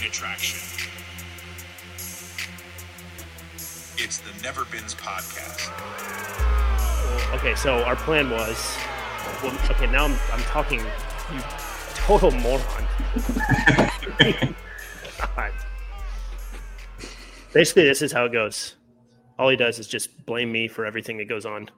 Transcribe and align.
Main 0.00 0.08
attraction. 0.08 0.58
It's 3.98 4.18
the 4.18 4.42
Never 4.42 4.64
Beens 4.66 4.94
podcast. 4.94 5.68
Well, 7.28 7.38
okay, 7.38 7.54
so 7.54 7.82
our 7.82 7.96
plan 7.96 8.30
was, 8.30 8.78
well, 9.42 9.52
okay, 9.70 9.86
now 9.88 10.06
I'm, 10.06 10.16
I'm 10.32 10.40
talking, 10.44 10.80
you 10.80 11.40
total 11.94 12.30
moron. 12.30 12.86
Basically, 17.52 17.84
this 17.84 18.00
is 18.00 18.10
how 18.10 18.24
it 18.24 18.32
goes. 18.32 18.76
All 19.38 19.50
he 19.50 19.56
does 19.56 19.78
is 19.78 19.86
just 19.86 20.24
blame 20.24 20.50
me 20.50 20.66
for 20.66 20.86
everything 20.86 21.18
that 21.18 21.28
goes 21.28 21.44
on. 21.44 21.68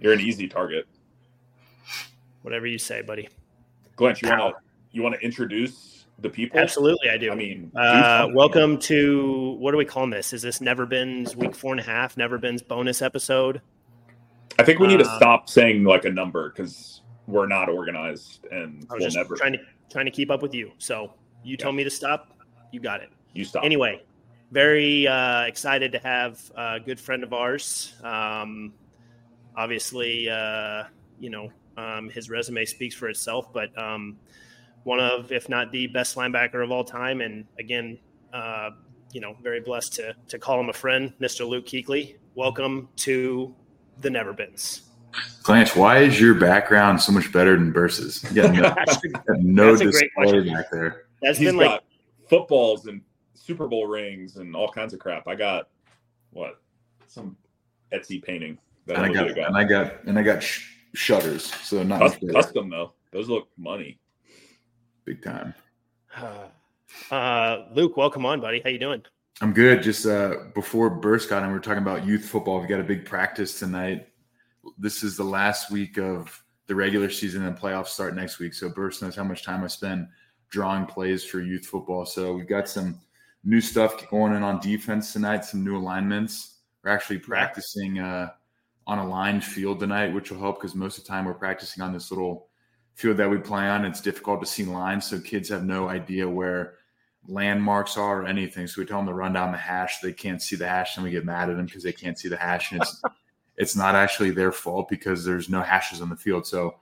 You're 0.00 0.12
an 0.12 0.20
easy 0.20 0.46
target. 0.46 0.86
Whatever 2.42 2.66
you 2.66 2.76
say, 2.76 3.00
buddy. 3.00 3.30
Glenn, 3.96 4.14
you 4.20 4.28
want 4.28 4.40
to 4.40 4.60
you 4.90 5.02
want 5.02 5.14
to 5.14 5.20
introduce 5.22 5.91
the 6.22 6.30
people? 6.30 6.58
Absolutely, 6.58 7.10
I 7.10 7.16
do. 7.18 7.30
I 7.30 7.34
mean, 7.34 7.70
Uh, 7.74 8.28
welcome 8.32 8.78
to 8.78 9.56
what 9.58 9.74
are 9.74 9.76
we 9.76 9.84
calling 9.84 10.10
this? 10.10 10.32
Is 10.32 10.42
this 10.42 10.60
Never 10.60 10.86
Beens 10.86 11.36
week 11.36 11.54
four 11.54 11.72
and 11.72 11.80
a 11.80 11.84
half? 11.84 12.16
Never 12.16 12.38
Beens 12.38 12.62
bonus 12.62 13.02
episode? 13.02 13.60
I 14.58 14.62
think 14.62 14.78
we 14.78 14.86
need 14.86 14.98
to 14.98 15.08
uh, 15.08 15.16
stop 15.16 15.48
saying 15.48 15.84
like 15.84 16.04
a 16.04 16.10
number 16.10 16.50
because 16.50 17.02
we're 17.26 17.46
not 17.46 17.68
organized 17.68 18.44
and 18.50 18.86
I 18.90 18.94
was 18.94 19.00
we'll 19.00 19.00
just 19.00 19.16
never. 19.16 19.36
trying 19.36 19.52
to 19.54 19.58
trying 19.90 20.04
to 20.06 20.10
keep 20.10 20.30
up 20.30 20.42
with 20.42 20.54
you. 20.54 20.72
So 20.78 21.12
you 21.42 21.56
told 21.56 21.74
me 21.74 21.84
to 21.84 21.90
stop. 21.90 22.28
You 22.70 22.80
got 22.80 23.02
it. 23.02 23.10
you 23.34 23.44
stop. 23.44 23.64
Anyway, 23.64 24.02
very 24.50 25.06
uh, 25.06 25.42
excited 25.42 25.92
to 25.92 25.98
have 25.98 26.40
a 26.56 26.80
good 26.80 27.00
friend 27.00 27.22
of 27.22 27.32
ours. 27.32 27.94
Um, 28.02 28.72
obviously, 29.56 30.28
uh, 30.30 30.84
you 31.18 31.30
know, 31.30 31.50
um, 31.76 32.10
his 32.10 32.30
resume 32.30 32.64
speaks 32.64 32.94
for 32.94 33.08
itself, 33.08 33.52
but 33.52 33.76
um, 33.78 34.18
one 34.84 35.00
of, 35.00 35.30
if 35.32 35.48
not 35.48 35.70
the 35.72 35.86
best 35.88 36.16
linebacker 36.16 36.62
of 36.62 36.70
all 36.70 36.84
time. 36.84 37.20
And 37.20 37.44
again, 37.58 37.98
uh, 38.32 38.70
you 39.12 39.20
know, 39.20 39.36
very 39.42 39.60
blessed 39.60 39.94
to, 39.94 40.14
to 40.28 40.38
call 40.38 40.58
him 40.58 40.68
a 40.68 40.72
friend, 40.72 41.12
Mr. 41.20 41.46
Luke 41.46 41.66
Kuechly. 41.66 42.16
Welcome 42.34 42.88
to 42.96 43.54
the 44.00 44.10
Never 44.10 44.32
Beens. 44.32 44.82
Clanch, 45.42 45.76
why 45.76 45.98
is 45.98 46.18
your 46.18 46.34
background 46.34 47.00
so 47.00 47.12
much 47.12 47.30
better 47.32 47.54
than 47.56 47.72
Bursa's? 47.72 48.24
You 48.24 48.42
got 48.42 48.54
no, 48.54 48.62
you 49.04 49.42
no 49.42 49.76
That's 49.76 49.80
a 49.82 49.90
great 49.90 50.10
display 50.16 50.50
back 50.50 50.70
there. 50.70 51.04
That's 51.20 51.38
He's 51.38 51.48
been 51.48 51.56
like 51.58 51.68
got 51.68 51.84
footballs 52.28 52.86
and 52.86 53.02
Super 53.34 53.68
Bowl 53.68 53.86
rings 53.86 54.36
and 54.36 54.56
all 54.56 54.70
kinds 54.70 54.94
of 54.94 55.00
crap. 55.00 55.28
I 55.28 55.34
got 55.34 55.68
what 56.30 56.62
some 57.08 57.36
Etsy 57.92 58.22
painting 58.22 58.56
that 58.86 58.96
And 58.96 59.04
I 59.04 59.08
Jose 59.14 59.34
got 59.34 59.48
and 59.48 59.56
I 59.56 59.64
got 59.64 60.04
and 60.04 60.18
I 60.18 60.22
got 60.22 60.42
sh- 60.42 60.66
shutters, 60.94 61.52
so 61.62 61.82
not 61.82 62.00
Cus- 62.00 62.12
much 62.12 62.20
better. 62.22 62.32
custom 62.32 62.70
though. 62.70 62.94
Those 63.12 63.28
look 63.28 63.48
money. 63.58 63.98
Big 65.04 65.22
time. 65.22 65.54
uh, 67.10 67.64
Luke. 67.72 67.96
Welcome 67.96 68.26
on, 68.26 68.40
buddy. 68.40 68.60
How 68.62 68.70
you 68.70 68.78
doing? 68.78 69.02
I'm 69.40 69.52
good. 69.52 69.82
Just 69.82 70.06
uh, 70.06 70.36
before 70.54 70.90
Burst 70.90 71.28
got 71.30 71.42
in, 71.42 71.48
we 71.48 71.54
were 71.54 71.60
talking 71.60 71.82
about 71.82 72.06
youth 72.06 72.24
football. 72.24 72.60
We 72.60 72.66
got 72.66 72.80
a 72.80 72.84
big 72.84 73.04
practice 73.04 73.58
tonight. 73.58 74.08
This 74.78 75.02
is 75.02 75.16
the 75.16 75.24
last 75.24 75.70
week 75.70 75.98
of 75.98 76.42
the 76.66 76.74
regular 76.74 77.10
season, 77.10 77.44
and 77.44 77.58
playoffs 77.58 77.88
start 77.88 78.14
next 78.14 78.38
week. 78.38 78.54
So 78.54 78.68
Burst 78.68 79.02
knows 79.02 79.16
how 79.16 79.24
much 79.24 79.42
time 79.42 79.64
I 79.64 79.66
spend 79.66 80.08
drawing 80.50 80.86
plays 80.86 81.24
for 81.24 81.40
youth 81.40 81.66
football. 81.66 82.06
So 82.06 82.34
we've 82.34 82.48
got 82.48 82.68
some 82.68 83.00
new 83.42 83.60
stuff 83.60 84.08
going 84.10 84.34
in 84.34 84.42
on 84.42 84.60
defense 84.60 85.12
tonight. 85.12 85.44
Some 85.44 85.64
new 85.64 85.76
alignments. 85.76 86.58
We're 86.84 86.90
actually 86.90 87.18
practicing 87.18 87.98
uh, 87.98 88.30
on 88.86 88.98
a 88.98 89.08
lined 89.08 89.44
field 89.44 89.80
tonight, 89.80 90.12
which 90.12 90.30
will 90.30 90.38
help 90.38 90.60
because 90.60 90.74
most 90.74 90.98
of 90.98 91.04
the 91.04 91.08
time 91.08 91.24
we're 91.24 91.34
practicing 91.34 91.82
on 91.82 91.92
this 91.92 92.10
little 92.10 92.48
field 92.94 93.16
that 93.16 93.30
we 93.30 93.38
play 93.38 93.68
on. 93.68 93.84
It's 93.84 94.00
difficult 94.00 94.40
to 94.40 94.46
see 94.46 94.64
lines, 94.64 95.06
so 95.06 95.18
kids 95.20 95.48
have 95.48 95.64
no 95.64 95.88
idea 95.88 96.28
where 96.28 96.74
landmarks 97.28 97.96
are 97.96 98.22
or 98.22 98.26
anything. 98.26 98.66
So 98.66 98.80
we 98.80 98.86
tell 98.86 98.98
them 98.98 99.06
to 99.06 99.14
run 99.14 99.32
down 99.32 99.52
the 99.52 99.58
hash. 99.58 100.00
They 100.00 100.12
can't 100.12 100.42
see 100.42 100.56
the 100.56 100.68
hash, 100.68 100.96
and 100.96 101.04
we 101.04 101.10
get 101.10 101.24
mad 101.24 101.50
at 101.50 101.56
them 101.56 101.66
because 101.66 101.82
they 101.82 101.92
can't 101.92 102.18
see 102.18 102.28
the 102.28 102.36
hash. 102.36 102.72
And 102.72 102.82
it's 102.82 103.02
it's 103.56 103.76
not 103.76 103.94
actually 103.94 104.30
their 104.30 104.52
fault 104.52 104.88
because 104.88 105.24
there's 105.24 105.48
no 105.48 105.62
hashes 105.62 106.00
on 106.00 106.08
the 106.08 106.16
field. 106.16 106.46
So 106.46 106.76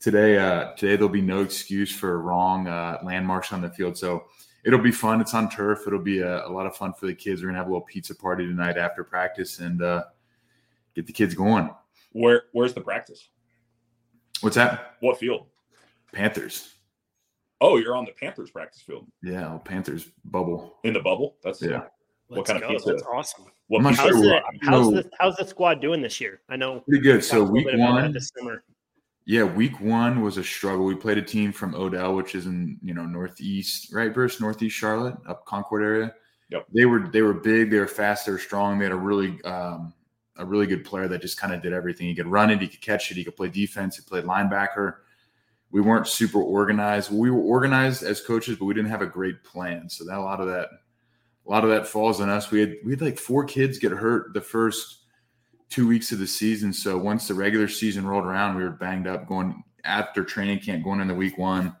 today, 0.00 0.38
uh, 0.38 0.72
today 0.74 0.96
there'll 0.96 1.08
be 1.08 1.20
no 1.20 1.42
excuse 1.42 1.94
for 1.94 2.20
wrong 2.20 2.68
uh, 2.68 2.98
landmarks 3.02 3.52
on 3.52 3.60
the 3.60 3.70
field. 3.70 3.96
So 3.96 4.24
it'll 4.64 4.78
be 4.80 4.92
fun. 4.92 5.20
It's 5.20 5.34
on 5.34 5.50
turf. 5.50 5.84
It'll 5.86 5.98
be 5.98 6.20
a, 6.20 6.46
a 6.46 6.50
lot 6.50 6.66
of 6.66 6.76
fun 6.76 6.92
for 6.92 7.06
the 7.06 7.14
kids. 7.14 7.42
We're 7.42 7.48
gonna 7.48 7.58
have 7.58 7.66
a 7.66 7.70
little 7.70 7.86
pizza 7.86 8.14
party 8.14 8.46
tonight 8.46 8.76
after 8.76 9.04
practice 9.04 9.58
and 9.58 9.82
uh, 9.82 10.04
get 10.94 11.06
the 11.06 11.12
kids 11.12 11.34
going. 11.34 11.70
Where 12.12 12.44
where's 12.52 12.74
the 12.74 12.80
practice? 12.80 13.28
What's 14.40 14.56
that? 14.56 14.96
What 15.00 15.18
field? 15.18 15.46
Panthers. 16.12 16.74
Oh, 17.60 17.76
you're 17.76 17.94
on 17.96 18.04
the 18.04 18.12
Panthers 18.12 18.50
practice 18.50 18.82
field 18.82 19.06
Yeah, 19.22 19.58
Panthers 19.64 20.06
bubble. 20.24 20.78
in 20.84 20.92
the 20.92 21.00
bubble. 21.00 21.36
That's 21.42 21.62
Yeah. 21.62 21.84
What 22.28 22.38
Let's 22.38 22.50
kind 22.50 22.62
of 22.62 22.68
go. 22.68 22.74
pizza? 22.74 22.90
That's 22.92 23.02
awesome. 23.02 23.44
What 23.68 23.78
I'm 23.78 23.84
not 23.84 23.90
pizza? 23.92 24.02
How's 24.02 24.22
sure 24.22 24.22
the, 24.22 24.66
how's 24.66 24.90
the 24.90 25.10
how's 25.20 25.36
the 25.36 25.46
squad 25.46 25.80
doing 25.80 26.00
this 26.00 26.20
year? 26.20 26.40
I 26.48 26.56
know 26.56 26.80
Pretty 26.80 27.02
good. 27.02 27.22
So 27.22 27.42
week 27.42 27.66
little 27.66 27.78
bit 27.78 27.86
about 27.86 28.02
one, 28.02 28.12
this 28.12 28.30
summer. 28.36 28.64
Yeah, 29.24 29.44
week 29.44 29.80
one 29.80 30.22
was 30.22 30.38
a 30.38 30.44
struggle. 30.44 30.84
We 30.84 30.94
played 30.96 31.18
a 31.18 31.22
team 31.22 31.52
from 31.52 31.74
Odell, 31.74 32.14
which 32.14 32.34
is 32.34 32.46
in 32.46 32.78
you 32.82 32.94
know 32.94 33.04
northeast, 33.06 33.92
right? 33.92 34.12
Versus 34.12 34.40
northeast 34.40 34.76
Charlotte, 34.76 35.16
up 35.28 35.44
Concord 35.46 35.82
area. 35.82 36.14
Yep. 36.50 36.66
They 36.74 36.86
were 36.86 37.08
they 37.08 37.22
were 37.22 37.34
big, 37.34 37.70
they 37.70 37.78
were 37.78 37.86
fast, 37.86 38.26
they 38.26 38.32
were 38.32 38.38
strong. 38.38 38.78
They 38.78 38.86
had 38.86 38.92
a 38.92 38.96
really 38.96 39.40
um, 39.44 39.92
a 40.36 40.44
really 40.44 40.66
good 40.66 40.84
player 40.84 41.06
that 41.08 41.20
just 41.22 41.38
kind 41.38 41.52
of 41.54 41.62
did 41.62 41.72
everything. 41.72 42.08
He 42.08 42.14
could 42.14 42.26
run 42.26 42.50
it, 42.50 42.60
he 42.60 42.66
could 42.68 42.80
catch 42.80 43.10
it, 43.10 43.16
he 43.16 43.24
could 43.24 43.36
play 43.36 43.48
defense, 43.48 43.96
he 43.96 44.02
played 44.02 44.24
linebacker. 44.24 44.96
We 45.72 45.80
weren't 45.80 46.06
super 46.06 46.40
organized. 46.40 47.10
We 47.10 47.30
were 47.30 47.40
organized 47.40 48.02
as 48.02 48.20
coaches, 48.20 48.56
but 48.58 48.66
we 48.66 48.74
didn't 48.74 48.90
have 48.90 49.02
a 49.02 49.06
great 49.06 49.42
plan. 49.42 49.88
So 49.88 50.04
that 50.04 50.18
a 50.18 50.20
lot 50.20 50.40
of 50.40 50.46
that, 50.46 50.68
a 51.46 51.50
lot 51.50 51.64
of 51.64 51.70
that 51.70 51.86
falls 51.86 52.20
on 52.20 52.28
us. 52.28 52.50
We 52.50 52.60
had 52.60 52.76
we 52.84 52.92
had 52.92 53.00
like 53.00 53.18
four 53.18 53.44
kids 53.44 53.78
get 53.78 53.90
hurt 53.92 54.34
the 54.34 54.40
first 54.40 54.98
two 55.70 55.88
weeks 55.88 56.12
of 56.12 56.18
the 56.18 56.26
season. 56.26 56.72
So 56.72 56.98
once 56.98 57.26
the 57.26 57.34
regular 57.34 57.66
season 57.68 58.06
rolled 58.06 58.26
around, 58.26 58.56
we 58.56 58.62
were 58.62 58.70
banged 58.70 59.06
up 59.06 59.26
going 59.26 59.64
after 59.84 60.22
training 60.22 60.60
camp, 60.60 60.84
going 60.84 61.00
into 61.00 61.14
week 61.14 61.38
one, 61.38 61.74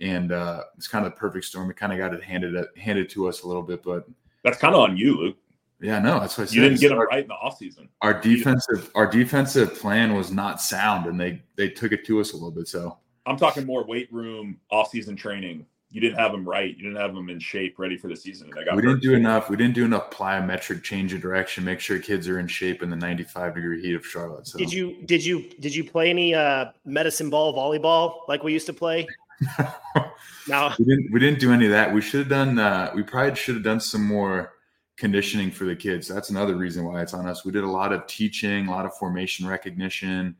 and 0.00 0.32
uh, 0.32 0.62
it's 0.78 0.88
kind 0.88 1.04
of 1.06 1.12
the 1.12 1.16
perfect 1.18 1.44
storm. 1.44 1.68
We 1.68 1.74
kind 1.74 1.92
of 1.92 1.98
got 1.98 2.14
it 2.14 2.22
handed 2.24 2.56
handed 2.78 3.10
to 3.10 3.28
us 3.28 3.42
a 3.42 3.46
little 3.46 3.62
bit, 3.62 3.82
but 3.82 4.06
That's 4.42 4.58
kind 4.58 4.74
of 4.74 4.80
on 4.80 4.96
you, 4.96 5.14
Luke. 5.16 5.36
yeah, 5.80 5.98
no, 5.98 6.18
that's 6.20 6.38
what 6.38 6.44
I 6.44 6.46
said. 6.46 6.54
You 6.54 6.62
didn't 6.62 6.80
get 6.80 6.88
them 6.88 6.98
right 6.98 7.22
in 7.22 7.28
the 7.28 7.34
offseason. 7.34 7.88
our 8.00 8.18
defensive 8.18 8.90
our 8.94 9.06
defensive 9.06 9.78
plan 9.78 10.14
was 10.14 10.32
not 10.32 10.62
sound, 10.62 11.04
and 11.04 11.20
they 11.20 11.42
they 11.56 11.68
took 11.68 11.92
it 11.92 12.06
to 12.06 12.18
us 12.18 12.32
a 12.32 12.34
little 12.36 12.50
bit. 12.50 12.66
So 12.66 12.96
I'm 13.26 13.36
talking 13.36 13.66
more 13.66 13.84
weight 13.84 14.12
room, 14.12 14.58
off-season 14.70 15.16
training. 15.16 15.66
You 15.90 16.00
didn't 16.00 16.18
have 16.18 16.32
them 16.32 16.46
right. 16.46 16.76
You 16.76 16.82
didn't 16.82 17.00
have 17.00 17.14
them 17.14 17.30
in 17.30 17.38
shape, 17.38 17.78
ready 17.78 17.96
for 17.96 18.08
the 18.08 18.16
season. 18.16 18.48
And 18.48 18.56
they 18.56 18.64
got 18.64 18.76
we 18.76 18.82
hurt. 18.82 18.88
didn't 18.88 19.02
do 19.02 19.14
enough. 19.14 19.48
We 19.48 19.56
didn't 19.56 19.74
do 19.74 19.84
enough 19.84 20.10
plyometric 20.10 20.82
change 20.82 21.12
of 21.12 21.20
direction. 21.20 21.64
Make 21.64 21.80
sure 21.80 21.98
kids 21.98 22.28
are 22.28 22.38
in 22.38 22.48
shape 22.48 22.82
in 22.82 22.90
the 22.90 22.96
95 22.96 23.54
degree 23.54 23.80
heat 23.80 23.94
of 23.94 24.04
Charlotte. 24.04 24.46
So 24.46 24.58
Did 24.58 24.72
you 24.72 25.02
did 25.06 25.24
you 25.24 25.48
did 25.60 25.74
you 25.74 25.84
play 25.84 26.10
any 26.10 26.34
uh, 26.34 26.66
medicine 26.84 27.30
ball 27.30 27.54
volleyball 27.54 28.28
like 28.28 28.42
we 28.42 28.52
used 28.52 28.66
to 28.66 28.72
play? 28.72 29.06
No, 30.48 30.72
we 30.78 30.84
didn't 30.84 31.12
we 31.12 31.20
didn't 31.20 31.40
do 31.40 31.52
any 31.52 31.64
of 31.66 31.72
that. 31.72 31.92
We 31.92 32.00
should 32.00 32.20
have 32.20 32.28
done 32.28 32.58
uh 32.58 32.92
we 32.94 33.02
probably 33.02 33.34
should 33.34 33.56
have 33.56 33.64
done 33.64 33.80
some 33.80 34.04
more 34.06 34.52
conditioning 34.96 35.50
for 35.50 35.64
the 35.64 35.74
kids. 35.74 36.06
That's 36.06 36.30
another 36.30 36.54
reason 36.54 36.84
why 36.84 37.02
it's 37.02 37.14
on 37.14 37.26
us. 37.26 37.44
We 37.44 37.52
did 37.52 37.64
a 37.64 37.70
lot 37.70 37.92
of 37.92 38.06
teaching, 38.06 38.68
a 38.68 38.70
lot 38.70 38.86
of 38.86 38.94
formation 38.94 39.46
recognition, 39.46 40.36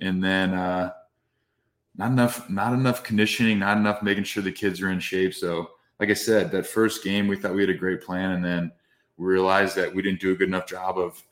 and 0.00 0.22
then 0.22 0.52
uh 0.52 0.92
not 2.00 2.12
enough 2.12 2.48
not 2.48 2.72
enough 2.72 3.02
conditioning, 3.02 3.58
not 3.58 3.76
enough 3.76 4.02
making 4.02 4.24
sure 4.24 4.42
the 4.42 4.50
kids 4.50 4.80
are 4.80 4.90
in 4.90 5.00
shape. 5.00 5.34
So 5.34 5.72
like 5.98 6.08
I 6.08 6.14
said, 6.14 6.50
that 6.52 6.66
first 6.66 7.04
game 7.04 7.28
we 7.28 7.36
thought 7.36 7.54
we 7.54 7.60
had 7.60 7.68
a 7.68 7.74
great 7.74 8.00
plan 8.00 8.30
and 8.30 8.44
then 8.44 8.72
we 9.18 9.26
realized 9.26 9.76
that 9.76 9.94
we 9.94 10.00
didn't 10.00 10.20
do 10.20 10.32
a 10.32 10.34
good 10.34 10.48
enough 10.48 10.66
job 10.66 10.98
of 10.98 11.22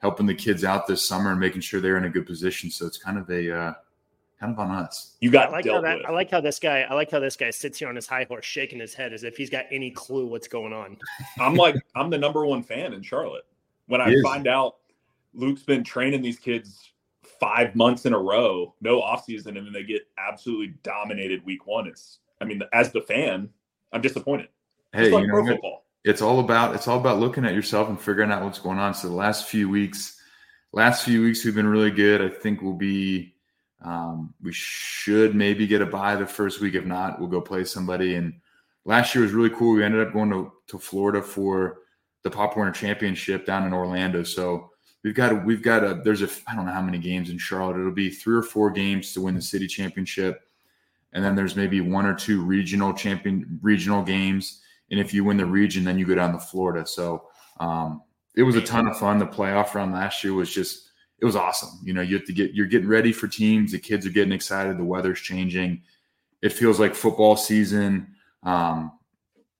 helping 0.00 0.26
the 0.26 0.34
kids 0.34 0.62
out 0.62 0.86
this 0.86 1.02
summer 1.02 1.30
and 1.30 1.40
making 1.40 1.62
sure 1.62 1.80
they're 1.80 1.96
in 1.96 2.04
a 2.04 2.10
good 2.10 2.26
position. 2.26 2.70
So 2.70 2.86
it's 2.86 2.98
kind 2.98 3.16
of 3.16 3.30
a 3.30 3.50
uh 3.50 3.72
kind 4.38 4.52
of 4.52 4.58
on 4.58 4.70
us. 4.70 5.16
You 5.20 5.30
I 5.30 5.32
got 5.32 5.52
like 5.52 5.66
how 5.66 5.80
that. 5.80 5.98
with. 5.98 6.06
I 6.06 6.12
like 6.12 6.30
how 6.30 6.42
this 6.42 6.58
guy. 6.58 6.82
I 6.82 6.92
like 6.92 7.10
how 7.10 7.18
this 7.18 7.36
guy 7.36 7.50
sits 7.50 7.78
here 7.78 7.88
on 7.88 7.96
his 7.96 8.06
high 8.06 8.24
horse, 8.24 8.44
shaking 8.44 8.78
his 8.78 8.92
head 8.92 9.14
as 9.14 9.24
if 9.24 9.38
he's 9.38 9.50
got 9.50 9.64
any 9.70 9.90
clue 9.90 10.26
what's 10.26 10.48
going 10.48 10.74
on. 10.74 10.98
I'm 11.38 11.54
like, 11.54 11.76
I'm 11.96 12.10
the 12.10 12.18
number 12.18 12.44
one 12.44 12.62
fan 12.62 12.92
in 12.92 13.02
Charlotte. 13.02 13.46
When 13.86 14.00
I 14.02 14.10
is. 14.10 14.22
find 14.22 14.46
out 14.46 14.76
Luke's 15.32 15.62
been 15.62 15.82
training 15.82 16.20
these 16.20 16.38
kids 16.38 16.90
five 17.40 17.74
months 17.74 18.04
in 18.06 18.12
a 18.12 18.18
row, 18.18 18.74
no 18.80 19.00
offseason, 19.00 19.56
and 19.56 19.66
then 19.66 19.72
they 19.72 19.82
get 19.82 20.02
absolutely 20.18 20.74
dominated 20.82 21.44
week 21.44 21.66
one. 21.66 21.86
It's, 21.86 22.18
I 22.40 22.44
mean, 22.44 22.62
as 22.72 22.92
the 22.92 23.00
fan, 23.00 23.48
I'm 23.92 24.02
disappointed. 24.02 24.48
Hey, 24.92 25.04
It's 25.06 25.12
like 25.12 25.24
you 25.24 25.30
pro 25.30 25.44
know, 25.44 25.52
football. 25.52 25.84
it's 26.04 26.22
all 26.22 26.40
about 26.40 26.74
it's 26.74 26.86
all 26.88 26.98
about 26.98 27.18
looking 27.18 27.44
at 27.44 27.54
yourself 27.54 27.88
and 27.88 28.00
figuring 28.00 28.30
out 28.30 28.42
what's 28.42 28.58
going 28.58 28.78
on. 28.78 28.94
So 28.94 29.08
the 29.08 29.14
last 29.14 29.46
few 29.48 29.68
weeks, 29.68 30.20
last 30.72 31.04
few 31.04 31.22
weeks 31.22 31.44
we've 31.44 31.54
been 31.54 31.66
really 31.66 31.90
good. 31.90 32.20
I 32.20 32.28
think 32.28 32.60
we'll 32.62 32.74
be 32.74 33.34
um, 33.82 34.34
we 34.42 34.52
should 34.52 35.34
maybe 35.34 35.66
get 35.66 35.80
a 35.82 35.86
bye 35.86 36.16
the 36.16 36.26
first 36.26 36.60
week. 36.60 36.74
If 36.74 36.84
not, 36.84 37.18
we'll 37.18 37.28
go 37.28 37.40
play 37.40 37.64
somebody. 37.64 38.14
And 38.14 38.34
last 38.84 39.14
year 39.14 39.22
was 39.24 39.32
really 39.32 39.50
cool. 39.50 39.74
We 39.76 39.84
ended 39.84 40.06
up 40.06 40.12
going 40.12 40.30
to, 40.30 40.52
to 40.68 40.78
Florida 40.78 41.22
for 41.22 41.78
the 42.22 42.30
Pop 42.30 42.56
Warner 42.56 42.72
Championship 42.72 43.46
down 43.46 43.66
in 43.66 43.72
Orlando. 43.72 44.22
So 44.22 44.69
we've 45.04 45.14
got 45.14 45.44
we've 45.44 45.62
got 45.62 45.84
a 45.84 46.00
there's 46.04 46.22
a 46.22 46.28
I 46.46 46.54
don't 46.54 46.66
know 46.66 46.72
how 46.72 46.82
many 46.82 46.98
games 46.98 47.30
in 47.30 47.38
Charlotte. 47.38 47.78
It'll 47.78 47.92
be 47.92 48.10
three 48.10 48.36
or 48.36 48.42
four 48.42 48.70
games 48.70 49.12
to 49.14 49.20
win 49.20 49.34
the 49.34 49.42
city 49.42 49.66
championship, 49.66 50.42
and 51.12 51.24
then 51.24 51.34
there's 51.34 51.56
maybe 51.56 51.80
one 51.80 52.06
or 52.06 52.14
two 52.14 52.42
regional 52.44 52.92
champion 52.92 53.58
regional 53.62 54.02
games. 54.02 54.62
And 54.90 54.98
if 54.98 55.14
you 55.14 55.24
win 55.24 55.36
the 55.36 55.46
region, 55.46 55.84
then 55.84 55.98
you 55.98 56.06
go 56.06 56.16
down 56.16 56.32
to 56.32 56.38
Florida. 56.38 56.84
So 56.84 57.28
um, 57.60 58.02
it 58.34 58.42
was 58.42 58.56
a 58.56 58.60
ton 58.60 58.88
of 58.88 58.98
fun. 58.98 59.18
The 59.18 59.26
playoff 59.26 59.74
round 59.74 59.92
last 59.92 60.24
year 60.24 60.34
was 60.34 60.52
just 60.52 60.90
it 61.20 61.24
was 61.24 61.36
awesome. 61.36 61.80
You 61.84 61.92
know, 61.92 62.02
you 62.02 62.16
have 62.16 62.26
to 62.26 62.32
get 62.32 62.54
you're 62.54 62.66
getting 62.66 62.88
ready 62.88 63.12
for 63.12 63.28
teams. 63.28 63.72
The 63.72 63.78
kids 63.78 64.06
are 64.06 64.10
getting 64.10 64.32
excited. 64.32 64.78
The 64.78 64.84
weather's 64.84 65.20
changing. 65.20 65.82
It 66.42 66.52
feels 66.52 66.80
like 66.80 66.94
football 66.94 67.36
season. 67.36 68.14
Um, 68.42 68.92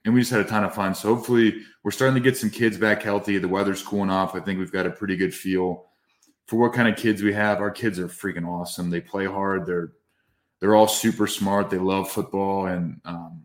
and 0.04 0.14
we 0.14 0.20
just 0.20 0.30
had 0.30 0.40
a 0.40 0.44
ton 0.44 0.64
of 0.64 0.74
fun. 0.74 0.94
So 0.94 1.14
hopefully 1.14 1.62
we're 1.82 1.90
starting 1.90 2.14
to 2.14 2.20
get 2.20 2.36
some 2.36 2.50
kids 2.50 2.78
back 2.78 3.02
healthy. 3.02 3.38
The 3.38 3.48
weather's 3.48 3.82
cooling 3.82 4.10
off. 4.10 4.34
I 4.34 4.40
think 4.40 4.58
we've 4.58 4.72
got 4.72 4.86
a 4.86 4.90
pretty 4.90 5.16
good 5.16 5.34
feel 5.34 5.86
for 6.46 6.56
what 6.56 6.72
kind 6.72 6.88
of 6.88 6.96
kids 6.96 7.22
we 7.22 7.32
have. 7.32 7.60
Our 7.60 7.70
kids 7.70 7.98
are 7.98 8.08
freaking 8.08 8.48
awesome. 8.48 8.90
They 8.90 9.00
play 9.00 9.26
hard. 9.26 9.66
They're 9.66 9.92
they're 10.60 10.74
all 10.74 10.88
super 10.88 11.26
smart. 11.26 11.70
They 11.70 11.78
love 11.78 12.10
football, 12.10 12.66
and 12.66 13.00
um, 13.06 13.44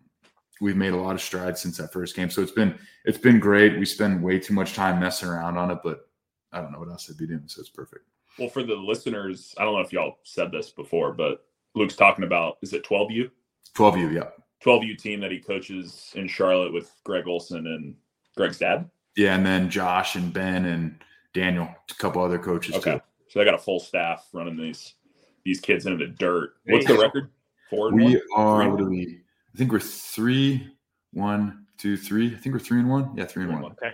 we've 0.60 0.76
made 0.76 0.94
a 0.94 0.98
lot 0.98 1.16
of 1.16 1.22
strides 1.22 1.62
since 1.62 1.78
that 1.78 1.94
first 1.94 2.16
game. 2.16 2.30
So 2.30 2.42
it's 2.42 2.52
been 2.52 2.78
it's 3.06 3.18
been 3.18 3.40
great. 3.40 3.78
We 3.78 3.86
spend 3.86 4.24
way 4.24 4.40
too 4.40 4.54
much 4.54 4.74
time 4.74 5.00
messing 5.00 5.30
around 5.30 5.58
on 5.58 5.72
it, 5.72 5.80
but 5.84 6.10
I 6.52 6.62
don't 6.62 6.72
know 6.72 6.80
what 6.80 6.90
else 6.90 7.10
I'd 7.10 7.18
be 7.18 7.28
doing. 7.28 7.44
So 7.48 7.62
it's 7.62 7.70
perfect. 7.70 8.06
Well, 8.40 8.50
for 8.50 8.64
the 8.64 8.76
listeners, 8.76 9.56
I 9.58 9.64
don't 9.64 9.76
know 9.76 9.82
if 9.82 9.94
y'all 9.94 10.18
said 10.24 10.52
this 10.52 10.70
before, 10.70 11.14
but 11.14 11.46
Luke's 11.74 11.96
talking 11.96 12.26
about 12.26 12.58
is 12.62 12.74
it 12.74 12.84
12U? 12.84 13.30
Twelve 13.74 13.98
U, 13.98 14.10
yeah, 14.10 14.30
12U 14.64 14.98
team 14.98 15.20
that 15.22 15.32
he 15.32 15.40
coaches 15.40 16.12
in 16.16 16.28
Charlotte 16.28 16.74
with 16.74 16.92
Greg 17.04 17.28
Olsen 17.28 17.68
and 17.68 17.96
Greg's 18.36 18.58
dad. 18.60 18.90
yeah, 19.16 19.36
and 19.36 19.46
then 19.46 19.70
Josh 19.70 20.16
and 20.16 20.32
Ben 20.34 20.66
and 20.66 20.98
Daniel, 21.34 21.66
a 21.66 21.94
couple 21.96 22.22
other 22.24 22.40
coaches 22.40 22.76
Okay. 22.76 22.94
too. 22.94 23.02
So 23.30 23.40
they 23.40 23.46
got 23.46 23.54
a 23.54 23.58
full 23.60 23.80
staff 23.80 24.28
running 24.34 24.58
these 24.58 24.96
these 25.44 25.60
kids 25.60 25.86
into 25.86 26.04
the 26.06 26.12
dirt. 26.14 26.54
What's 26.66 26.88
the 26.88 26.98
record? 26.98 27.30
Four 27.70 27.90
and 27.90 27.98
We 27.98 28.04
one? 28.04 28.22
are. 28.36 28.62
Three. 28.64 28.72
What 28.72 28.82
are 28.82 28.90
we? 28.90 29.22
I 29.54 29.58
think 29.58 29.72
we're 29.72 29.80
three, 29.80 30.72
one, 31.14 31.66
two, 31.78 31.98
three. 31.98 32.34
I 32.34 32.38
think 32.38 32.54
we're 32.54 32.60
three 32.60 32.80
and 32.80 32.90
one. 32.90 33.12
Yeah, 33.16 33.26
three 33.26 33.44
and 33.44 33.52
Three 33.52 33.56
and 33.56 33.64
one. 33.64 33.72
Okay. 33.74 33.92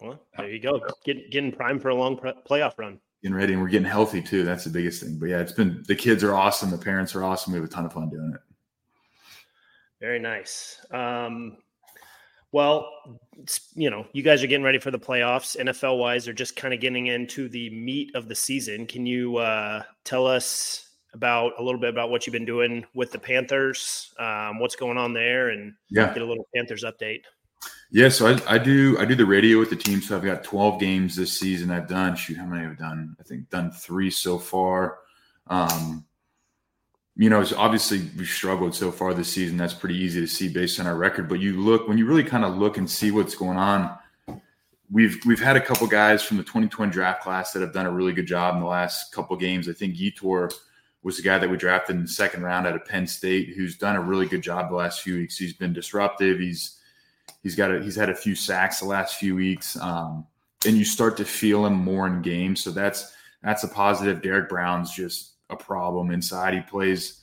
Well, 0.00 0.20
there 0.36 0.48
you 0.50 0.60
go. 0.60 0.80
Get, 1.04 1.30
getting 1.30 1.52
primed 1.52 1.82
for 1.82 1.90
a 1.90 1.94
long 1.94 2.16
pr- 2.16 2.28
playoff 2.48 2.78
run. 2.78 2.98
Getting 3.22 3.36
ready, 3.36 3.52
and 3.52 3.60
we're 3.62 3.68
getting 3.68 3.86
healthy 3.88 4.22
too. 4.22 4.44
That's 4.44 4.64
the 4.64 4.70
biggest 4.70 5.02
thing. 5.02 5.18
But 5.18 5.26
yeah, 5.28 5.40
it's 5.40 5.52
been 5.52 5.84
the 5.86 5.94
kids 5.94 6.24
are 6.24 6.34
awesome. 6.34 6.70
The 6.70 6.78
parents 6.78 7.14
are 7.14 7.22
awesome. 7.22 7.52
We 7.52 7.58
have 7.60 7.68
a 7.68 7.72
ton 7.72 7.84
of 7.84 7.92
fun 7.92 8.08
doing 8.08 8.32
it. 8.34 8.40
Very 10.00 10.18
nice. 10.18 10.80
Um, 10.90 11.58
well, 12.52 12.90
you 13.74 13.90
know, 13.90 14.06
you 14.12 14.22
guys 14.22 14.42
are 14.42 14.46
getting 14.48 14.64
ready 14.64 14.78
for 14.78 14.90
the 14.90 14.98
playoffs. 14.98 15.56
NFL 15.56 15.98
wise, 15.98 16.26
are 16.26 16.32
just 16.32 16.56
kind 16.56 16.74
of 16.74 16.80
getting 16.80 17.06
into 17.06 17.48
the 17.48 17.70
meat 17.70 18.10
of 18.14 18.28
the 18.28 18.34
season. 18.34 18.86
Can 18.86 19.06
you 19.06 19.36
uh, 19.36 19.82
tell 20.04 20.26
us 20.26 20.88
about 21.12 21.52
a 21.58 21.62
little 21.62 21.80
bit 21.80 21.90
about 21.90 22.10
what 22.10 22.26
you've 22.26 22.32
been 22.32 22.44
doing 22.44 22.84
with 22.94 23.12
the 23.12 23.18
Panthers? 23.18 24.12
Um, 24.18 24.58
what's 24.58 24.74
going 24.74 24.98
on 24.98 25.12
there, 25.12 25.50
and 25.50 25.74
Yeah, 25.90 26.12
get 26.12 26.22
a 26.22 26.26
little 26.26 26.48
Panthers 26.56 26.82
update. 26.82 27.22
yeah. 27.92 28.08
So 28.08 28.26
I, 28.26 28.54
I 28.54 28.58
do 28.58 28.96
I 28.98 29.04
do 29.04 29.14
the 29.14 29.26
radio 29.26 29.58
with 29.60 29.70
the 29.70 29.76
team. 29.76 30.00
So 30.00 30.16
I've 30.16 30.24
got 30.24 30.42
twelve 30.42 30.80
games 30.80 31.14
this 31.14 31.38
season. 31.38 31.70
I've 31.70 31.88
done 31.88 32.16
shoot 32.16 32.36
how 32.36 32.46
many 32.46 32.66
I've 32.66 32.78
done? 32.78 33.16
I 33.20 33.22
think 33.22 33.48
done 33.50 33.70
three 33.70 34.10
so 34.10 34.38
far. 34.38 34.98
Um, 35.46 36.04
you 37.16 37.28
know, 37.28 37.40
it's 37.40 37.52
obviously 37.52 38.02
we've 38.16 38.28
struggled 38.28 38.74
so 38.74 38.90
far 38.90 39.12
this 39.14 39.32
season. 39.32 39.56
That's 39.56 39.74
pretty 39.74 39.96
easy 39.96 40.20
to 40.20 40.26
see 40.26 40.48
based 40.48 40.80
on 40.80 40.86
our 40.86 40.96
record. 40.96 41.28
But 41.28 41.40
you 41.40 41.60
look 41.60 41.88
when 41.88 41.98
you 41.98 42.06
really 42.06 42.24
kind 42.24 42.44
of 42.44 42.56
look 42.56 42.78
and 42.78 42.90
see 42.90 43.10
what's 43.10 43.34
going 43.34 43.58
on. 43.58 43.96
We've 44.92 45.20
we've 45.24 45.40
had 45.40 45.56
a 45.56 45.60
couple 45.60 45.86
guys 45.86 46.22
from 46.22 46.36
the 46.36 46.42
2020 46.42 46.90
draft 46.90 47.22
class 47.22 47.52
that 47.52 47.60
have 47.60 47.72
done 47.72 47.86
a 47.86 47.90
really 47.90 48.12
good 48.12 48.26
job 48.26 48.54
in 48.54 48.60
the 48.60 48.66
last 48.66 49.12
couple 49.12 49.36
games. 49.36 49.68
I 49.68 49.72
think 49.72 49.94
Yetur 49.94 50.52
was 51.02 51.16
the 51.16 51.22
guy 51.22 51.38
that 51.38 51.48
we 51.48 51.56
drafted 51.56 51.96
in 51.96 52.02
the 52.02 52.08
second 52.08 52.42
round 52.42 52.66
out 52.66 52.74
of 52.74 52.84
Penn 52.84 53.06
State, 53.06 53.54
who's 53.56 53.76
done 53.76 53.96
a 53.96 54.00
really 54.00 54.26
good 54.26 54.42
job 54.42 54.68
the 54.68 54.76
last 54.76 55.00
few 55.00 55.14
weeks. 55.14 55.38
He's 55.38 55.52
been 55.52 55.72
disruptive. 55.72 56.40
He's 56.40 56.78
he's 57.42 57.54
got 57.54 57.72
a, 57.72 57.82
he's 57.82 57.96
had 57.96 58.10
a 58.10 58.14
few 58.14 58.34
sacks 58.34 58.80
the 58.80 58.86
last 58.86 59.16
few 59.16 59.34
weeks, 59.34 59.76
um, 59.80 60.26
and 60.66 60.76
you 60.76 60.84
start 60.84 61.16
to 61.18 61.24
feel 61.24 61.66
him 61.66 61.74
more 61.74 62.06
in 62.06 62.22
games. 62.22 62.62
So 62.62 62.70
that's 62.70 63.14
that's 63.42 63.64
a 63.64 63.68
positive. 63.68 64.22
Derrick 64.22 64.48
Brown's 64.48 64.92
just 64.92 65.34
a 65.50 65.56
problem 65.56 66.10
inside. 66.10 66.54
He 66.54 66.60
plays. 66.60 67.22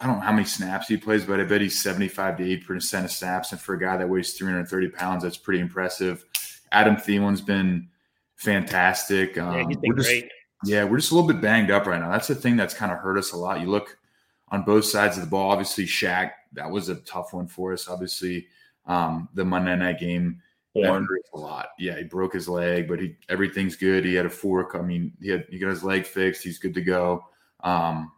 I 0.00 0.06
don't 0.06 0.16
know 0.16 0.24
how 0.24 0.32
many 0.32 0.44
snaps 0.44 0.88
he 0.88 0.96
plays, 0.96 1.24
but 1.24 1.40
I 1.40 1.44
bet 1.44 1.60
he's 1.60 1.80
75 1.82 2.38
to 2.38 2.44
8 2.52 2.66
percent 2.66 3.04
of 3.04 3.10
snaps. 3.12 3.52
And 3.52 3.60
for 3.60 3.74
a 3.74 3.80
guy 3.80 3.96
that 3.96 4.08
weighs 4.08 4.34
330 4.34 4.88
pounds, 4.90 5.22
that's 5.22 5.36
pretty 5.36 5.60
impressive. 5.60 6.24
Adam 6.72 6.96
Thielen's 6.96 7.40
been 7.40 7.88
fantastic. 8.36 9.38
Um, 9.38 9.54
Yeah, 9.54 9.64
he's 9.68 9.76
we're 9.76 9.80
been 9.82 9.96
just- 9.96 10.08
great. 10.08 10.30
yeah, 10.64 10.84
we're 10.84 10.96
just 10.98 11.12
a 11.12 11.14
little 11.14 11.28
bit 11.28 11.40
banged 11.40 11.70
up 11.70 11.86
right 11.86 12.00
now. 12.00 12.10
That's 12.10 12.26
the 12.28 12.34
thing 12.34 12.56
that's 12.56 12.74
kind 12.74 12.92
of 12.92 12.98
hurt 12.98 13.16
us 13.18 13.32
a 13.32 13.36
lot. 13.36 13.60
You 13.60 13.68
look 13.70 13.96
on 14.48 14.62
both 14.62 14.84
sides 14.84 15.16
of 15.16 15.22
the 15.24 15.30
ball. 15.30 15.50
Obviously, 15.50 15.86
Shaq, 15.86 16.32
that 16.52 16.70
was 16.70 16.88
a 16.88 16.96
tough 16.96 17.32
one 17.32 17.46
for 17.46 17.72
us. 17.72 17.88
Obviously, 17.88 18.46
um, 18.86 19.28
the 19.34 19.44
Monday 19.44 19.74
night 19.76 19.98
game 19.98 20.42
Horn. 20.74 21.06
a 21.34 21.38
lot. 21.38 21.68
Yeah, 21.78 21.96
he 21.96 22.04
broke 22.04 22.34
his 22.34 22.48
leg, 22.48 22.88
but 22.88 23.00
he 23.00 23.16
everything's 23.28 23.76
good. 23.76 24.04
He 24.04 24.14
had 24.14 24.26
a 24.26 24.30
fork. 24.30 24.74
I 24.74 24.82
mean, 24.82 25.12
he 25.20 25.28
had 25.28 25.46
he 25.48 25.58
got 25.58 25.70
his 25.70 25.84
leg 25.84 26.04
fixed. 26.04 26.42
He's 26.42 26.58
good 26.58 26.74
to 26.74 26.80
go. 26.80 27.24
Um, 27.62 28.10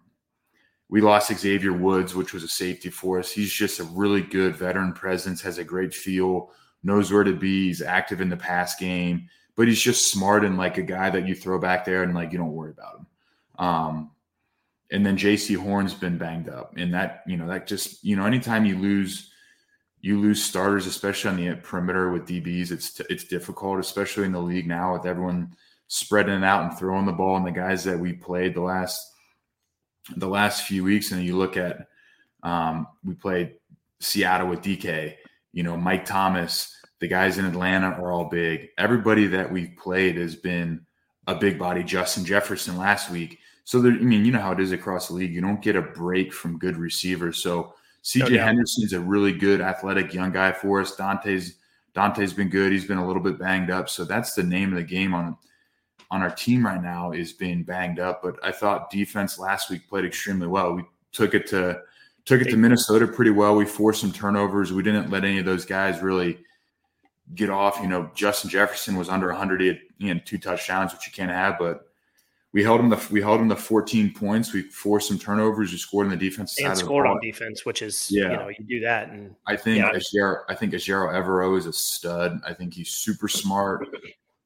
we 0.88 1.00
lost 1.00 1.36
Xavier 1.36 1.72
Woods, 1.72 2.14
which 2.14 2.32
was 2.32 2.44
a 2.44 2.48
safety 2.48 2.90
for 2.90 3.18
us. 3.18 3.30
He's 3.30 3.52
just 3.52 3.80
a 3.80 3.84
really 3.84 4.22
good 4.22 4.56
veteran 4.56 4.92
presence, 4.92 5.42
has 5.42 5.58
a 5.58 5.64
great 5.64 5.92
feel, 5.92 6.50
knows 6.82 7.12
where 7.12 7.24
to 7.24 7.34
be. 7.34 7.66
He's 7.66 7.82
active 7.82 8.20
in 8.20 8.28
the 8.28 8.36
pass 8.36 8.76
game, 8.76 9.28
but 9.56 9.66
he's 9.66 9.80
just 9.80 10.10
smart 10.10 10.44
and 10.44 10.56
like 10.56 10.78
a 10.78 10.82
guy 10.82 11.10
that 11.10 11.26
you 11.26 11.34
throw 11.34 11.58
back 11.58 11.84
there 11.84 12.04
and 12.04 12.14
like 12.14 12.32
you 12.32 12.38
don't 12.38 12.52
worry 12.54 12.70
about 12.70 12.98
him. 12.98 13.06
Um, 13.58 14.10
and 14.90 15.04
then 15.04 15.16
Jaycee 15.16 15.56
Horn's 15.56 15.94
been 15.94 16.16
banged 16.16 16.48
up, 16.48 16.74
and 16.76 16.94
that 16.94 17.22
you 17.26 17.36
know 17.36 17.48
that 17.48 17.66
just 17.66 18.04
you 18.04 18.16
know 18.16 18.24
anytime 18.24 18.64
you 18.64 18.78
lose 18.78 19.30
you 20.06 20.20
lose 20.20 20.40
starters, 20.40 20.86
especially 20.86 21.30
on 21.30 21.36
the 21.36 21.56
perimeter 21.56 22.12
with 22.12 22.28
DBs, 22.28 22.70
it's 22.70 23.00
it's 23.10 23.24
difficult, 23.24 23.80
especially 23.80 24.24
in 24.24 24.30
the 24.30 24.40
league 24.40 24.68
now 24.68 24.92
with 24.92 25.04
everyone 25.04 25.50
spreading 25.88 26.36
it 26.36 26.44
out 26.44 26.62
and 26.62 26.78
throwing 26.78 27.06
the 27.06 27.12
ball. 27.12 27.36
And 27.36 27.44
the 27.44 27.50
guys 27.50 27.82
that 27.82 27.98
we 27.98 28.12
played 28.12 28.54
the 28.54 28.60
last 28.60 29.04
the 30.16 30.28
last 30.28 30.64
few 30.64 30.84
weeks, 30.84 31.10
and 31.10 31.24
you 31.24 31.36
look 31.36 31.56
at 31.56 31.88
um, 32.44 32.86
we 33.04 33.14
played 33.14 33.54
Seattle 33.98 34.46
with 34.46 34.62
DK, 34.62 35.16
you 35.52 35.64
know 35.64 35.76
Mike 35.76 36.04
Thomas, 36.04 36.72
the 37.00 37.08
guys 37.08 37.38
in 37.38 37.44
Atlanta 37.44 37.88
are 37.88 38.12
all 38.12 38.26
big. 38.26 38.68
Everybody 38.78 39.26
that 39.26 39.50
we've 39.50 39.74
played 39.76 40.18
has 40.18 40.36
been 40.36 40.86
a 41.26 41.34
big 41.34 41.58
body. 41.58 41.82
Justin 41.82 42.24
Jefferson 42.24 42.76
last 42.76 43.10
week. 43.10 43.40
So 43.64 43.80
there, 43.80 43.90
I 43.90 43.96
mean, 43.96 44.24
you 44.24 44.30
know 44.30 44.38
how 44.38 44.52
it 44.52 44.60
is 44.60 44.70
across 44.70 45.08
the 45.08 45.14
league. 45.14 45.34
You 45.34 45.40
don't 45.40 45.60
get 45.60 45.74
a 45.74 45.82
break 45.82 46.32
from 46.32 46.60
good 46.60 46.76
receivers. 46.76 47.42
So 47.42 47.74
CJ 48.06 48.20
No 48.20 48.28
doubt. 48.28 48.46
Henderson's 48.46 48.92
a 48.92 49.00
really 49.00 49.32
good 49.32 49.60
athletic 49.60 50.14
young 50.14 50.30
guy 50.30 50.52
for 50.52 50.80
us. 50.80 50.94
Donte's 50.94 51.54
Donte's 51.92 52.32
been 52.32 52.48
good. 52.48 52.70
He's 52.70 52.84
been 52.84 52.98
a 52.98 53.06
little 53.06 53.22
bit 53.22 53.38
banged 53.38 53.70
up. 53.70 53.88
So 53.88 54.04
that's 54.04 54.34
the 54.34 54.44
name 54.44 54.70
of 54.70 54.76
the 54.76 54.84
game 54.84 55.12
on 55.12 55.36
on 56.12 56.22
our 56.22 56.30
team 56.30 56.64
right 56.64 56.80
now 56.80 57.10
is 57.10 57.32
being 57.32 57.64
banged 57.64 57.98
up. 57.98 58.22
But 58.22 58.38
I 58.44 58.52
thought 58.52 58.90
defense 58.90 59.40
last 59.40 59.70
week 59.70 59.88
played 59.88 60.04
extremely 60.04 60.46
well. 60.46 60.74
We 60.74 60.84
took 61.10 61.34
it 61.34 61.48
to 61.48 61.80
took 62.24 62.40
it 62.40 62.50
to 62.50 62.56
Minnesota 62.56 63.08
pretty 63.08 63.32
well. 63.32 63.56
We 63.56 63.64
forced 63.64 64.02
some 64.02 64.12
turnovers. 64.12 64.72
We 64.72 64.84
didn't 64.84 65.10
let 65.10 65.24
any 65.24 65.38
of 65.38 65.44
those 65.44 65.64
guys 65.64 66.00
really 66.00 66.38
get 67.34 67.50
off. 67.50 67.80
You 67.82 67.88
know, 67.88 68.08
Justin 68.14 68.50
Jefferson 68.50 68.96
was 68.96 69.08
under 69.08 69.28
100. 69.28 69.60
He 69.60 69.66
had, 69.66 69.80
he 69.98 70.08
had 70.08 70.24
two 70.24 70.38
touchdowns, 70.38 70.92
which 70.92 71.08
you 71.08 71.12
can't 71.12 71.30
have, 71.30 71.58
but 71.58 71.85
we 72.52 72.62
held 72.62 72.80
him 72.80 72.88
the 72.88 73.08
we 73.10 73.20
held 73.20 73.40
him 73.40 73.48
to 73.48 73.56
14 73.56 74.14
points. 74.14 74.52
We 74.52 74.62
forced 74.62 75.08
some 75.08 75.18
turnovers. 75.18 75.72
We 75.72 75.78
scored 75.78 76.06
on 76.06 76.10
the 76.10 76.16
defense 76.16 76.58
and 76.60 76.76
scored 76.76 77.06
on 77.06 77.20
defense, 77.20 77.66
which 77.66 77.82
is 77.82 78.08
Yeah. 78.10 78.22
you 78.30 78.36
know 78.36 78.48
you 78.48 78.64
do 78.66 78.80
that 78.80 79.10
and 79.10 79.34
I 79.46 79.56
think 79.56 79.78
Yeah. 79.78 79.92
Ejiro, 79.92 80.40
I 80.48 80.54
think 80.54 80.72
Ejiro 80.72 81.12
Evero 81.12 81.58
is 81.58 81.66
a 81.66 81.72
stud. 81.72 82.40
I 82.46 82.54
think 82.54 82.72
he's 82.74 82.90
super 82.90 83.28
smart. 83.28 83.86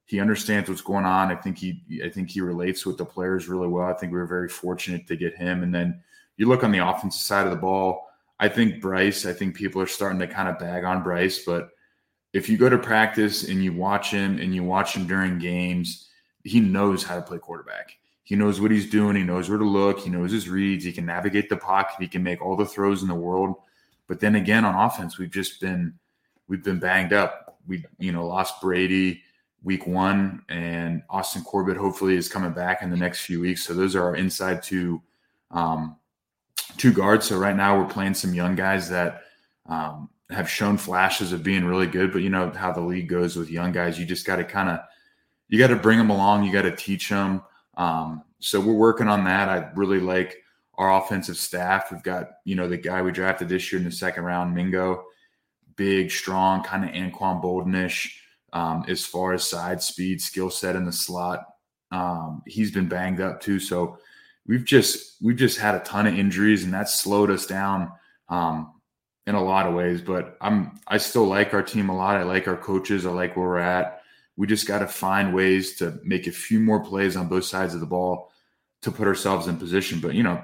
He 0.05 0.19
understands 0.19 0.67
what's 0.67 0.81
going 0.81 1.05
on. 1.05 1.31
I 1.31 1.35
think 1.35 1.57
he 1.57 2.01
I 2.03 2.09
think 2.09 2.29
he 2.29 2.41
relates 2.41 2.85
with 2.85 2.97
the 2.97 3.05
players 3.05 3.47
really 3.47 3.67
well. 3.67 3.87
I 3.87 3.93
think 3.93 4.11
we 4.11 4.19
were 4.19 4.25
very 4.27 4.49
fortunate 4.49 5.07
to 5.07 5.15
get 5.15 5.35
him. 5.35 5.63
And 5.63 5.73
then 5.73 6.01
you 6.37 6.47
look 6.47 6.63
on 6.63 6.71
the 6.71 6.85
offensive 6.85 7.21
side 7.21 7.45
of 7.45 7.51
the 7.51 7.57
ball. 7.59 8.09
I 8.39 8.49
think 8.49 8.81
Bryce. 8.81 9.25
I 9.25 9.33
think 9.33 9.55
people 9.55 9.81
are 9.81 9.87
starting 9.87 10.19
to 10.19 10.27
kind 10.27 10.49
of 10.49 10.57
bag 10.59 10.83
on 10.83 11.03
Bryce, 11.03 11.45
but 11.45 11.69
if 12.33 12.49
you 12.49 12.57
go 12.57 12.67
to 12.69 12.77
practice 12.77 13.47
and 13.47 13.63
you 13.63 13.71
watch 13.71 14.09
him 14.11 14.39
and 14.39 14.55
you 14.55 14.63
watch 14.63 14.95
him 14.95 15.05
during 15.05 15.37
games, 15.37 16.09
he 16.43 16.59
knows 16.59 17.03
how 17.03 17.15
to 17.15 17.21
play 17.21 17.37
quarterback. 17.37 17.97
He 18.23 18.35
knows 18.35 18.61
what 18.61 18.71
he's 18.71 18.89
doing. 18.89 19.15
He 19.15 19.23
knows 19.23 19.49
where 19.49 19.57
to 19.57 19.65
look. 19.65 19.99
He 19.99 20.09
knows 20.09 20.31
his 20.31 20.47
reads. 20.47 20.85
He 20.85 20.91
can 20.91 21.05
navigate 21.05 21.49
the 21.49 21.57
pocket. 21.57 21.97
He 21.99 22.07
can 22.07 22.23
make 22.23 22.41
all 22.41 22.55
the 22.55 22.65
throws 22.65 23.01
in 23.01 23.07
the 23.07 23.15
world. 23.15 23.55
But 24.07 24.19
then 24.19 24.35
again, 24.35 24.65
on 24.65 24.75
offense, 24.75 25.17
we've 25.17 25.31
just 25.31 25.59
been 25.59 25.93
we've 26.47 26.63
been 26.63 26.79
banged 26.79 27.13
up. 27.13 27.57
We 27.67 27.85
you 27.99 28.11
know 28.11 28.27
lost 28.27 28.61
Brady 28.61 29.21
week 29.63 29.85
one, 29.85 30.43
and 30.49 31.03
Austin 31.09 31.43
Corbett 31.43 31.77
hopefully 31.77 32.15
is 32.15 32.29
coming 32.29 32.51
back 32.51 32.81
in 32.81 32.89
the 32.89 32.97
next 32.97 33.21
few 33.21 33.39
weeks. 33.39 33.63
So 33.63 33.73
those 33.73 33.95
are 33.95 34.03
our 34.03 34.15
inside 34.15 34.63
two 34.63 35.01
um, 35.51 35.97
two 36.77 36.93
guards. 36.93 37.27
So 37.27 37.37
right 37.37 37.55
now 37.55 37.79
we're 37.79 37.89
playing 37.89 38.13
some 38.13 38.33
young 38.33 38.55
guys 38.55 38.89
that 38.89 39.23
um, 39.65 40.09
have 40.29 40.49
shown 40.49 40.77
flashes 40.77 41.33
of 41.33 41.43
being 41.43 41.65
really 41.65 41.87
good. 41.87 42.11
But 42.11 42.21
you 42.21 42.29
know 42.29 42.49
how 42.49 42.71
the 42.71 42.81
league 42.81 43.09
goes 43.09 43.35
with 43.35 43.49
young 43.49 43.71
guys. 43.71 43.99
You 43.99 44.05
just 44.05 44.25
got 44.25 44.37
to 44.37 44.43
kind 44.43 44.69
of 44.69 44.79
you 45.51 45.59
got 45.59 45.67
to 45.67 45.75
bring 45.75 45.99
them 45.99 46.09
along. 46.09 46.45
You 46.45 46.51
got 46.51 46.63
to 46.63 46.75
teach 46.75 47.09
them. 47.09 47.43
Um, 47.77 48.23
so 48.39 48.59
we're 48.59 48.73
working 48.73 49.09
on 49.09 49.25
that. 49.25 49.49
I 49.49 49.69
really 49.75 49.99
like 49.99 50.37
our 50.75 50.99
offensive 50.99 51.37
staff. 51.37 51.91
We've 51.91 52.01
got 52.01 52.29
you 52.45 52.55
know 52.55 52.67
the 52.67 52.77
guy 52.77 53.03
we 53.03 53.11
drafted 53.11 53.49
this 53.49 53.71
year 53.71 53.79
in 53.79 53.85
the 53.85 53.91
second 53.91 54.23
round, 54.23 54.55
Mingo, 54.55 55.03
big, 55.75 56.09
strong, 56.09 56.63
kind 56.63 56.85
of 56.85 56.91
Anquan 56.91 57.43
Boldinish 57.43 58.13
um, 58.53 58.85
as 58.87 59.05
far 59.05 59.33
as 59.33 59.43
side 59.43 59.83
speed, 59.83 60.21
skill 60.21 60.49
set 60.49 60.75
in 60.75 60.85
the 60.85 60.91
slot. 60.91 61.45
Um, 61.91 62.41
he's 62.47 62.71
been 62.71 62.87
banged 62.87 63.19
up 63.19 63.41
too, 63.41 63.59
so 63.59 63.97
we've 64.47 64.63
just 64.63 65.21
we've 65.21 65.35
just 65.35 65.59
had 65.59 65.75
a 65.75 65.79
ton 65.79 66.07
of 66.07 66.17
injuries, 66.17 66.63
and 66.63 66.73
that's 66.73 66.97
slowed 66.97 67.29
us 67.29 67.45
down 67.45 67.91
um, 68.29 68.71
in 69.27 69.35
a 69.35 69.43
lot 69.43 69.67
of 69.67 69.73
ways. 69.73 70.01
But 70.01 70.37
I'm 70.39 70.79
I 70.87 70.97
still 70.97 71.25
like 71.25 71.53
our 71.53 71.61
team 71.61 71.89
a 71.89 71.95
lot. 71.95 72.15
I 72.15 72.23
like 72.23 72.47
our 72.47 72.55
coaches. 72.55 73.05
I 73.05 73.11
like 73.11 73.35
where 73.35 73.47
we're 73.47 73.57
at. 73.59 74.00
We 74.41 74.47
just 74.47 74.67
got 74.67 74.79
to 74.79 74.87
find 74.87 75.35
ways 75.35 75.75
to 75.75 75.99
make 76.03 76.25
a 76.25 76.31
few 76.31 76.59
more 76.59 76.83
plays 76.83 77.15
on 77.15 77.27
both 77.27 77.45
sides 77.45 77.75
of 77.75 77.79
the 77.79 77.85
ball 77.85 78.31
to 78.81 78.89
put 78.89 79.05
ourselves 79.05 79.45
in 79.45 79.55
position. 79.55 79.99
But 79.99 80.15
you 80.15 80.23
know, 80.23 80.43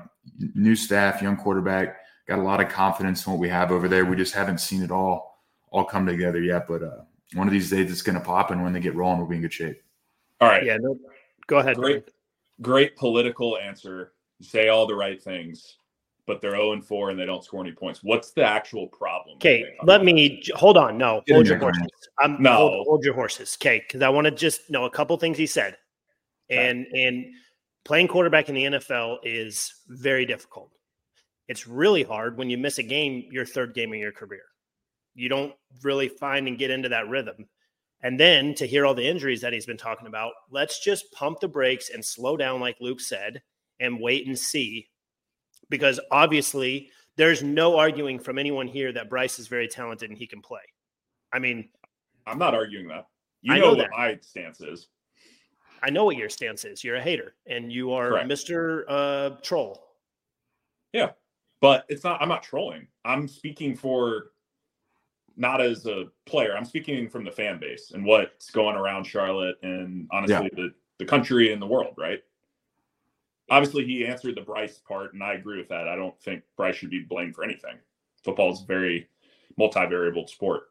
new 0.54 0.76
staff, 0.76 1.20
young 1.20 1.36
quarterback, 1.36 1.98
got 2.28 2.38
a 2.38 2.44
lot 2.44 2.62
of 2.62 2.70
confidence 2.70 3.26
in 3.26 3.34
what 3.34 3.40
we 3.40 3.50
have 3.50 3.72
over 3.72 3.88
there. 3.88 4.06
We 4.06 4.16
just 4.16 4.36
haven't 4.36 4.60
seen 4.60 4.84
it 4.84 4.92
all 4.92 5.42
all 5.72 5.84
come 5.84 6.06
together 6.06 6.40
yet. 6.40 6.68
But 6.68 6.84
uh, 6.84 7.06
one 7.34 7.48
of 7.48 7.52
these 7.52 7.72
days, 7.72 7.92
it's 7.92 8.04
going 8.04 8.20
to 8.20 8.24
pop, 8.24 8.52
and 8.52 8.62
when 8.62 8.72
they 8.72 8.82
get 8.82 8.94
rolling, 8.94 9.18
we'll 9.18 9.30
be 9.30 9.38
in 9.38 9.42
good 9.42 9.52
shape. 9.52 9.82
All 10.42 10.48
right. 10.48 10.64
Yeah. 10.64 10.78
No, 10.80 11.00
go 11.48 11.58
ahead. 11.58 11.78
Great, 11.78 12.12
great 12.62 12.98
political 12.98 13.58
answer. 13.58 14.14
say 14.44 14.68
all 14.68 14.86
the 14.86 14.94
right 14.94 15.20
things, 15.20 15.78
but 16.28 16.42
they're 16.42 16.52
0 16.52 16.74
and 16.74 16.86
4 16.86 17.10
and 17.10 17.20
they 17.20 17.26
don't 17.26 17.44
score 17.44 17.62
any 17.62 17.72
points. 17.72 18.02
What's 18.04 18.32
the 18.32 18.44
actual 18.44 18.88
problem? 18.88 19.38
Okay, 19.38 19.66
let 19.84 20.04
me 20.04 20.44
hold 20.54 20.78
on. 20.78 20.98
No, 20.98 21.24
hold 21.30 21.48
your 21.48 21.58
horses. 21.58 21.88
I'm, 22.20 22.42
No. 22.42 22.54
hold, 22.54 22.88
hold 22.88 23.04
your 23.04 23.14
horses. 23.14 23.58
Okay, 23.60 23.80
because 23.80 24.02
I 24.02 24.10
want 24.10 24.26
to 24.26 24.32
just 24.32 24.70
know 24.70 24.86
a 24.86 24.90
couple 24.90 25.18
things 25.18 25.38
he 25.38 25.48
said, 25.48 25.78
and 26.50 26.86
and 26.88 27.26
playing 27.86 28.10
quarterback 28.10 28.50
in 28.50 28.56
the 28.56 28.66
NFL 28.66 29.20
is 29.24 29.74
very 29.88 30.26
difficult. 30.26 30.72
It's 31.48 31.66
really 31.68 32.04
hard 32.04 32.38
when 32.38 32.50
you 32.50 32.58
miss 32.58 32.78
a 32.78 32.84
game, 32.84 33.26
your 33.32 33.46
third 33.46 33.74
game 33.74 33.94
of 33.94 34.00
your 34.00 34.12
career. 34.12 34.44
You 35.16 35.30
don't 35.30 35.54
really 35.82 36.10
find 36.10 36.48
and 36.48 36.58
get 36.58 36.70
into 36.70 36.90
that 36.90 37.08
rhythm. 37.08 37.48
And 38.04 38.20
then 38.20 38.54
to 38.56 38.68
hear 38.68 38.86
all 38.86 38.94
the 38.94 39.08
injuries 39.08 39.42
that 39.42 39.54
he's 39.54 39.66
been 39.66 39.78
talking 39.78 40.08
about, 40.08 40.34
let's 40.52 40.84
just 40.84 41.12
pump 41.12 41.40
the 41.40 41.48
brakes 41.48 41.90
and 41.90 42.04
slow 42.04 42.38
down, 42.38 42.60
like 42.60 42.78
Luke 42.80 43.00
said, 43.02 43.42
and 43.80 44.00
wait 44.00 44.28
and 44.28 44.38
see. 44.38 44.90
Because 45.70 46.00
obviously, 46.12 46.92
there's 47.18 47.44
no 47.44 47.78
arguing 47.78 48.20
from 48.20 48.38
anyone 48.38 48.68
here 48.68 48.92
that 48.94 49.10
Bryce 49.10 49.40
is 49.40 49.48
very 49.48 49.68
talented 49.68 50.10
and 50.10 50.18
he 50.18 50.28
can 50.28 50.42
play. 50.42 50.62
I 51.34 51.40
mean, 51.40 51.70
I'm 52.26 52.38
not 52.38 52.54
arguing 52.54 52.88
that. 52.88 53.08
You 53.42 53.54
I 53.54 53.60
know, 53.60 53.74
know 53.74 53.78
what 53.78 53.92
my 53.92 54.18
stance 54.22 54.62
is. 54.62 54.88
I 55.82 55.90
know 55.90 56.06
what 56.06 56.16
your 56.16 56.30
stance 56.30 56.66
is. 56.66 56.84
You're 56.84 56.96
a 56.96 57.02
hater 57.02 57.36
and 57.46 57.72
you 57.72 57.92
are 57.92 58.10
Correct. 58.12 58.30
Mr. 58.30 58.84
Uh, 58.88 59.30
Troll. 59.42 59.84
Yeah. 60.94 61.12
But 61.62 61.86
it's 61.90 62.04
not, 62.04 62.22
I'm 62.22 62.30
not 62.30 62.44
trolling. 62.44 62.88
I'm 63.04 63.28
speaking 63.28 63.76
for 63.76 64.32
not 65.36 65.62
as 65.62 65.86
a 65.86 66.06
player. 66.26 66.56
I'm 66.56 66.66
speaking 66.66 67.10
from 67.10 67.24
the 67.24 67.32
fan 67.32 67.60
base 67.60 67.92
and 67.94 68.06
what's 68.06 68.50
going 68.50 68.76
around 68.76 69.06
Charlotte 69.06 69.56
and 69.64 70.08
honestly 70.12 70.50
the, 70.56 70.72
the 71.00 71.06
country 71.06 71.54
and 71.54 71.62
the 71.62 71.68
world, 71.68 71.94
right? 71.98 72.22
Obviously, 73.50 73.86
he 73.86 74.06
answered 74.06 74.36
the 74.36 74.42
Bryce 74.42 74.80
part, 74.80 75.14
and 75.14 75.24
I 75.24 75.34
agree 75.34 75.58
with 75.58 75.70
that. 75.70 75.88
I 75.88 75.96
don't 75.96 76.20
think 76.22 76.44
Bryce 76.58 76.76
should 76.76 76.90
be 76.90 77.00
blamed 77.00 77.36
for 77.36 77.44
anything. 77.44 77.78
Football 78.24 78.52
is 78.52 78.62
a 78.62 78.66
very 78.66 79.08
multivariable 79.58 80.30
sport. 80.30 80.70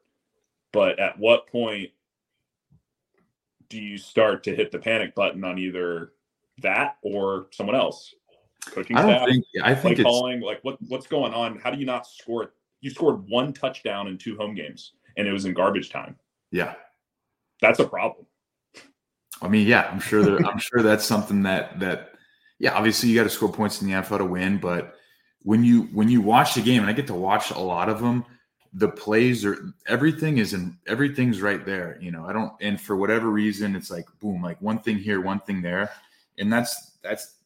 But 0.72 0.98
at 0.98 1.18
what 1.18 1.46
point 1.46 1.90
do 3.68 3.80
you 3.80 3.96
start 3.96 4.44
to 4.44 4.54
hit 4.54 4.70
the 4.70 4.78
panic 4.78 5.14
button 5.14 5.42
on 5.42 5.58
either 5.58 6.12
that 6.58 6.98
or 7.02 7.46
someone 7.50 7.76
else? 7.76 8.14
Coaching 8.66 8.96
I 8.96 9.02
staff, 9.02 9.20
don't 9.20 9.30
think. 9.30 9.44
I 9.62 9.74
think 9.74 10.02
calling, 10.02 10.40
like 10.40 10.62
what 10.62 10.76
what's 10.88 11.06
going 11.06 11.32
on? 11.32 11.58
How 11.58 11.70
do 11.70 11.78
you 11.78 11.86
not 11.86 12.06
score? 12.06 12.52
You 12.80 12.90
scored 12.90 13.26
one 13.28 13.52
touchdown 13.52 14.08
in 14.08 14.18
two 14.18 14.36
home 14.36 14.54
games, 14.54 14.92
and 15.16 15.26
it 15.26 15.32
was 15.32 15.46
in 15.46 15.54
garbage 15.54 15.88
time. 15.88 16.16
Yeah. 16.50 16.74
That's 17.62 17.78
a 17.78 17.86
problem. 17.86 18.26
I 19.40 19.48
mean, 19.48 19.66
yeah, 19.66 19.88
I'm 19.90 20.00
sure. 20.00 20.22
That, 20.22 20.46
I'm 20.46 20.58
sure 20.58 20.82
that's 20.82 21.04
something 21.04 21.42
that 21.44 21.80
that. 21.80 22.12
Yeah, 22.58 22.74
obviously 22.74 23.08
you 23.08 23.16
got 23.16 23.24
to 23.24 23.30
score 23.30 23.52
points 23.52 23.82
in 23.82 23.88
the 23.88 23.94
NFL 23.94 24.18
to 24.18 24.24
win, 24.24 24.58
but 24.58 24.94
when 25.42 25.62
you 25.62 25.82
when 25.92 26.08
you 26.08 26.20
watch 26.20 26.54
the 26.54 26.62
game, 26.62 26.82
and 26.82 26.90
I 26.90 26.92
get 26.92 27.06
to 27.08 27.14
watch 27.14 27.50
a 27.50 27.58
lot 27.58 27.88
of 27.88 28.00
them, 28.00 28.24
the 28.72 28.88
plays 28.88 29.44
are 29.44 29.72
everything 29.86 30.38
is 30.38 30.52
in 30.54 30.76
everything's 30.86 31.40
right 31.40 31.64
there. 31.64 31.98
You 32.00 32.10
know, 32.10 32.26
I 32.26 32.32
don't, 32.32 32.52
and 32.60 32.80
for 32.80 32.96
whatever 32.96 33.30
reason, 33.30 33.76
it's 33.76 33.90
like 33.90 34.06
boom, 34.20 34.42
like 34.42 34.60
one 34.60 34.80
thing 34.80 34.98
here, 34.98 35.20
one 35.20 35.40
thing 35.40 35.62
there, 35.62 35.90
and 36.38 36.52
that's 36.52 36.98
that's 37.02 37.36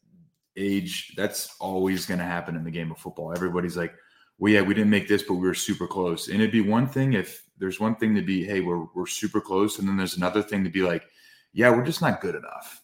age. 0.56 1.12
That's 1.16 1.54
always 1.60 2.06
going 2.06 2.18
to 2.18 2.24
happen 2.24 2.56
in 2.56 2.64
the 2.64 2.70
game 2.70 2.90
of 2.90 2.98
football. 2.98 3.32
Everybody's 3.32 3.76
like, 3.76 3.94
well, 4.38 4.52
yeah, 4.52 4.62
we 4.62 4.74
didn't 4.74 4.90
make 4.90 5.06
this, 5.06 5.22
but 5.22 5.34
we 5.34 5.46
were 5.46 5.54
super 5.54 5.86
close. 5.86 6.28
And 6.28 6.36
it'd 6.36 6.50
be 6.52 6.62
one 6.62 6.88
thing 6.88 7.12
if 7.12 7.44
there's 7.58 7.78
one 7.78 7.96
thing 7.96 8.14
to 8.14 8.22
be, 8.22 8.44
hey, 8.44 8.60
we're 8.60 8.86
we're 8.94 9.06
super 9.06 9.40
close, 9.40 9.78
and 9.78 9.86
then 9.86 9.96
there's 9.96 10.16
another 10.16 10.42
thing 10.42 10.64
to 10.64 10.70
be 10.70 10.82
like, 10.82 11.04
yeah, 11.52 11.70
we're 11.70 11.84
just 11.84 12.00
not 12.00 12.20
good 12.20 12.34
enough. 12.34 12.82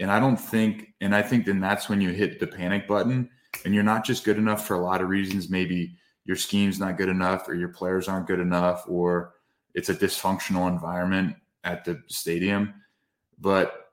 And 0.00 0.10
I 0.10 0.18
don't 0.18 0.36
think, 0.36 0.94
and 1.00 1.14
I 1.14 1.22
think 1.22 1.46
then 1.46 1.60
that's 1.60 1.88
when 1.88 2.00
you 2.00 2.10
hit 2.10 2.40
the 2.40 2.46
panic 2.46 2.88
button, 2.88 3.30
and 3.64 3.74
you're 3.74 3.84
not 3.84 4.04
just 4.04 4.24
good 4.24 4.38
enough 4.38 4.66
for 4.66 4.74
a 4.74 4.80
lot 4.80 5.00
of 5.00 5.08
reasons. 5.08 5.50
Maybe 5.50 5.96
your 6.24 6.36
scheme's 6.36 6.78
not 6.78 6.96
good 6.96 7.08
enough, 7.08 7.48
or 7.48 7.54
your 7.54 7.68
players 7.68 8.08
aren't 8.08 8.26
good 8.26 8.40
enough, 8.40 8.84
or 8.88 9.34
it's 9.74 9.88
a 9.88 9.94
dysfunctional 9.94 10.68
environment 10.68 11.36
at 11.64 11.84
the 11.84 12.02
stadium. 12.08 12.74
But 13.38 13.90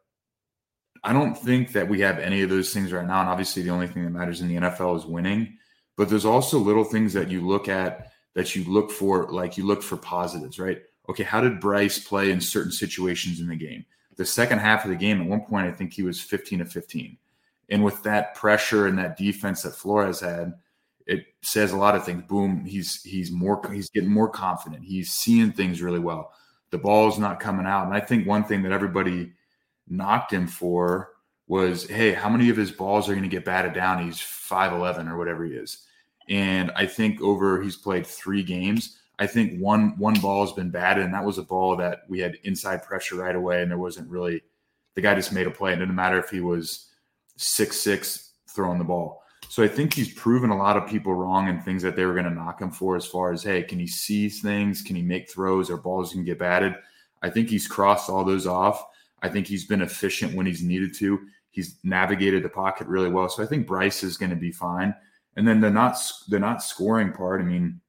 I 1.03 1.13
don't 1.13 1.35
think 1.35 1.71
that 1.73 1.87
we 1.87 2.01
have 2.01 2.19
any 2.19 2.41
of 2.41 2.49
those 2.49 2.73
things 2.73 2.91
right 2.91 3.05
now. 3.05 3.21
And 3.21 3.29
obviously, 3.29 3.63
the 3.63 3.69
only 3.69 3.87
thing 3.87 4.03
that 4.03 4.11
matters 4.11 4.41
in 4.41 4.47
the 4.47 4.55
NFL 4.57 4.97
is 4.97 5.05
winning. 5.05 5.57
But 5.95 6.09
there's 6.09 6.25
also 6.25 6.57
little 6.57 6.83
things 6.83 7.13
that 7.13 7.29
you 7.29 7.45
look 7.45 7.67
at 7.67 8.11
that 8.35 8.55
you 8.55 8.63
look 8.65 8.91
for, 8.91 9.29
like 9.31 9.57
you 9.57 9.65
look 9.65 9.81
for 9.81 9.97
positives, 9.97 10.59
right? 10.59 10.81
Okay, 11.09 11.23
how 11.23 11.41
did 11.41 11.59
Bryce 11.59 11.99
play 11.99 12.31
in 12.31 12.39
certain 12.39 12.71
situations 12.71 13.39
in 13.39 13.47
the 13.47 13.55
game? 13.55 13.85
The 14.19 14.25
second 14.25 14.59
half 14.59 14.83
of 14.83 14.89
the 14.89 14.97
game, 14.97 15.21
at 15.21 15.27
one 15.29 15.45
point, 15.45 15.67
I 15.67 15.71
think 15.71 15.93
he 15.93 16.03
was 16.03 16.19
15 16.19 16.59
to 16.59 16.65
15. 16.65 17.17
And 17.69 17.81
with 17.81 18.03
that 18.03 18.35
pressure 18.35 18.87
and 18.87 18.99
that 18.99 19.15
defense 19.15 19.61
that 19.61 19.75
Flores 19.75 20.19
had, 20.19 20.55
it 21.05 21.23
says 21.41 21.71
a 21.71 21.77
lot 21.77 21.95
of 21.95 22.03
things. 22.03 22.23
Boom, 22.27 22.65
he's 22.65 23.01
he's 23.01 23.31
more 23.31 23.61
he's 23.71 23.89
getting 23.89 24.11
more 24.11 24.27
confident. 24.27 24.83
He's 24.83 25.13
seeing 25.13 25.53
things 25.53 25.81
really 25.81 26.01
well. 26.01 26.33
The 26.69 26.77
ball's 26.77 27.17
not 27.17 27.39
coming 27.39 27.65
out. 27.65 27.85
And 27.85 27.93
I 27.93 28.01
think 28.01 28.27
one 28.27 28.43
thing 28.43 28.61
that 28.63 28.73
everybody 28.73 29.31
knocked 29.87 30.33
him 30.33 30.47
for 30.47 31.11
was, 31.47 31.87
hey, 31.87 32.11
how 32.11 32.27
many 32.27 32.49
of 32.49 32.57
his 32.57 32.71
balls 32.71 33.07
are 33.07 33.13
going 33.13 33.23
to 33.23 33.29
get 33.29 33.45
batted 33.45 33.71
down? 33.71 34.03
He's 34.03 34.17
5'11 34.17 35.09
or 35.09 35.17
whatever 35.17 35.45
he 35.45 35.53
is. 35.53 35.85
And 36.27 36.71
I 36.75 36.87
think 36.87 37.21
over 37.21 37.61
he's 37.61 37.77
played 37.77 38.05
three 38.05 38.43
games. 38.43 38.98
I 39.19 39.27
think 39.27 39.59
one 39.59 39.97
one 39.97 40.15
ball 40.15 40.45
has 40.45 40.53
been 40.53 40.71
batted, 40.71 41.03
and 41.03 41.13
that 41.13 41.25
was 41.25 41.37
a 41.37 41.43
ball 41.43 41.75
that 41.77 42.03
we 42.07 42.19
had 42.19 42.37
inside 42.43 42.83
pressure 42.83 43.17
right 43.17 43.35
away, 43.35 43.61
and 43.61 43.69
there 43.69 43.77
wasn't 43.77 44.09
really 44.09 44.41
the 44.95 45.01
guy 45.01 45.13
just 45.13 45.33
made 45.33 45.45
a 45.47 45.51
play. 45.51 45.73
It 45.73 45.77
didn't 45.77 45.95
matter 45.95 46.17
if 46.17 46.29
he 46.29 46.39
was 46.39 46.87
six 47.35 47.77
six 47.77 48.33
throwing 48.49 48.79
the 48.79 48.85
ball. 48.85 49.21
So 49.49 49.63
I 49.63 49.67
think 49.67 49.93
he's 49.93 50.13
proven 50.13 50.51
a 50.51 50.57
lot 50.57 50.77
of 50.77 50.87
people 50.87 51.13
wrong 51.13 51.49
and 51.49 51.63
things 51.63 51.81
that 51.81 51.95
they 51.95 52.05
were 52.05 52.13
going 52.13 52.25
to 52.25 52.31
knock 52.31 52.61
him 52.61 52.71
for 52.71 52.95
as 52.95 53.05
far 53.05 53.31
as 53.31 53.43
hey, 53.43 53.63
can 53.63 53.79
he 53.79 53.87
see 53.87 54.29
things? 54.29 54.81
Can 54.81 54.95
he 54.95 55.01
make 55.01 55.29
throws 55.29 55.69
or 55.69 55.77
balls 55.77 56.13
can 56.13 56.23
get 56.23 56.39
batted? 56.39 56.75
I 57.21 57.29
think 57.29 57.49
he's 57.49 57.67
crossed 57.67 58.09
all 58.09 58.23
those 58.23 58.47
off. 58.47 58.85
I 59.21 59.27
think 59.27 59.47
he's 59.47 59.65
been 59.65 59.81
efficient 59.81 60.35
when 60.35 60.45
he's 60.45 60.63
needed 60.63 60.95
to. 60.95 61.19
He's 61.51 61.77
navigated 61.83 62.43
the 62.43 62.49
pocket 62.49 62.87
really 62.87 63.09
well. 63.09 63.27
So 63.27 63.43
I 63.43 63.47
think 63.47 63.67
Bryce 63.67 64.03
is 64.03 64.17
going 64.17 64.29
to 64.29 64.35
be 64.35 64.51
fine. 64.51 64.95
And 65.35 65.47
then 65.47 65.59
the 65.59 65.69
not 65.69 65.97
the 66.29 66.39
not 66.39 66.63
scoring 66.63 67.11
part. 67.11 67.41
I 67.41 67.43
mean, 67.43 67.81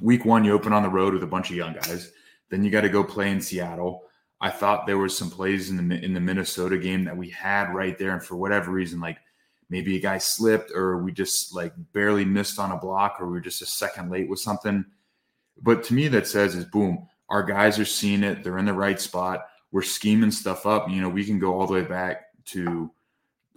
week 0.00 0.24
one 0.24 0.44
you 0.44 0.52
open 0.52 0.72
on 0.72 0.82
the 0.82 0.88
road 0.88 1.14
with 1.14 1.22
a 1.22 1.28
bunch 1.28 1.50
of 1.50 1.56
young 1.56 1.74
guys. 1.74 2.12
Then 2.48 2.64
you 2.64 2.70
got 2.70 2.82
to 2.82 2.88
go 2.88 3.04
play 3.04 3.30
in 3.30 3.40
Seattle. 3.40 4.02
I 4.40 4.50
thought 4.50 4.86
there 4.86 4.98
was 4.98 5.16
some 5.16 5.30
plays 5.30 5.70
in 5.70 5.88
the 5.88 6.02
in 6.02 6.14
the 6.14 6.20
Minnesota 6.20 6.78
game 6.78 7.04
that 7.04 7.16
we 7.16 7.28
had 7.30 7.74
right 7.74 7.98
there, 7.98 8.12
and 8.12 8.22
for 8.22 8.36
whatever 8.36 8.70
reason, 8.70 9.00
like 9.00 9.18
maybe 9.68 9.96
a 9.96 10.00
guy 10.00 10.18
slipped 10.18 10.72
or 10.74 10.98
we 10.98 11.12
just 11.12 11.54
like 11.54 11.72
barely 11.92 12.24
missed 12.24 12.58
on 12.58 12.72
a 12.72 12.76
block 12.76 13.16
or 13.20 13.26
we 13.26 13.32
were 13.32 13.40
just 13.40 13.62
a 13.62 13.66
second 13.66 14.10
late 14.10 14.28
with 14.28 14.40
something. 14.40 14.84
But 15.62 15.84
to 15.84 15.94
me, 15.94 16.08
that 16.08 16.26
says 16.26 16.54
is 16.54 16.64
boom, 16.64 17.06
our 17.28 17.42
guys 17.42 17.78
are 17.78 17.84
seeing 17.84 18.24
it. 18.24 18.42
They're 18.42 18.58
in 18.58 18.64
the 18.64 18.72
right 18.72 19.00
spot. 19.00 19.46
We're 19.72 19.82
scheming 19.82 20.32
stuff 20.32 20.66
up. 20.66 20.90
You 20.90 21.00
know, 21.00 21.08
we 21.08 21.24
can 21.24 21.38
go 21.38 21.58
all 21.58 21.66
the 21.66 21.74
way 21.74 21.82
back 21.82 22.24
to 22.46 22.90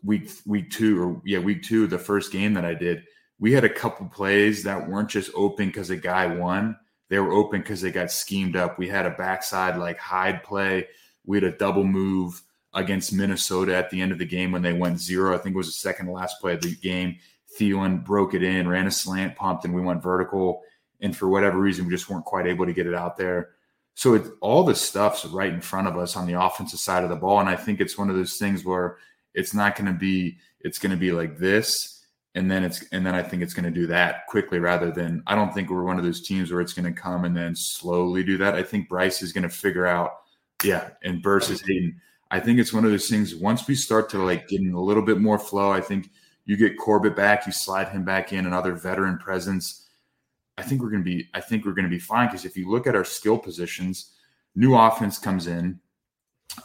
week 0.04 0.30
week 0.46 0.70
two 0.70 1.02
or 1.02 1.22
yeah 1.26 1.40
week 1.40 1.64
two 1.64 1.88
the 1.88 1.98
first 1.98 2.32
game 2.32 2.54
that 2.54 2.66
I 2.66 2.74
did. 2.74 3.04
We 3.44 3.52
had 3.52 3.66
a 3.66 3.70
couple 3.70 4.06
plays 4.06 4.64
that 4.64 4.88
weren't 4.88 5.10
just 5.10 5.30
open 5.36 5.68
because 5.68 5.90
a 5.90 5.98
guy 5.98 6.28
won. 6.28 6.78
They 7.10 7.20
were 7.20 7.34
open 7.34 7.60
because 7.60 7.82
they 7.82 7.92
got 7.92 8.10
schemed 8.10 8.56
up. 8.56 8.80
We 8.80 8.88
had 8.88 9.06
a 9.06 9.10
backside 9.10 9.76
like 9.76 9.98
hide 9.98 10.44
play. 10.44 10.88
We 11.26 11.36
had 11.36 11.44
a 11.44 11.58
double 11.58 11.84
move 11.84 12.42
against 12.74 13.12
Minnesota 13.12 13.76
at 13.76 13.90
the 13.90 14.00
end 14.00 14.14
of 14.14 14.18
the 14.18 14.26
game 14.26 14.54
when 14.54 14.62
they 14.62 14.72
went 14.72 15.02
zero. 15.02 15.36
I 15.36 15.40
think 15.40 15.56
it 15.56 15.58
was 15.58 15.68
the 15.68 15.74
second 15.74 16.06
to 16.06 16.14
last 16.14 16.40
play 16.40 16.54
of 16.54 16.62
the 16.62 16.74
game. 16.74 17.18
Thielen 17.60 18.06
broke 18.06 18.34
it 18.34 18.44
in, 18.44 18.66
ran 18.66 18.88
a 18.88 18.92
slant, 18.92 19.36
pumped, 19.36 19.66
and 19.66 19.76
we 19.76 19.82
went 19.82 20.02
vertical. 20.02 20.62
And 21.02 21.14
for 21.14 21.28
whatever 21.28 21.60
reason, 21.60 21.86
we 21.86 21.92
just 21.92 22.10
weren't 22.10 22.24
quite 22.24 22.48
able 22.48 22.66
to 22.66 22.72
get 22.72 22.88
it 22.88 22.96
out 22.96 23.18
there. 23.18 23.50
So 23.96 24.14
it, 24.14 24.24
all 24.40 24.64
the 24.64 24.74
stuff's 24.74 25.26
right 25.26 25.52
in 25.52 25.60
front 25.60 25.90
of 25.90 25.98
us 25.98 26.16
on 26.16 26.28
the 26.28 26.42
offensive 26.42 26.80
side 26.80 27.04
of 27.04 27.10
the 27.10 27.18
ball. 27.18 27.42
And 27.42 27.50
I 27.50 27.58
think 27.58 27.82
it's 27.82 27.98
one 27.98 28.10
of 28.10 28.16
those 28.16 28.38
things 28.38 28.64
where 28.64 29.00
it's 29.34 29.54
not 29.54 29.76
going 29.76 29.92
to 29.92 30.00
be, 30.00 30.38
it's 30.62 30.80
going 30.80 30.92
to 30.92 30.98
be 30.98 31.12
like 31.12 31.38
this. 31.38 32.00
And 32.36 32.50
then 32.50 32.64
it's, 32.64 32.84
and 32.92 33.06
then 33.06 33.14
I 33.14 33.22
think 33.22 33.44
it's 33.44 33.54
going 33.54 33.66
to 33.66 33.72
do 33.72 33.86
that 33.88 34.26
quickly 34.28 34.60
rather 34.60 34.92
than, 34.92 35.22
I 35.28 35.36
don't 35.36 35.54
think 35.54 35.70
we're 35.70 35.84
one 35.84 36.00
of 36.00 36.04
those 36.04 36.22
teams 36.22 36.52
where 36.52 36.62
it's 36.62 36.74
going 36.74 36.92
to 36.92 37.00
come 37.00 37.26
and 37.26 37.38
then 37.38 37.56
slowly 37.56 38.24
do 38.24 38.38
that. 38.40 38.56
I 38.56 38.64
think 38.64 38.90
Bryce 38.90 39.22
is 39.22 39.32
going 39.32 39.44
to 39.44 39.50
figure 39.50 39.86
out, 39.86 40.14
yeah, 40.64 40.90
and 41.04 41.22
versus 41.22 41.62
Hayden. 41.62 42.00
I 42.32 42.40
think 42.40 42.58
it's 42.58 42.74
one 42.74 42.86
of 42.86 42.92
those 42.92 43.08
things. 43.08 43.36
Once 43.36 43.68
we 43.68 43.76
start 43.76 44.10
to 44.10 44.18
like 44.18 44.48
getting 44.48 44.74
a 44.74 44.82
little 44.82 45.04
bit 45.04 45.20
more 45.20 45.38
flow, 45.38 45.72
I 45.72 45.82
think 45.82 46.10
you 46.46 46.58
get 46.58 46.78
Corbett 46.80 47.16
back, 47.16 47.46
you 47.46 47.52
slide 47.52 47.90
him 47.90 48.04
back 48.04 48.34
in, 48.34 48.48
another 48.48 48.74
veteran 48.74 49.20
presence. 49.20 49.88
I 50.58 50.64
think 50.64 50.82
we're 50.82 50.90
going 50.90 51.04
to 51.04 51.10
be. 51.10 51.28
I 51.34 51.42
think 51.42 51.66
we're 51.66 51.74
going 51.74 51.86
to 51.86 51.90
be 51.90 52.00
fine 52.00 52.28
because 52.28 52.46
if 52.46 52.58
you 52.58 52.70
look 52.70 52.88
at 52.88 52.96
our 52.96 53.06
skill 53.06 53.38
positions, 53.38 54.14
new 54.56 54.76
offense 54.76 55.18
comes 55.18 55.48
in. 55.48 55.80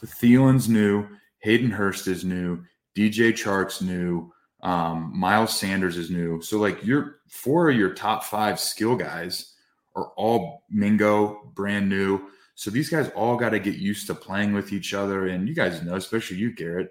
Thielen's 0.04 0.68
new. 0.68 1.06
Hayden 1.40 1.70
Hurst 1.70 2.06
is 2.06 2.24
new. 2.24 2.64
DJ 2.96 3.32
Chark's 3.32 3.80
new. 3.80 4.32
Um, 4.60 5.12
Miles 5.14 5.56
Sanders 5.56 5.96
is 5.96 6.10
new. 6.10 6.40
So 6.42 6.58
like 6.58 6.84
your 6.84 7.16
four 7.28 7.70
of 7.70 7.76
your 7.76 7.94
top 7.94 8.24
five 8.24 8.58
skill 8.58 8.96
guys 8.96 9.54
are 9.94 10.12
all 10.16 10.64
Mingo, 10.70 11.50
brand 11.54 11.88
new. 11.88 12.28
So 12.54 12.70
these 12.70 12.88
guys 12.88 13.08
all 13.10 13.36
got 13.36 13.50
to 13.50 13.60
get 13.60 13.76
used 13.76 14.08
to 14.08 14.14
playing 14.14 14.52
with 14.52 14.72
each 14.72 14.94
other. 14.94 15.28
And 15.28 15.48
you 15.48 15.54
guys 15.54 15.82
know, 15.82 15.94
especially 15.94 16.38
you, 16.38 16.52
Garrett, 16.52 16.90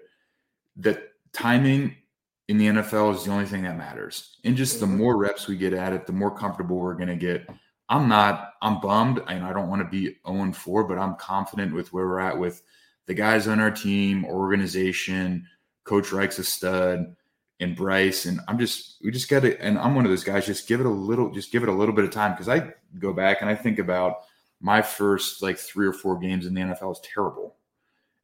that 0.76 1.02
timing 1.32 1.96
in 2.48 2.56
the 2.56 2.66
NFL 2.68 3.14
is 3.14 3.24
the 3.24 3.30
only 3.30 3.44
thing 3.44 3.64
that 3.64 3.76
matters. 3.76 4.38
And 4.44 4.56
just 4.56 4.80
the 4.80 4.86
mm-hmm. 4.86 4.96
more 4.96 5.16
reps 5.16 5.46
we 5.46 5.56
get 5.56 5.74
at 5.74 5.92
it, 5.92 6.06
the 6.06 6.12
more 6.12 6.34
comfortable 6.34 6.78
we're 6.78 6.94
going 6.94 7.08
to 7.08 7.16
get. 7.16 7.46
I'm 7.90 8.08
not, 8.08 8.52
I'm 8.62 8.80
bummed 8.80 9.20
and 9.28 9.44
I 9.44 9.52
don't 9.52 9.68
want 9.68 9.82
to 9.82 9.88
be 9.88 10.16
0 10.26 10.52
4, 10.52 10.84
but 10.84 10.98
I'm 10.98 11.16
confident 11.16 11.74
with 11.74 11.92
where 11.92 12.06
we're 12.06 12.20
at 12.20 12.38
with 12.38 12.62
the 13.06 13.14
guys 13.14 13.48
on 13.48 13.60
our 13.60 13.70
team, 13.70 14.24
organization, 14.24 15.46
Coach 15.84 16.12
Reich's 16.12 16.38
a 16.38 16.44
stud, 16.44 17.16
and 17.60 17.74
Bryce. 17.76 18.26
And 18.26 18.40
I'm 18.48 18.58
just, 18.58 18.96
we 19.02 19.10
just 19.10 19.28
got 19.28 19.40
to, 19.40 19.60
and 19.60 19.78
I'm 19.78 19.94
one 19.94 20.04
of 20.04 20.10
those 20.10 20.24
guys, 20.24 20.46
just 20.46 20.68
give 20.68 20.80
it 20.80 20.86
a 20.86 20.90
little, 20.90 21.30
just 21.30 21.52
give 21.52 21.62
it 21.62 21.68
a 21.68 21.72
little 21.72 21.94
bit 21.94 22.04
of 22.04 22.10
time. 22.10 22.36
Cause 22.36 22.48
I 22.48 22.72
go 22.98 23.12
back 23.12 23.38
and 23.40 23.50
I 23.50 23.54
think 23.54 23.78
about 23.78 24.24
my 24.60 24.82
first 24.82 25.42
like 25.42 25.58
three 25.58 25.86
or 25.86 25.92
four 25.92 26.18
games 26.18 26.46
in 26.46 26.54
the 26.54 26.60
NFL 26.60 26.92
is 26.92 27.00
terrible. 27.02 27.56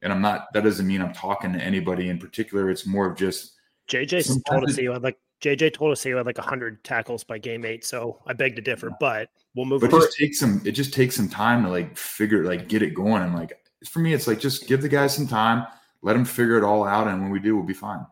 And 0.01 0.13
I'm 0.13 0.21
not, 0.21 0.53
that 0.53 0.63
doesn't 0.63 0.85
mean 0.85 1.01
I'm 1.01 1.13
talking 1.13 1.53
to 1.53 1.59
anybody 1.59 2.09
in 2.09 2.19
particular. 2.19 2.69
It's 2.69 2.85
more 2.85 3.09
of 3.09 3.17
just, 3.17 3.53
JJ 3.89 4.41
told 4.49 4.63
us 4.67 4.75
he 4.75 4.85
had 4.85 5.03
like 5.03 5.17
JJ 5.41 5.73
told 5.73 5.91
us 5.91 6.01
he 6.01 6.09
had 6.11 6.25
like 6.25 6.37
hundred 6.37 6.83
tackles 6.83 7.23
by 7.23 7.37
game 7.37 7.65
eight. 7.65 7.85
So 7.85 8.21
I 8.25 8.33
beg 8.33 8.55
to 8.55 8.61
differ, 8.61 8.91
but 8.99 9.29
we'll 9.55 9.65
move. 9.65 9.81
But 9.81 9.93
it 9.93 9.99
just 9.99 10.17
takes 10.17 10.39
some. 10.39 10.61
It 10.65 10.71
just 10.71 10.93
takes 10.93 11.15
some 11.15 11.29
time 11.29 11.63
to 11.63 11.69
like 11.69 11.95
figure, 11.95 12.45
like 12.45 12.67
get 12.67 12.81
it 12.81 12.95
going. 12.95 13.21
And 13.21 13.35
like 13.35 13.53
for 13.87 13.99
me, 13.99 14.13
it's 14.13 14.27
like 14.27 14.39
just 14.39 14.67
give 14.67 14.81
the 14.81 14.89
guys 14.89 15.15
some 15.15 15.27
time, 15.27 15.67
let 16.01 16.13
them 16.13 16.25
figure 16.25 16.57
it 16.57 16.63
all 16.63 16.83
out, 16.83 17.07
and 17.07 17.21
when 17.21 17.31
we 17.31 17.39
do, 17.39 17.55
we'll 17.55 17.65
be 17.65 17.73
fine. 17.73 18.05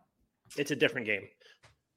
It's 0.57 0.71
a 0.71 0.75
different 0.75 1.07
game. 1.07 1.27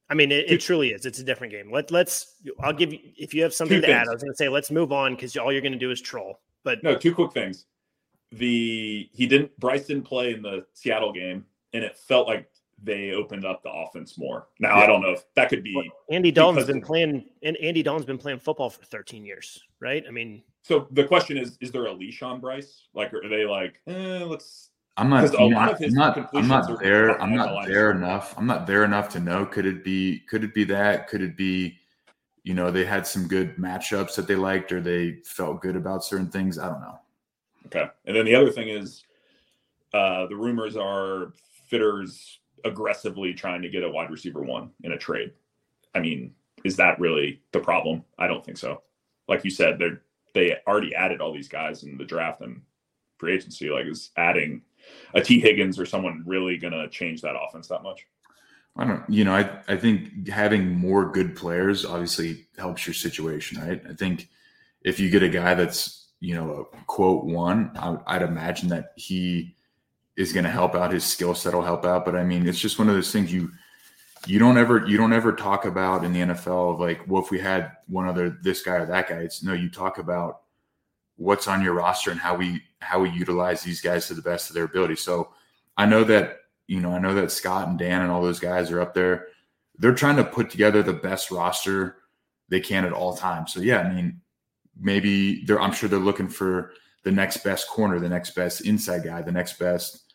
I 0.09 0.15
mean, 0.15 0.31
it, 0.31 0.51
it 0.51 0.61
truly 0.61 0.91
is. 0.91 1.05
It's 1.05 1.19
a 1.19 1.25
different 1.25 1.53
game. 1.53 1.71
Let 1.71 1.91
let's. 1.91 2.37
I'll 2.61 2.73
give 2.73 2.93
you 2.93 3.01
if 3.17 3.35
you 3.35 3.43
have 3.43 3.53
something 3.53 3.81
to 3.81 3.91
add. 3.91 4.09
I 4.09 4.13
was 4.13 4.23
going 4.23 4.33
to 4.33 4.37
say 4.37 4.49
let's 4.49 4.71
move 4.71 4.93
on 4.93 5.15
because 5.15 5.37
all 5.37 5.53
you're 5.53 5.63
going 5.63 5.73
to 5.73 5.79
do 5.79 5.91
is 5.91 6.01
troll. 6.01 6.41
But 6.63 6.83
no, 6.83 6.97
two 6.97 7.15
quick 7.15 7.33
things. 7.33 7.67
The 8.33 9.09
he 9.13 9.27
didn't. 9.27 9.59
Bryce 9.59 9.87
didn't 9.87 10.05
play 10.05 10.33
in 10.33 10.43
the 10.43 10.65
Seattle 10.75 11.13
game, 11.13 11.45
and 11.73 11.83
it 11.83 11.97
felt 11.97 12.29
like 12.29 12.49
they 12.83 13.13
opened 13.13 13.45
up 13.45 13.63
the 13.63 13.71
offense 13.71 14.19
more. 14.19 14.49
Now 14.61 14.77
yeah. 14.77 14.85
I 14.85 14.87
don't 14.87 15.03
know 15.03 15.11
if 15.11 15.25
that 15.35 15.49
could 15.49 15.63
be 15.63 15.75
well, 15.75 15.85
Andy 16.11 16.31
Dalton's 16.31 16.67
been 16.67 16.83
playing 16.83 17.25
and 17.43 17.57
Andy 17.57 17.83
Dalton's 17.83 18.05
been 18.05 18.19
playing 18.19 18.39
football 18.39 18.71
for 18.71 18.85
13 18.85 19.25
years, 19.25 19.63
right? 19.81 20.05
I 20.07 20.11
mean 20.11 20.43
so 20.63 20.87
the 20.91 21.05
question 21.05 21.39
is 21.39 21.57
is 21.61 21.71
there 21.73 21.87
a 21.87 21.93
leash 21.93 22.23
on 22.23 22.41
Bryce? 22.41 22.87
Like 22.93 23.15
are 23.15 23.29
they 23.29 23.47
like, 23.47 23.81
eh, 23.87 24.25
let's 24.25 24.71
I'm 24.99 25.11
not, 25.11 25.39
I'm 25.39 25.51
not, 25.51 25.83
I'm 25.85 25.93
not, 25.93 26.35
I'm 26.35 26.49
not 26.49 26.81
there. 26.81 27.21
I'm 27.21 27.35
not 27.35 27.67
there 27.67 27.91
enough. 27.91 28.35
I'm 28.39 28.47
not 28.47 28.67
there 28.67 28.85
enough 28.85 29.09
to 29.11 29.21
know. 29.21 29.45
Could 29.45 29.67
it 29.67 29.85
be, 29.85 30.21
could 30.29 30.43
it 30.43 30.55
be 30.55 30.65
that? 30.65 31.09
Could 31.09 31.21
it 31.21 31.37
be, 31.37 31.79
you 32.45 32.55
know, 32.55 32.71
they 32.71 32.85
had 32.85 33.07
some 33.07 33.27
good 33.27 33.57
matchups 33.57 34.15
that 34.15 34.27
they 34.27 34.37
liked 34.37 34.73
or 34.73 34.81
they 34.81 35.17
felt 35.25 35.61
good 35.61 35.77
about 35.77 36.05
certain 36.05 36.31
things. 36.31 36.59
I 36.59 36.69
don't 36.69 36.81
know. 36.81 36.99
Okay. 37.67 37.91
And 38.07 38.17
then 38.17 38.25
the 38.25 38.35
other 38.35 38.51
thing 38.51 38.69
is 38.69 39.03
uh, 39.93 40.27
the 40.27 40.37
rumors 40.37 40.77
are 40.77 41.33
Fitterer's 41.69 42.39
aggressively 42.65 43.35
trying 43.35 43.63
to 43.63 43.69
get 43.69 43.83
a 43.83 43.91
wide 43.91 44.11
receiver 44.11 44.43
one 44.43 44.71
in 44.85 44.93
a 44.93 44.99
trade. 44.99 45.33
I 45.95 46.01
mean, 46.01 46.35
is 46.65 46.77
that 46.77 47.01
really 47.01 47.43
the 47.53 47.61
problem? 47.61 48.05
I 48.19 48.27
don't 48.27 48.45
think 48.45 48.59
so. 48.59 48.83
Like 49.29 49.45
you 49.45 49.51
said, 49.51 49.79
they 49.79 49.91
they 50.35 50.57
already 50.67 50.95
added 50.95 51.21
all 51.21 51.33
these 51.33 51.49
guys 51.49 51.83
in 51.83 51.97
the 51.97 52.05
draft 52.05 52.43
and 52.43 52.63
free 53.19 53.35
agency. 53.35 53.71
Like, 53.71 53.87
is 53.87 54.11
adding 54.17 54.63
a 55.15 55.21
Tee 55.21 55.41
Higgins 55.41 55.79
or 55.79 55.87
someone 55.87 56.23
really 56.27 56.59
going 56.59 56.73
to 56.73 56.89
change 56.89 57.23
that 57.23 57.35
offense 57.37 57.69
that 57.69 57.83
much? 57.83 58.07
I 58.77 58.85
don't, 58.85 59.09
you 59.09 59.25
know, 59.25 59.35
I, 59.35 59.59
I 59.69 59.77
think 59.77 60.29
having 60.29 60.71
more 60.71 61.11
good 61.11 61.35
players 61.35 61.85
obviously 61.85 62.47
helps 62.59 62.87
your 62.87 62.95
situation, 62.95 63.61
right? 63.61 63.83
I 63.89 63.95
think 63.95 64.29
if 64.83 65.01
you 65.01 65.09
get 65.09 65.23
a 65.23 65.29
guy 65.29 65.55
that's, 65.55 66.09
you 66.21 66.35
know, 66.35 66.69
a 66.73 66.85
quote 66.85 67.25
one, 67.25 67.71
I, 67.77 67.97
I'd 68.07 68.23
imagine 68.23 68.69
that 68.69 68.93
he 68.97 69.57
is 70.17 70.33
going 70.33 70.45
to 70.45 70.51
help 70.51 70.75
out. 70.75 70.93
His 70.93 71.05
skill 71.05 71.35
set 71.35 71.55
will 71.55 71.63
help 71.63 71.85
out. 71.85 72.05
But 72.05 72.17
I 72.17 72.25
mean, 72.25 72.47
it's 72.47 72.59
just 72.59 72.79
one 72.79 72.89
of 72.89 72.95
those 72.95 73.13
things 73.13 73.33
you 73.33 73.51
you 74.27 74.39
don't 74.39 74.59
ever 74.59 74.87
you 74.87 74.97
don't 74.97 75.13
ever 75.13 75.33
talk 75.33 75.67
about 75.67 76.05
in 76.05 76.13
the 76.13 76.21
NFL 76.21 76.75
of 76.75 76.81
like, 76.81 77.01
well, 77.07 77.23
if 77.23 77.31
we 77.31 77.39
had 77.39 77.73
one 77.87 78.09
other 78.09 78.31
this 78.43 78.63
guy 78.63 78.77
or 78.77 78.87
that 78.87 79.09
guy. 79.09 79.19
It's 79.19 79.43
no, 79.43 79.53
you 79.53 79.71
talk 79.71 79.99
about 79.99 80.43
what's 81.17 81.49
on 81.49 81.63
your 81.63 81.75
roster 81.75 82.11
and 82.11 82.21
how 82.21 82.35
we 82.35 82.63
how 82.81 83.01
we 83.01 83.11
utilize 83.11 83.63
these 83.63 83.81
guys 83.81 84.07
to 84.07 84.15
the 84.15 84.23
best 84.23 84.51
of 84.51 84.55
their 84.55 84.65
ability. 84.65 84.97
So 84.97 85.31
I 85.77 85.87
know 85.87 86.05
that 86.05 86.39
you 86.67 86.81
know 86.81 86.93
I 86.93 86.99
know 86.99 87.15
that 87.15 87.33
Scott 87.33 87.69
and 87.69 87.79
Dan 87.79 88.03
and 88.03 88.11
all 88.11 88.23
those 88.23 88.41
guys 88.41 88.71
are 88.71 88.81
up 88.81 88.95
there. 88.95 89.29
They're 89.79 89.95
trying 89.95 90.17
to 90.17 90.25
put 90.25 90.51
together 90.51 90.83
the 90.83 90.93
best 90.93 91.31
roster 91.31 91.97
they 92.49 92.61
can 92.61 92.85
at 92.85 92.93
all 92.93 93.17
times. 93.17 93.53
So 93.53 93.61
yeah, 93.61 93.81
I 93.81 93.93
mean, 93.93 94.21
maybe 94.79 95.45
they're 95.45 95.61
I'm 95.61 95.73
sure 95.73 95.89
they're 95.89 95.99
looking 95.99 96.29
for 96.29 96.73
the 97.03 97.13
next 97.13 97.39
best 97.39 97.69
corner, 97.69 97.99
the 97.99 98.09
next 98.09 98.35
best 98.35 98.63
inside 98.63 99.05
guy, 99.05 99.23
the 99.23 99.33
next 99.33 99.59
best 99.59 100.07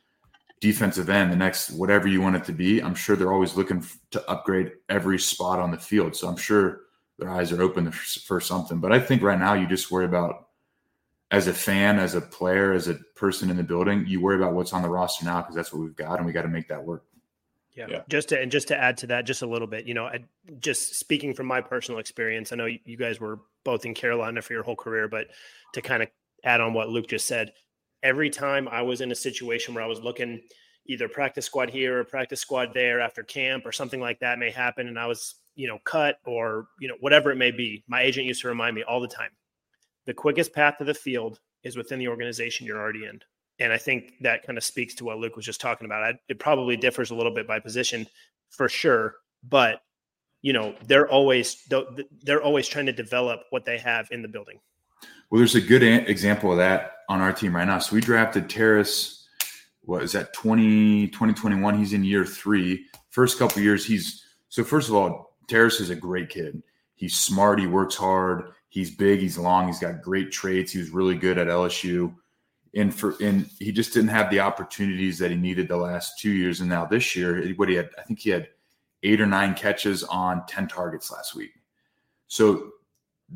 defensive 0.59 1.09
end, 1.09 1.31
the 1.31 1.37
next 1.37 1.71
whatever 1.71 2.07
you 2.07 2.21
want 2.21 2.35
it 2.35 2.43
to 2.45 2.53
be. 2.53 2.81
I'm 2.81 2.95
sure 2.95 3.15
they're 3.15 3.33
always 3.33 3.55
looking 3.55 3.83
to 4.11 4.29
upgrade 4.29 4.73
every 4.89 5.17
spot 5.17 5.59
on 5.59 5.71
the 5.71 5.77
field. 5.77 6.15
So 6.15 6.27
I'm 6.27 6.37
sure 6.37 6.81
their 7.17 7.29
eyes 7.29 7.51
are 7.51 7.61
open 7.61 7.91
for 7.91 8.39
something. 8.39 8.79
But 8.79 8.91
I 8.91 8.99
think 8.99 9.21
right 9.23 9.39
now 9.39 9.53
you 9.53 9.67
just 9.67 9.91
worry 9.91 10.05
about 10.05 10.49
as 11.31 11.47
a 11.47 11.53
fan, 11.53 11.97
as 11.97 12.13
a 12.13 12.21
player, 12.21 12.73
as 12.73 12.89
a 12.89 12.95
person 13.15 13.49
in 13.49 13.57
the 13.57 13.63
building, 13.63 14.05
you 14.05 14.19
worry 14.19 14.35
about 14.35 14.53
what's 14.53 14.73
on 14.73 14.81
the 14.81 14.89
roster 14.89 15.25
now 15.25 15.41
because 15.41 15.55
that's 15.55 15.71
what 15.73 15.81
we've 15.81 15.95
got, 15.95 16.17
and 16.17 16.25
we 16.25 16.33
got 16.33 16.41
to 16.41 16.49
make 16.49 16.67
that 16.67 16.83
work. 16.83 17.05
Yeah. 17.73 17.87
yeah. 17.89 18.01
Just 18.09 18.29
to 18.29 18.39
and 18.39 18.51
just 18.51 18.67
to 18.67 18.77
add 18.77 18.97
to 18.97 19.07
that, 19.07 19.25
just 19.25 19.41
a 19.41 19.47
little 19.47 19.67
bit, 19.67 19.85
you 19.87 19.93
know, 19.93 20.05
I, 20.05 20.25
just 20.59 20.95
speaking 20.95 21.33
from 21.33 21.45
my 21.45 21.61
personal 21.61 21.99
experience, 21.99 22.51
I 22.51 22.57
know 22.57 22.65
you 22.65 22.97
guys 22.97 23.21
were 23.21 23.39
both 23.63 23.85
in 23.85 23.93
Carolina 23.93 24.41
for 24.41 24.51
your 24.51 24.63
whole 24.63 24.75
career, 24.75 25.07
but 25.07 25.27
to 25.73 25.81
kind 25.81 26.03
of 26.03 26.09
add 26.43 26.59
on 26.59 26.73
what 26.73 26.89
Luke 26.89 27.07
just 27.07 27.27
said, 27.27 27.53
every 28.03 28.29
time 28.29 28.67
I 28.67 28.81
was 28.81 28.99
in 28.99 29.11
a 29.11 29.15
situation 29.15 29.73
where 29.73 29.83
I 29.83 29.87
was 29.87 30.01
looking 30.01 30.41
either 30.87 31.07
practice 31.07 31.45
squad 31.45 31.69
here 31.69 31.99
or 31.99 32.03
practice 32.03 32.41
squad 32.41 32.71
there 32.73 32.99
after 32.99 33.23
camp 33.23 33.65
or 33.65 33.71
something 33.71 34.01
like 34.01 34.19
that 34.19 34.39
may 34.39 34.49
happen 34.49 34.87
and 34.87 34.99
I 34.99 35.05
was, 35.05 35.35
you 35.55 35.67
know, 35.67 35.77
cut 35.85 36.17
or, 36.25 36.67
you 36.79 36.89
know, 36.89 36.95
whatever 36.99 37.31
it 37.31 37.37
may 37.37 37.51
be, 37.51 37.85
my 37.87 38.01
agent 38.01 38.25
used 38.25 38.41
to 38.41 38.49
remind 38.49 38.75
me 38.75 38.83
all 38.83 38.99
the 38.99 39.07
time. 39.07 39.29
The 40.05 40.13
quickest 40.13 40.53
path 40.53 40.77
to 40.77 40.83
the 40.83 40.93
field 40.93 41.39
is 41.63 41.77
within 41.77 41.99
the 41.99 42.07
organization 42.07 42.65
you're 42.65 42.79
already 42.79 43.05
in. 43.05 43.19
And 43.59 43.71
I 43.71 43.77
think 43.77 44.13
that 44.21 44.43
kind 44.45 44.57
of 44.57 44.63
speaks 44.63 44.95
to 44.95 45.05
what 45.05 45.19
Luke 45.19 45.35
was 45.35 45.45
just 45.45 45.61
talking 45.61 45.85
about. 45.85 46.15
It 46.27 46.39
probably 46.39 46.75
differs 46.75 47.11
a 47.11 47.15
little 47.15 47.33
bit 47.33 47.47
by 47.47 47.59
position 47.59 48.07
for 48.49 48.67
sure, 48.67 49.15
but 49.47 49.81
you 50.41 50.53
know, 50.53 50.75
they're 50.87 51.07
always 51.07 51.63
they're 52.23 52.41
always 52.41 52.67
trying 52.67 52.87
to 52.87 52.91
develop 52.91 53.41
what 53.51 53.65
they 53.65 53.77
have 53.77 54.07
in 54.11 54.21
the 54.21 54.27
building. 54.27 54.59
Well, 55.29 55.39
there's 55.39 55.55
a 55.55 55.61
good 55.61 55.83
example 55.83 56.51
of 56.51 56.57
that 56.57 56.93
on 57.09 57.21
our 57.21 57.31
team 57.31 57.55
right 57.55 57.65
now. 57.65 57.79
So 57.79 57.95
we 57.95 58.01
drafted 58.01 58.49
Terrace. 58.49 59.27
What 59.83 60.03
is 60.03 60.11
that? 60.11 60.33
20, 60.33 61.07
2021. 61.07 61.77
He's 61.77 61.93
in 61.93 62.03
year 62.03 62.25
three. 62.25 62.85
First 63.09 63.39
couple 63.39 63.61
years, 63.61 63.85
he's 63.85 64.23
so. 64.49 64.63
First 64.63 64.89
of 64.89 64.95
all, 64.95 65.37
Terrace 65.47 65.79
is 65.79 65.89
a 65.89 65.95
great 65.95 66.29
kid. 66.29 66.61
He's 66.95 67.15
smart. 67.15 67.59
He 67.59 67.67
works 67.67 67.95
hard. 67.95 68.51
He's 68.71 68.89
big. 68.89 69.19
He's 69.19 69.37
long. 69.37 69.67
He's 69.67 69.79
got 69.79 70.01
great 70.01 70.31
traits. 70.31 70.71
He 70.71 70.79
was 70.79 70.91
really 70.91 71.15
good 71.15 71.37
at 71.37 71.47
LSU. 71.47 72.15
and 72.73 72.95
for 72.95 73.15
and 73.21 73.49
he 73.59 73.69
just 73.69 73.93
didn't 73.93 74.11
have 74.11 74.31
the 74.31 74.39
opportunities 74.39 75.19
that 75.19 75.29
he 75.29 75.35
needed 75.35 75.67
the 75.67 75.75
last 75.75 76.17
two 76.17 76.31
years. 76.31 76.61
And 76.61 76.69
now 76.69 76.85
this 76.85 77.13
year, 77.13 77.53
what 77.57 77.67
he 77.67 77.75
had, 77.75 77.89
I 77.99 78.03
think 78.03 78.19
he 78.19 78.29
had 78.29 78.47
eight 79.03 79.19
or 79.19 79.25
nine 79.25 79.55
catches 79.55 80.05
on 80.05 80.45
10 80.45 80.69
targets 80.69 81.11
last 81.11 81.35
week. 81.35 81.51
So 82.27 82.71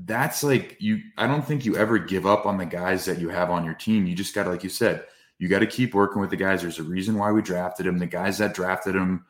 that's 0.05 0.41
like 0.41 0.77
you 0.79 1.01
I 1.17 1.27
don't 1.27 1.45
think 1.45 1.65
you 1.65 1.75
ever 1.75 1.97
give 1.97 2.25
up 2.25 2.45
on 2.45 2.57
the 2.57 2.65
guys 2.65 3.03
that 3.03 3.19
you 3.19 3.27
have 3.27 3.49
on 3.51 3.65
your 3.65 3.73
team. 3.73 4.07
You 4.07 4.15
just 4.15 4.33
got 4.33 4.43
to 4.43 4.51
like 4.51 4.63
you 4.63 4.69
said, 4.69 5.03
you 5.37 5.49
got 5.49 5.59
to 5.59 5.67
keep 5.67 5.93
working 5.93 6.21
with 6.21 6.29
the 6.29 6.37
guys. 6.37 6.61
There's 6.61 6.79
a 6.79 6.83
reason 6.83 7.17
why 7.17 7.33
we 7.33 7.41
drafted 7.41 7.87
him. 7.87 7.97
The 7.97 8.05
guys 8.05 8.37
that 8.37 8.53
drafted 8.53 8.95
him, 8.95 9.25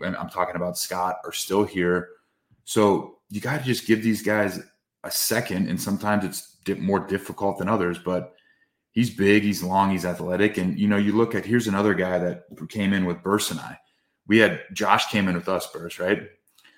and 0.00 0.16
I'm 0.16 0.30
talking 0.30 0.56
about 0.56 0.76
Scott, 0.76 1.18
are 1.24 1.32
still 1.32 1.62
here. 1.62 2.08
So 2.64 3.18
you 3.30 3.40
got 3.40 3.60
to 3.60 3.64
just 3.64 3.86
give 3.86 4.02
these 4.02 4.20
guys 4.20 4.60
a 5.04 5.10
second. 5.10 5.68
And 5.68 5.80
sometimes 5.80 6.24
it's 6.24 6.56
more 6.78 7.00
difficult 7.00 7.58
than 7.58 7.68
others, 7.68 7.98
but 7.98 8.34
he's 8.92 9.10
big, 9.10 9.42
he's 9.42 9.62
long, 9.62 9.90
he's 9.90 10.04
athletic. 10.04 10.58
And, 10.58 10.78
you 10.78 10.88
know, 10.88 10.96
you 10.96 11.12
look 11.12 11.34
at 11.34 11.44
here's 11.44 11.68
another 11.68 11.94
guy 11.94 12.18
that 12.18 12.44
came 12.68 12.92
in 12.92 13.04
with 13.04 13.22
Burst 13.22 13.50
and 13.50 13.60
I. 13.60 13.78
We 14.26 14.38
had 14.38 14.62
Josh 14.72 15.10
came 15.10 15.28
in 15.28 15.34
with 15.34 15.48
us, 15.48 15.66
Burst, 15.66 15.98
right? 15.98 16.22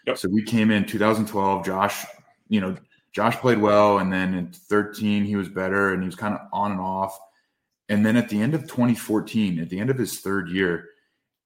Yep. 0.07 0.19
So 0.19 0.29
we 0.29 0.43
came 0.43 0.71
in 0.71 0.85
2012. 0.85 1.65
Josh, 1.65 2.05
you 2.49 2.61
know, 2.61 2.77
Josh 3.12 3.37
played 3.37 3.59
well. 3.59 3.99
And 3.99 4.12
then 4.12 4.35
in 4.35 4.49
13, 4.53 5.25
he 5.25 5.37
was 5.37 5.49
better 5.49 5.93
and 5.93 6.03
he 6.03 6.07
was 6.07 6.17
kind 6.17 6.35
of 6.35 6.41
on 6.53 6.73
and 6.73 6.81
off. 6.81 7.19
And 7.89 8.05
then 8.05 8.17
at 8.17 8.29
the 8.29 8.41
end 8.41 8.55
of 8.55 8.62
2014, 8.62 9.61
at 9.61 9.71
the 9.71 9.79
end 9.79 9.91
of 9.91 9.99
his 9.99 10.21
third 10.21 10.49
year, 10.49 10.89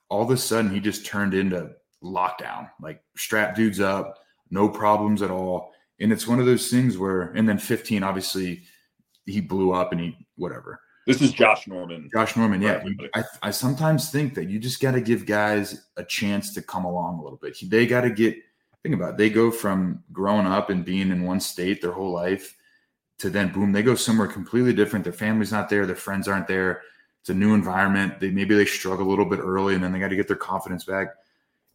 all 0.09 0.23
of 0.23 0.31
a 0.31 0.37
sudden 0.37 0.71
he 0.71 0.81
just 0.81 1.05
turned 1.05 1.35
into 1.35 1.71
lockdown, 2.03 2.71
like 2.81 3.03
strap 3.17 3.55
dudes 3.55 3.81
up, 3.81 4.19
no 4.51 4.69
problems 4.69 5.23
at 5.23 5.31
all. 5.31 5.73
And 6.01 6.13
it's 6.13 6.27
one 6.27 6.41
of 6.41 6.47
those 6.47 6.71
things 6.71 6.97
where, 6.97 7.33
and 7.33 7.49
then 7.49 7.59
15, 7.59 8.03
obviously, 8.03 8.63
he 9.27 9.41
blew 9.41 9.73
up 9.73 9.93
and 9.93 10.01
he 10.01 10.17
whatever. 10.37 10.81
This 11.07 11.23
is 11.23 11.33
Josh 11.33 11.67
Norman. 11.67 12.09
Josh 12.13 12.37
Norman, 12.37 12.63
yeah. 12.63 12.85
I, 13.15 13.25
I 13.43 13.51
sometimes 13.51 14.11
think 14.11 14.35
that 14.35 14.49
you 14.49 14.59
just 14.59 14.81
got 14.81 14.93
to 14.93 15.01
give 15.01 15.27
guys 15.27 15.87
a 15.97 16.05
chance 16.05 16.55
to 16.55 16.63
come 16.63 16.85
along 16.85 17.19
a 17.19 17.23
little 17.23 17.39
bit. 17.39 17.57
They 17.63 17.87
got 17.87 18.03
to 18.03 18.11
get, 18.11 18.37
think 18.83 18.95
about 18.95 19.15
it, 19.15 19.17
they 19.19 19.31
go 19.31 19.51
from 19.51 20.03
growing 20.13 20.47
up 20.47 20.71
and 20.71 20.85
being 20.85 21.11
in 21.11 21.25
one 21.25 21.41
state 21.41 21.83
their 21.83 21.93
whole 21.93 22.13
life 22.13 22.57
to 23.19 23.29
then 23.29 23.53
boom, 23.53 23.73
they 23.73 23.83
go 23.83 23.95
somewhere 23.95 24.27
completely 24.27 24.73
different. 24.73 25.05
Their 25.05 25.13
family's 25.13 25.53
not 25.53 25.69
there, 25.69 25.85
their 25.85 25.97
friends 25.97 26.27
aren't 26.27 26.47
there. 26.47 26.83
It's 27.21 27.29
a 27.29 27.35
new 27.35 27.55
environment. 27.55 28.19
They 28.19 28.31
maybe 28.31 28.55
they 28.55 28.65
struggle 28.65 29.07
a 29.07 29.11
little 29.11 29.27
bit 29.27 29.41
early 29.41 29.75
and 29.75 29.85
then 29.85 29.93
they 29.93 29.99
got 29.99 30.09
to 30.09 30.17
get 30.17 30.27
their 30.27 30.37
confidence 30.37 30.85
back. 30.85 31.09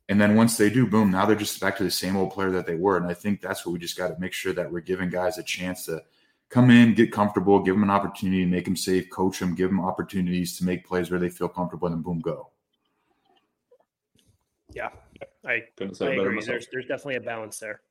And 0.08 0.22
then 0.22 0.36
once 0.36 0.58
they 0.58 0.70
do, 0.70 0.86
boom, 0.86 1.10
now 1.10 1.26
they're 1.26 1.36
just 1.36 1.60
back 1.60 1.78
to 1.78 1.84
the 1.84 1.90
same 1.92 2.16
old 2.16 2.32
player 2.32 2.52
that 2.52 2.68
they 2.68 2.76
were. 2.76 2.98
And 2.98 3.08
I 3.08 3.14
think 3.14 3.42
that's 3.42 3.66
what 3.66 3.74
we 3.74 3.80
just 3.80 3.98
got 3.98 4.10
to 4.10 4.20
make 4.20 4.34
sure 4.34 4.54
that 4.54 4.72
we're 4.72 4.82
giving 4.82 5.10
guys 5.10 5.38
a 5.40 5.44
chance 5.44 5.86
to 5.86 6.04
come 6.50 6.70
in, 6.70 6.94
get 6.94 7.12
comfortable, 7.12 7.60
give 7.60 7.76
them 7.76 7.84
an 7.84 7.90
opportunity, 7.90 8.46
make 8.46 8.66
them 8.66 8.76
safe, 8.76 9.10
coach 9.10 9.40
them, 9.40 9.56
give 9.56 9.70
them 9.70 9.82
opportunities 9.82 10.58
to 10.58 10.66
make 10.66 10.86
plays 10.86 11.10
where 11.10 11.20
they 11.20 11.30
feel 11.30 11.50
comfortable, 11.50 11.88
and 11.88 11.96
then 11.96 12.04
boom, 12.04 12.20
go. 12.20 12.50
Yeah, 14.72 14.90
I, 15.44 15.64
I 15.74 16.06
agree. 16.06 16.42
There's, 16.46 16.68
there's 16.72 16.86
definitely 16.86 17.16
a 17.16 17.22
balance 17.22 17.60
there. 17.60 17.82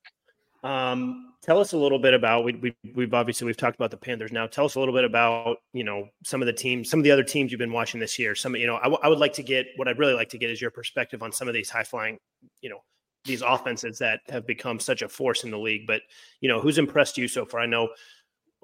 Um, 0.64 1.34
tell 1.42 1.60
us 1.60 1.74
a 1.74 1.76
little 1.76 1.98
bit 1.98 2.14
about 2.14 2.42
we, 2.42 2.54
we 2.54 2.74
we've 2.94 3.12
obviously 3.12 3.44
we've 3.44 3.56
talked 3.56 3.76
about 3.76 3.90
the 3.90 3.98
Panthers 3.98 4.32
now. 4.32 4.46
Tell 4.46 4.64
us 4.64 4.76
a 4.76 4.80
little 4.80 4.94
bit 4.94 5.04
about 5.04 5.58
you 5.74 5.84
know 5.84 6.08
some 6.24 6.40
of 6.40 6.46
the 6.46 6.52
teams, 6.54 6.88
some 6.88 7.00
of 7.00 7.04
the 7.04 7.10
other 7.10 7.22
teams 7.22 7.52
you've 7.52 7.58
been 7.58 7.72
watching 7.72 8.00
this 8.00 8.18
year. 8.18 8.34
Some 8.34 8.56
you 8.56 8.66
know 8.66 8.76
I, 8.76 8.84
w- 8.84 8.98
I 9.02 9.08
would 9.08 9.18
like 9.18 9.34
to 9.34 9.42
get 9.42 9.66
what 9.76 9.86
I'd 9.86 9.98
really 9.98 10.14
like 10.14 10.30
to 10.30 10.38
get 10.38 10.50
is 10.50 10.60
your 10.60 10.70
perspective 10.70 11.22
on 11.22 11.32
some 11.32 11.46
of 11.46 11.54
these 11.54 11.68
high 11.68 11.84
flying 11.84 12.18
you 12.62 12.70
know 12.70 12.78
these 13.26 13.42
offenses 13.42 13.98
that 13.98 14.20
have 14.28 14.46
become 14.46 14.80
such 14.80 15.02
a 15.02 15.08
force 15.08 15.44
in 15.44 15.50
the 15.50 15.58
league. 15.58 15.86
But 15.86 16.00
you 16.40 16.48
know 16.48 16.60
who's 16.60 16.78
impressed 16.78 17.18
you 17.18 17.28
so 17.28 17.44
far? 17.44 17.60
I 17.60 17.66
know 17.66 17.90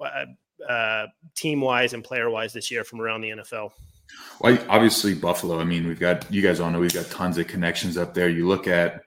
uh, 0.03 0.25
uh, 0.67 1.05
team 1.35 1.61
wise 1.61 1.93
and 1.93 2.03
player 2.03 2.31
wise 2.31 2.51
this 2.51 2.71
year 2.71 2.83
from 2.83 2.99
around 2.99 3.21
the 3.21 3.29
NFL. 3.29 3.73
Well, 4.39 4.57
obviously 4.67 5.13
Buffalo. 5.13 5.59
I 5.59 5.65
mean, 5.65 5.87
we've 5.87 5.99
got 5.99 6.31
you 6.31 6.41
guys 6.41 6.59
all 6.59 6.71
know 6.71 6.79
we've 6.79 6.93
got 6.93 7.11
tons 7.11 7.37
of 7.37 7.47
connections 7.47 7.95
up 7.95 8.15
there. 8.15 8.27
You 8.27 8.47
look 8.47 8.67
at 8.67 9.03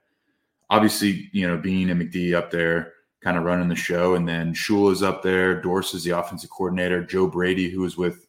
obviously, 0.70 1.28
you 1.32 1.46
know, 1.46 1.56
Beane 1.56 1.90
and 1.90 2.00
McD 2.00 2.34
up 2.34 2.50
there 2.50 2.94
kind 3.24 3.38
of 3.38 3.44
running 3.44 3.68
the 3.68 3.74
show. 3.74 4.14
And 4.14 4.28
then 4.28 4.54
Shula 4.54 4.92
is 4.92 5.02
up 5.02 5.22
there. 5.22 5.60
Dorse 5.60 5.94
is 5.94 6.04
the 6.04 6.10
offensive 6.18 6.50
coordinator. 6.50 7.02
Joe 7.02 7.26
Brady, 7.26 7.70
who 7.70 7.80
was 7.80 7.96
with 7.96 8.26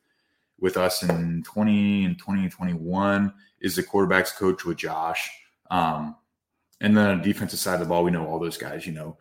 with 0.58 0.78
us 0.78 1.04
in 1.04 1.43
20 1.43 2.06
and 2.06 2.17
2021, 2.17 3.34
is 3.60 3.76
the 3.76 3.84
quarterback's 3.84 4.32
coach 4.32 4.63
with 4.63 4.78
Josh. 4.78 5.30
Um, 5.69 6.15
and 6.80 6.95
then 6.95 7.10
on 7.10 7.17
the 7.17 7.24
defensive 7.24 7.60
side 7.60 7.76
of 7.76 7.82
the 7.82 7.86
ball, 7.88 8.06
we 8.06 8.12
know 8.12 8.26
all 8.26 8.39
those 8.39 8.58
guys, 8.58 8.88
you 8.88 8.93
know, 8.93 9.17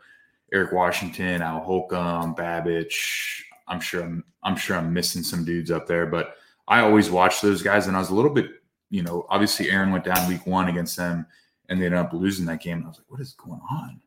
Eric 0.52 0.72
Washington, 0.72 1.42
Al 1.42 1.60
Holcomb, 1.60 2.36
Babich. 2.36 3.42
I'm 3.66 3.80
sure 3.80 4.02
I'm 4.02 4.24
I'm 4.44 4.56
sure 4.56 4.76
I'm 4.76 4.92
missing 4.92 5.22
some 5.22 5.44
dudes 5.44 5.70
up 5.70 5.86
there, 5.86 6.06
but 6.06 6.36
I 6.68 6.80
always 6.80 7.10
watch 7.10 7.40
those 7.40 7.62
guys 7.62 7.88
and 7.88 7.96
I 7.96 8.00
was 8.00 8.10
a 8.10 8.14
little 8.14 8.30
bit, 8.30 8.46
you 8.90 9.02
know, 9.02 9.26
obviously 9.28 9.70
Aaron 9.70 9.90
went 9.90 10.04
down 10.04 10.28
week 10.28 10.46
one 10.46 10.68
against 10.68 10.96
them 10.96 11.26
and 11.68 11.80
they 11.80 11.86
ended 11.86 12.00
up 12.00 12.12
losing 12.12 12.46
that 12.46 12.60
game. 12.60 12.78
And 12.78 12.84
I 12.84 12.88
was 12.88 12.98
like, 12.98 13.10
what 13.10 13.20
is 13.20 13.32
going 13.32 13.60
on? 13.70 14.00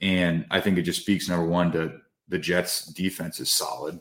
And 0.00 0.46
I 0.50 0.60
think 0.60 0.78
it 0.78 0.82
just 0.82 1.02
speaks 1.02 1.28
number 1.28 1.46
one 1.46 1.72
to 1.72 2.00
the 2.28 2.38
Jets 2.38 2.86
defense 2.86 3.40
is 3.40 3.52
solid. 3.52 4.00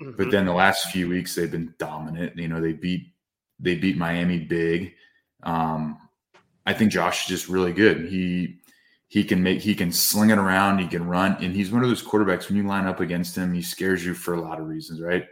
Mm-hmm. 0.00 0.12
But 0.16 0.30
then 0.30 0.46
the 0.46 0.52
last 0.52 0.90
few 0.90 1.08
weeks 1.08 1.34
they've 1.34 1.50
been 1.50 1.74
dominant. 1.78 2.36
You 2.36 2.48
know, 2.48 2.60
they 2.60 2.72
beat 2.72 3.12
they 3.58 3.74
beat 3.76 3.96
Miami 3.96 4.38
big. 4.38 4.94
Um, 5.42 5.98
I 6.66 6.72
think 6.72 6.92
Josh 6.92 7.22
is 7.22 7.28
just 7.28 7.48
really 7.48 7.72
good. 7.72 8.06
He 8.06 8.60
he 9.08 9.24
can 9.24 9.42
make 9.42 9.60
he 9.60 9.74
can 9.74 9.90
sling 9.90 10.30
it 10.30 10.38
around, 10.38 10.78
he 10.78 10.86
can 10.86 11.06
run, 11.06 11.36
and 11.40 11.54
he's 11.54 11.72
one 11.72 11.82
of 11.82 11.88
those 11.88 12.02
quarterbacks 12.02 12.48
when 12.48 12.56
you 12.56 12.66
line 12.66 12.86
up 12.86 13.00
against 13.00 13.36
him, 13.36 13.52
he 13.52 13.62
scares 13.62 14.04
you 14.04 14.14
for 14.14 14.34
a 14.34 14.40
lot 14.40 14.60
of 14.60 14.68
reasons, 14.68 15.00
right? 15.00 15.26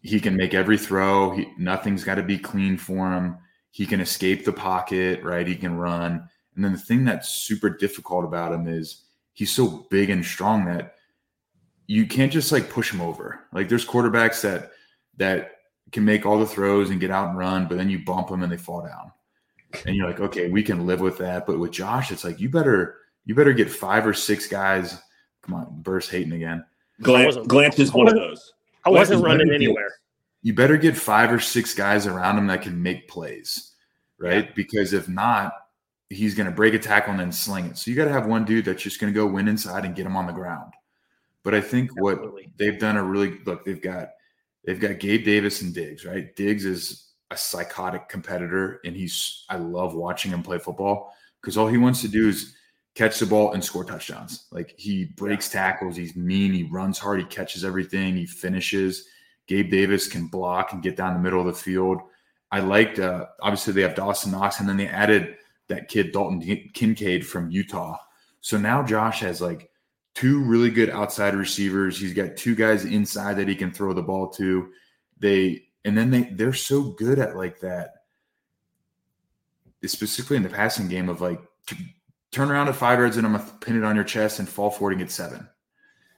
He 0.00 0.20
can 0.20 0.36
make 0.36 0.54
every 0.54 0.78
throw. 0.78 1.32
He, 1.32 1.48
nothing's 1.58 2.04
got 2.04 2.14
to 2.14 2.22
be 2.22 2.38
clean 2.38 2.76
for 2.76 3.10
him. 3.10 3.36
He 3.70 3.86
can 3.86 4.00
escape 4.00 4.44
the 4.44 4.52
pocket, 4.52 5.22
right? 5.22 5.46
He 5.46 5.56
can 5.56 5.76
run. 5.76 6.28
And 6.54 6.64
then 6.64 6.72
the 6.72 6.78
thing 6.78 7.04
that's 7.04 7.28
super 7.28 7.70
difficult 7.70 8.24
about 8.24 8.52
him 8.52 8.66
is 8.66 9.04
he's 9.34 9.52
so 9.52 9.86
big 9.90 10.10
and 10.10 10.24
strong 10.24 10.64
that 10.64 10.96
you 11.86 12.06
can't 12.06 12.32
just 12.32 12.50
like 12.50 12.70
push 12.70 12.92
him 12.92 13.00
over. 13.00 13.40
Like 13.52 13.68
there's 13.68 13.86
quarterbacks 13.86 14.40
that 14.42 14.72
that 15.16 15.52
can 15.92 16.04
make 16.04 16.26
all 16.26 16.38
the 16.38 16.46
throws 16.46 16.90
and 16.90 17.00
get 17.00 17.10
out 17.10 17.28
and 17.28 17.38
run, 17.38 17.66
but 17.66 17.78
then 17.78 17.88
you 17.88 18.04
bump 18.04 18.28
them 18.28 18.42
and 18.42 18.52
they 18.52 18.56
fall 18.56 18.82
down. 18.82 19.12
And 19.86 19.94
you're 19.94 20.06
like, 20.06 20.20
okay, 20.20 20.48
we 20.48 20.62
can 20.62 20.86
live 20.86 21.00
with 21.00 21.18
that. 21.18 21.46
But 21.46 21.58
with 21.58 21.72
Josh, 21.72 22.10
it's 22.10 22.24
like 22.24 22.40
you 22.40 22.48
better 22.48 22.96
you 23.24 23.34
better 23.34 23.52
get 23.52 23.70
five 23.70 24.06
or 24.06 24.14
six 24.14 24.46
guys. 24.46 25.00
Come 25.42 25.54
on, 25.54 25.82
burst 25.82 26.10
hating 26.10 26.32
again. 26.32 26.64
Glant, 27.02 27.46
Glant 27.46 27.78
is 27.78 27.92
one 27.92 28.08
of 28.08 28.14
those. 28.14 28.54
I 28.84 28.90
wasn't 28.90 29.22
running 29.22 29.52
anywhere 29.52 29.92
you 30.42 30.54
better 30.54 30.76
get 30.76 30.96
five 30.96 31.32
or 31.32 31.40
six 31.40 31.74
guys 31.74 32.06
around 32.06 32.38
him 32.38 32.46
that 32.46 32.62
can 32.62 32.82
make 32.82 33.08
plays, 33.08 33.74
right? 34.18 34.46
Yeah. 34.46 34.52
Because 34.54 34.92
if 34.92 35.08
not, 35.08 35.52
he's 36.10 36.34
going 36.34 36.48
to 36.48 36.54
break 36.54 36.74
a 36.74 36.78
tackle 36.78 37.10
and 37.10 37.20
then 37.20 37.32
sling 37.32 37.66
it. 37.66 37.78
So 37.78 37.90
you 37.90 37.96
got 37.96 38.04
to 38.04 38.12
have 38.12 38.26
one 38.26 38.44
dude 38.44 38.64
that's 38.64 38.82
just 38.82 39.00
going 39.00 39.12
to 39.12 39.18
go 39.18 39.26
win 39.26 39.48
inside 39.48 39.84
and 39.84 39.94
get 39.94 40.06
him 40.06 40.16
on 40.16 40.26
the 40.26 40.32
ground. 40.32 40.72
But 41.44 41.54
I 41.54 41.60
think 41.60 41.90
Absolutely. 41.90 42.44
what 42.44 42.58
they've 42.58 42.78
done 42.78 42.96
a 42.96 43.02
really 43.02 43.38
look, 43.44 43.64
they've 43.64 43.80
got 43.80 44.10
they've 44.64 44.80
got 44.80 44.98
Gabe 44.98 45.24
Davis 45.24 45.62
and 45.62 45.74
Diggs, 45.74 46.04
right? 46.04 46.34
Diggs 46.36 46.64
is 46.64 47.12
a 47.30 47.36
psychotic 47.36 48.08
competitor, 48.08 48.80
and 48.84 48.96
he's 48.96 49.44
I 49.48 49.56
love 49.56 49.94
watching 49.94 50.32
him 50.32 50.42
play 50.42 50.58
football 50.58 51.12
because 51.40 51.56
all 51.56 51.68
he 51.68 51.78
wants 51.78 52.00
to 52.02 52.08
do 52.08 52.28
is 52.28 52.54
catch 52.94 53.18
the 53.18 53.26
ball 53.26 53.52
and 53.52 53.64
score 53.64 53.84
touchdowns. 53.84 54.46
Like 54.50 54.74
he 54.76 55.04
breaks 55.16 55.48
tackles, 55.48 55.96
he's 55.96 56.16
mean, 56.16 56.52
he 56.52 56.64
runs 56.64 56.98
hard, 56.98 57.20
he 57.20 57.26
catches 57.26 57.64
everything, 57.64 58.16
he 58.16 58.26
finishes 58.26 59.06
Gabe 59.48 59.70
Davis 59.70 60.06
can 60.06 60.28
block 60.28 60.72
and 60.72 60.82
get 60.82 60.96
down 60.96 61.14
the 61.14 61.20
middle 61.20 61.40
of 61.40 61.46
the 61.46 61.52
field. 61.52 61.98
I 62.52 62.60
liked, 62.60 62.98
uh, 62.98 63.26
obviously, 63.40 63.72
they 63.72 63.82
have 63.82 63.94
Dawson 63.94 64.30
Knox, 64.30 64.60
and 64.60 64.68
then 64.68 64.76
they 64.76 64.86
added 64.86 65.36
that 65.68 65.88
kid, 65.88 66.12
Dalton 66.12 66.40
Kincaid 66.72 67.26
from 67.26 67.50
Utah. 67.50 67.96
So 68.40 68.56
now 68.56 68.82
Josh 68.82 69.20
has 69.20 69.40
like 69.40 69.70
two 70.14 70.40
really 70.40 70.70
good 70.70 70.90
outside 70.90 71.34
receivers. 71.34 71.98
He's 71.98 72.14
got 72.14 72.36
two 72.36 72.54
guys 72.54 72.84
inside 72.84 73.34
that 73.34 73.48
he 73.48 73.56
can 73.56 73.72
throw 73.72 73.92
the 73.92 74.02
ball 74.02 74.28
to. 74.30 74.70
They, 75.18 75.64
and 75.84 75.96
then 75.96 76.10
they, 76.10 76.22
they're 76.22 76.52
so 76.52 76.82
good 76.82 77.18
at 77.18 77.36
like 77.36 77.60
that, 77.60 77.94
specifically 79.84 80.36
in 80.36 80.42
the 80.42 80.48
passing 80.48 80.88
game 80.88 81.08
of 81.08 81.20
like, 81.20 81.40
turn 82.30 82.50
around 82.50 82.68
at 82.68 82.76
five 82.76 82.98
yards 82.98 83.16
and 83.16 83.26
I'm 83.26 83.34
going 83.34 83.44
to 83.44 83.52
pin 83.54 83.76
it 83.76 83.84
on 83.84 83.94
your 83.94 84.04
chest 84.04 84.38
and 84.38 84.48
fall 84.48 84.70
forward 84.70 84.92
and 84.92 85.00
get 85.00 85.10
seven. 85.10 85.48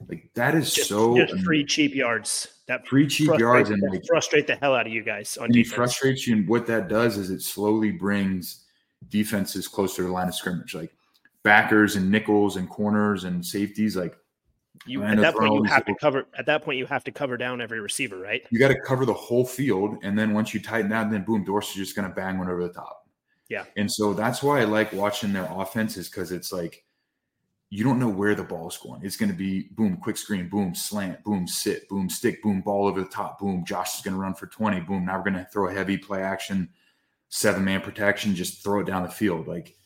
Like 0.09 0.31
that 0.35 0.55
is 0.55 0.73
just, 0.73 0.89
so 0.89 1.17
just 1.17 1.43
free 1.45 1.65
cheap 1.65 1.95
yards. 1.95 2.61
That 2.67 2.87
free 2.87 3.07
cheap 3.07 3.39
yards 3.39 3.71
and 3.71 3.83
like, 3.91 4.05
frustrate 4.07 4.47
the 4.47 4.57
hell 4.57 4.75
out 4.75 4.87
of 4.87 4.93
you 4.93 5.03
guys 5.03 5.37
on 5.37 5.47
and 5.47 5.55
defense. 5.55 5.71
He 5.71 5.75
frustrates 5.75 6.27
you, 6.27 6.37
and 6.37 6.49
what 6.49 6.67
that 6.67 6.89
does 6.89 7.19
is 7.19 7.31
it 7.31 7.43
slowly 7.43 7.91
brings 7.91 8.65
defenses 9.09 9.69
closer 9.69 9.97
to 9.97 10.03
the 10.05 10.13
line 10.13 10.29
of 10.29 10.35
scrimmage, 10.35 10.75
like 10.75 10.93
backers 11.43 11.97
and 11.97 12.11
nickels 12.11 12.57
and 12.57 12.69
corners 12.69 13.25
and 13.25 13.45
safeties. 13.45 13.97
Like 13.97 14.17
you 14.87 15.03
at 15.03 15.19
that 15.19 15.35
point 15.35 15.53
you 15.55 15.65
have 15.65 15.85
to 15.85 15.95
cover. 15.97 16.27
At 16.39 16.47
that 16.47 16.65
point 16.65 16.79
you 16.79 16.87
have 16.87 17.05
to 17.05 17.13
cover 17.13 17.37
down 17.37 17.61
every 17.61 17.81
receiver, 17.81 18.19
right? 18.19 18.43
You 18.51 18.59
got 18.59 18.69
to 18.69 18.81
cover 18.81 19.05
the 19.05 19.15
whole 19.15 19.45
field, 19.45 19.99
and 20.03 20.19
then 20.19 20.33
once 20.33 20.55
you 20.55 20.61
tighten 20.61 20.91
that, 20.91 21.11
then 21.11 21.25
boom, 21.25 21.45
Dorsey's 21.45 21.77
just 21.77 21.97
going 21.97 22.09
to 22.09 22.15
bang 22.15 22.39
one 22.39 22.49
over 22.49 22.63
the 22.67 22.73
top. 22.73 23.07
Yeah, 23.49 23.65
and 23.77 23.91
so 23.91 24.15
that's 24.15 24.43
why 24.43 24.61
I 24.61 24.65
like 24.65 24.93
watching 24.93 25.33
their 25.33 25.49
offenses 25.51 26.09
because 26.09 26.33
it's 26.33 26.53
like 26.53 26.85
you 27.73 27.85
don't 27.85 28.01
know 28.01 28.09
where 28.09 28.35
the 28.35 28.43
ball 28.43 28.69
is 28.69 28.77
going. 28.77 29.01
It's 29.05 29.17
going 29.17 29.31
to 29.31 29.37
be 29.37 29.69
boom, 29.73 29.97
quick 29.97 30.17
screen, 30.17 30.49
boom, 30.49 30.75
slant, 30.75 31.23
boom, 31.23 31.47
sit, 31.47 31.89
boom, 31.89 32.11
stick, 32.11 32.43
boom, 32.43 32.63
ball 32.63 32.89
over 32.89 33.01
the 33.01 33.09
top, 33.09 33.39
boom. 33.39 33.65
Josh 33.65 33.95
is 33.95 34.03
going 34.03 34.15
to 34.15 34.21
run 34.21 34.35
for 34.35 34.49
20, 34.49 34.81
boom. 34.81 35.07
Now 35.07 35.17
we're 35.17 35.31
going 35.31 35.45
to 35.45 35.49
throw 35.53 35.69
a 35.69 35.73
heavy 35.73 35.97
play 35.97 36.21
action, 36.23 36.69
seven 37.29 37.65
man 37.65 37.81
protection, 37.81 38.35
just 38.35 38.65
throw 38.65 38.81
it 38.81 38.87
down 38.87 39.05
the 39.05 39.09
field. 39.09 39.47
Like 39.47 39.77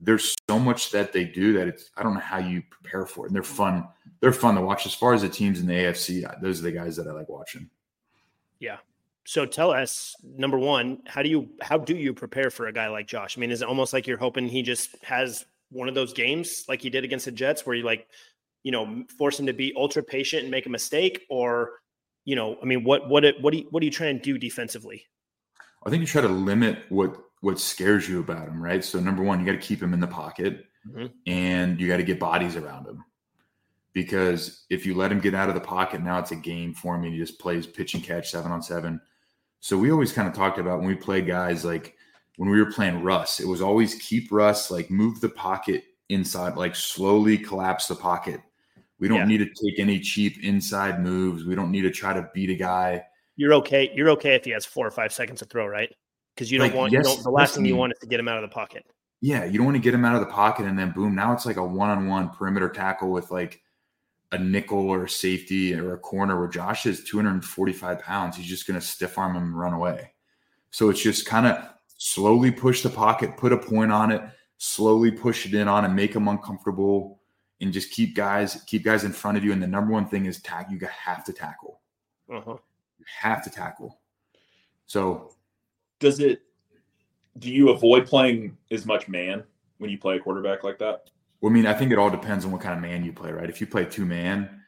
there's 0.00 0.34
so 0.48 0.58
much 0.58 0.90
that 0.92 1.12
they 1.12 1.24
do 1.24 1.52
that 1.52 1.68
it's, 1.68 1.90
I 1.98 2.02
don't 2.02 2.14
know 2.14 2.20
how 2.20 2.38
you 2.38 2.62
prepare 2.70 3.04
for 3.04 3.26
it. 3.26 3.28
And 3.28 3.36
they're 3.36 3.42
fun. 3.42 3.86
They're 4.20 4.32
fun 4.32 4.54
to 4.54 4.62
watch. 4.62 4.86
As 4.86 4.94
far 4.94 5.12
as 5.12 5.20
the 5.20 5.28
teams 5.28 5.60
in 5.60 5.66
the 5.66 5.74
AFC, 5.74 6.40
those 6.40 6.60
are 6.60 6.64
the 6.64 6.72
guys 6.72 6.96
that 6.96 7.06
I 7.06 7.12
like 7.12 7.28
watching. 7.28 7.68
Yeah. 8.58 8.78
So 9.26 9.44
tell 9.44 9.70
us, 9.70 10.16
number 10.24 10.58
one, 10.58 11.02
how 11.06 11.22
do 11.22 11.28
you 11.28 11.50
how 11.60 11.76
do 11.76 11.94
you 11.94 12.14
prepare 12.14 12.50
for 12.50 12.68
a 12.68 12.72
guy 12.72 12.88
like 12.88 13.06
Josh? 13.06 13.36
I 13.36 13.40
mean, 13.42 13.50
is 13.50 13.60
it 13.60 13.68
almost 13.68 13.92
like 13.92 14.06
you're 14.06 14.16
hoping 14.16 14.48
he 14.48 14.62
just 14.62 14.96
has 15.02 15.44
one 15.70 15.88
of 15.88 15.94
those 15.94 16.12
games 16.12 16.64
like 16.68 16.82
he 16.82 16.90
did 16.90 17.04
against 17.04 17.24
the 17.24 17.32
Jets 17.32 17.66
where 17.66 17.76
you 17.76 17.84
like, 17.84 18.06
you 18.62 18.72
know, 18.72 19.04
force 19.18 19.38
him 19.38 19.46
to 19.46 19.52
be 19.52 19.72
ultra 19.76 20.02
patient 20.02 20.42
and 20.42 20.50
make 20.50 20.66
a 20.66 20.70
mistake, 20.70 21.26
or 21.28 21.72
you 22.24 22.36
know, 22.36 22.58
I 22.62 22.64
mean, 22.64 22.84
what 22.84 23.08
what 23.08 23.24
what 23.40 23.52
do 23.52 23.58
you, 23.58 23.66
what 23.70 23.82
are 23.82 23.84
you 23.84 23.90
trying 23.90 24.16
to 24.16 24.22
do 24.22 24.38
defensively? 24.38 25.06
I 25.86 25.90
think 25.90 26.00
you 26.00 26.06
try 26.06 26.22
to 26.22 26.28
limit 26.28 26.80
what 26.88 27.16
what 27.40 27.58
scares 27.58 28.08
you 28.08 28.20
about 28.20 28.48
him, 28.48 28.62
right? 28.62 28.84
So 28.84 29.00
number 29.00 29.22
one, 29.22 29.40
you 29.40 29.46
got 29.46 29.52
to 29.52 29.58
keep 29.58 29.82
him 29.82 29.94
in 29.94 30.00
the 30.00 30.06
pocket, 30.06 30.66
mm-hmm. 30.86 31.06
and 31.26 31.80
you 31.80 31.88
got 31.88 31.98
to 31.98 32.02
get 32.02 32.18
bodies 32.18 32.56
around 32.56 32.86
him. 32.86 33.04
Because 33.92 34.64
if 34.70 34.84
you 34.84 34.94
let 34.94 35.10
him 35.10 35.20
get 35.20 35.34
out 35.34 35.48
of 35.48 35.54
the 35.54 35.60
pocket, 35.60 36.02
now 36.02 36.18
it's 36.18 36.32
a 36.32 36.36
game 36.36 36.74
for 36.74 36.94
him, 36.94 37.04
and 37.04 37.12
he 37.12 37.18
just 37.18 37.38
plays 37.38 37.66
pitch 37.66 37.94
and 37.94 38.02
catch 38.02 38.30
seven 38.30 38.52
on 38.52 38.62
seven. 38.62 39.00
So 39.60 39.76
we 39.76 39.90
always 39.90 40.12
kind 40.12 40.28
of 40.28 40.34
talked 40.34 40.58
about 40.58 40.78
when 40.78 40.88
we 40.88 40.94
played 40.94 41.26
guys 41.26 41.64
like 41.64 41.96
when 42.38 42.48
we 42.48 42.62
were 42.62 42.70
playing 42.70 43.02
Russ, 43.02 43.40
it 43.40 43.48
was 43.48 43.60
always 43.60 43.96
keep 43.96 44.30
Russ, 44.30 44.70
like 44.70 44.92
move 44.92 45.20
the 45.20 45.28
pocket 45.28 45.82
inside, 46.08 46.56
like 46.56 46.76
slowly 46.76 47.36
collapse 47.36 47.88
the 47.88 47.96
pocket. 47.96 48.40
We 49.00 49.08
don't 49.08 49.18
yeah. 49.18 49.24
need 49.26 49.38
to 49.38 49.46
take 49.46 49.80
any 49.80 49.98
cheap 49.98 50.44
inside 50.44 51.02
moves. 51.02 51.44
We 51.44 51.56
don't 51.56 51.72
need 51.72 51.82
to 51.82 51.90
try 51.90 52.12
to 52.12 52.30
beat 52.32 52.50
a 52.50 52.54
guy. 52.54 53.04
You're 53.34 53.54
okay. 53.54 53.90
You're 53.92 54.10
okay 54.10 54.36
if 54.36 54.44
he 54.44 54.52
has 54.52 54.64
four 54.64 54.86
or 54.86 54.92
five 54.92 55.12
seconds 55.12 55.40
to 55.40 55.46
throw, 55.46 55.66
right? 55.66 55.92
Because 56.32 56.48
you 56.52 56.58
don't 56.58 56.68
like, 56.68 56.76
want 56.76 56.92
yes, 56.92 57.08
you 57.08 57.14
don't, 57.14 57.24
the 57.24 57.30
last 57.30 57.56
thing 57.56 57.64
you 57.64 57.74
want 57.74 57.92
is 57.92 57.98
to 57.98 58.06
get 58.06 58.20
him 58.20 58.28
out 58.28 58.36
of 58.36 58.48
the 58.48 58.54
pocket. 58.54 58.84
Yeah, 59.20 59.44
you 59.44 59.58
don't 59.58 59.66
want 59.66 59.76
to 59.76 59.82
get 59.82 59.92
him 59.92 60.04
out 60.04 60.14
of 60.14 60.20
the 60.20 60.32
pocket 60.32 60.66
and 60.66 60.78
then 60.78 60.92
boom. 60.92 61.16
Now 61.16 61.32
it's 61.32 61.44
like 61.44 61.56
a 61.56 61.64
one-on-one 61.64 62.30
perimeter 62.30 62.68
tackle 62.68 63.10
with 63.10 63.32
like 63.32 63.60
a 64.30 64.38
nickel 64.38 64.88
or 64.90 65.04
a 65.04 65.10
safety 65.10 65.74
or 65.74 65.94
a 65.94 65.98
corner 65.98 66.38
where 66.38 66.46
Josh 66.46 66.86
is 66.86 67.02
245 67.02 67.98
pounds. 67.98 68.36
He's 68.36 68.46
just 68.46 68.68
going 68.68 68.78
to 68.78 68.86
stiff 68.86 69.18
arm 69.18 69.34
him 69.34 69.42
and 69.42 69.58
run 69.58 69.72
away. 69.72 70.12
So 70.70 70.88
it's 70.88 71.02
just 71.02 71.26
kind 71.26 71.48
of 71.48 71.68
slowly 71.98 72.50
push 72.50 72.82
the 72.82 72.88
pocket, 72.88 73.36
put 73.36 73.52
a 73.52 73.58
point 73.58 73.92
on 73.92 74.10
it, 74.10 74.22
slowly 74.56 75.10
push 75.10 75.44
it 75.44 75.52
in 75.52 75.68
on 75.68 75.84
and 75.84 75.94
make 75.94 76.14
them 76.14 76.28
uncomfortable 76.28 77.20
and 77.60 77.72
just 77.72 77.90
keep 77.90 78.14
guys 78.14 78.62
keep 78.66 78.84
guys 78.84 79.04
in 79.04 79.12
front 79.12 79.36
of 79.36 79.44
you. 79.44 79.52
And 79.52 79.62
the 79.62 79.66
number 79.66 79.92
one 79.92 80.08
thing 80.08 80.26
is 80.26 80.40
tack. 80.40 80.70
You 80.70 80.78
have 80.86 81.24
to 81.24 81.32
tackle. 81.32 81.80
Uh-huh. 82.32 82.56
You 82.98 83.04
have 83.20 83.44
to 83.44 83.50
tackle. 83.50 84.00
So, 84.86 85.34
does 85.98 86.20
it? 86.20 86.42
Do 87.38 87.50
you 87.50 87.70
avoid 87.70 88.06
playing 88.06 88.56
as 88.70 88.86
much 88.86 89.08
man 89.08 89.44
when 89.78 89.90
you 89.90 89.98
play 89.98 90.16
a 90.16 90.20
quarterback 90.20 90.64
like 90.64 90.78
that? 90.78 91.10
Well, 91.40 91.52
I 91.52 91.54
mean, 91.54 91.66
I 91.66 91.74
think 91.74 91.92
it 91.92 91.98
all 91.98 92.10
depends 92.10 92.44
on 92.44 92.50
what 92.50 92.60
kind 92.60 92.74
of 92.74 92.80
man 92.80 93.04
you 93.04 93.12
play, 93.12 93.30
right? 93.30 93.50
If 93.50 93.60
you 93.60 93.66
play 93.66 93.84
two 93.84 94.06
man 94.06 94.62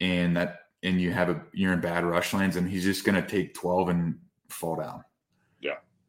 and 0.00 0.36
that 0.36 0.60
and 0.82 1.00
you 1.00 1.10
have 1.10 1.30
a 1.30 1.42
you're 1.52 1.72
in 1.72 1.80
bad 1.80 2.04
rush 2.04 2.34
lanes, 2.34 2.56
and 2.56 2.68
he's 2.68 2.84
just 2.84 3.04
going 3.04 3.20
to 3.20 3.26
take 3.26 3.54
twelve 3.54 3.88
and 3.88 4.18
fall 4.48 4.76
down 4.76 5.02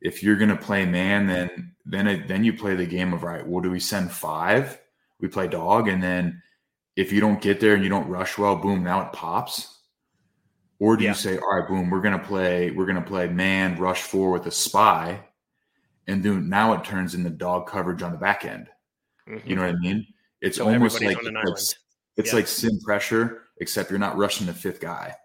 if 0.02 0.22
you're 0.22 0.36
going 0.36 0.50
to 0.50 0.56
play 0.56 0.86
man, 0.86 1.28
then 1.28 1.74
then 1.86 2.08
it, 2.08 2.28
then 2.28 2.44
you 2.44 2.54
play 2.54 2.76
the 2.76 2.86
game 2.86 3.14
of 3.14 3.24
right. 3.24 3.46
Well, 3.46 3.62
do 3.62 3.72
we 3.72 3.80
send 3.80 4.12
five? 4.12 4.80
We 5.20 5.28
play 5.28 5.48
dog, 5.48 5.88
and 5.88 6.02
then 6.02 6.42
if 6.96 7.12
you 7.12 7.22
don't 7.22 7.42
get 7.42 7.60
there 7.60 7.74
and 7.74 7.84
you 7.84 7.90
don't 7.90 8.08
rush 8.08 8.38
well, 8.38 8.56
boom, 8.56 8.84
now 8.84 9.02
it 9.02 9.14
pops. 9.14 9.80
Or 10.80 10.96
do 10.96 11.04
yeah. 11.04 11.12
you 11.12 11.16
say, 11.16 11.38
all 11.38 11.60
right, 11.60 11.68
boom, 11.68 11.90
we're 11.90 12.02
gonna 12.02 12.20
play, 12.20 12.70
we're 12.70 12.86
gonna 12.86 13.02
play 13.02 13.28
man 13.28 13.80
rush 13.80 14.04
four 14.04 14.32
with 14.32 14.46
a 14.46 14.52
spy, 14.52 15.22
and 16.06 16.22
then 16.22 16.50
now 16.50 16.74
it 16.74 16.84
turns 16.84 17.16
into 17.16 17.32
dog 17.32 17.68
coverage 17.68 18.04
on 18.04 18.12
the 18.12 18.18
back 18.18 18.46
end. 18.46 18.68
Mm-hmm. 19.28 19.50
You 19.50 19.56
know 19.56 19.64
what 19.64 19.76
I 19.76 19.80
mean? 19.80 20.06
It's 20.42 20.58
so 20.58 20.70
almost 20.70 21.02
like 21.02 21.18
it's, 21.20 21.76
it's 22.16 22.30
yeah. 22.30 22.36
like 22.36 22.48
sim 22.48 22.80
pressure, 22.84 23.46
except 23.60 23.90
you're 23.90 24.00
not 24.00 24.18
rushing 24.18 24.46
the 24.46 24.54
fifth 24.54 24.80
guy. 24.80 25.16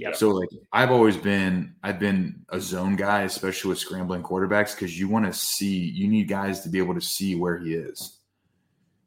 Yeah. 0.00 0.12
So 0.12 0.30
like 0.30 0.48
I've 0.72 0.90
always 0.90 1.18
been 1.18 1.74
I've 1.82 1.98
been 1.98 2.46
a 2.48 2.58
zone 2.58 2.96
guy, 2.96 3.24
especially 3.24 3.68
with 3.68 3.78
scrambling 3.78 4.22
quarterbacks, 4.22 4.74
because 4.74 4.98
you 4.98 5.08
want 5.08 5.26
to 5.26 5.32
see 5.34 5.76
you 5.76 6.08
need 6.08 6.26
guys 6.26 6.60
to 6.60 6.70
be 6.70 6.78
able 6.78 6.94
to 6.94 7.02
see 7.02 7.34
where 7.34 7.58
he 7.58 7.74
is. 7.74 8.18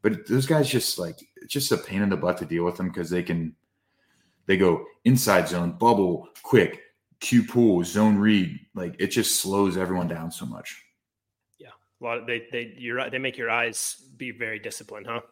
But 0.02 0.28
those 0.28 0.46
guys 0.46 0.68
just 0.68 0.96
like 1.00 1.18
it's 1.38 1.52
just 1.52 1.72
a 1.72 1.78
pain 1.78 2.02
in 2.02 2.10
the 2.10 2.16
butt 2.16 2.38
to 2.38 2.44
deal 2.44 2.64
with 2.64 2.76
them 2.76 2.86
because 2.90 3.10
they 3.10 3.24
can 3.24 3.56
they 4.46 4.56
go 4.56 4.84
inside 5.04 5.48
zone, 5.48 5.72
bubble, 5.72 6.28
quick, 6.44 6.80
Q 7.18 7.42
pool, 7.42 7.82
zone 7.82 8.16
read. 8.16 8.56
Like 8.76 8.94
it 9.00 9.08
just 9.08 9.40
slows 9.40 9.76
everyone 9.76 10.06
down 10.06 10.30
so 10.30 10.46
much. 10.46 10.80
Yeah. 11.58 11.70
Well, 11.98 12.24
they 12.24 12.46
they 12.52 12.72
you're 12.78 12.94
right, 12.94 13.10
they 13.10 13.18
make 13.18 13.36
your 13.36 13.50
eyes 13.50 13.96
be 14.16 14.30
very 14.30 14.60
disciplined, 14.60 15.08
huh? 15.08 15.22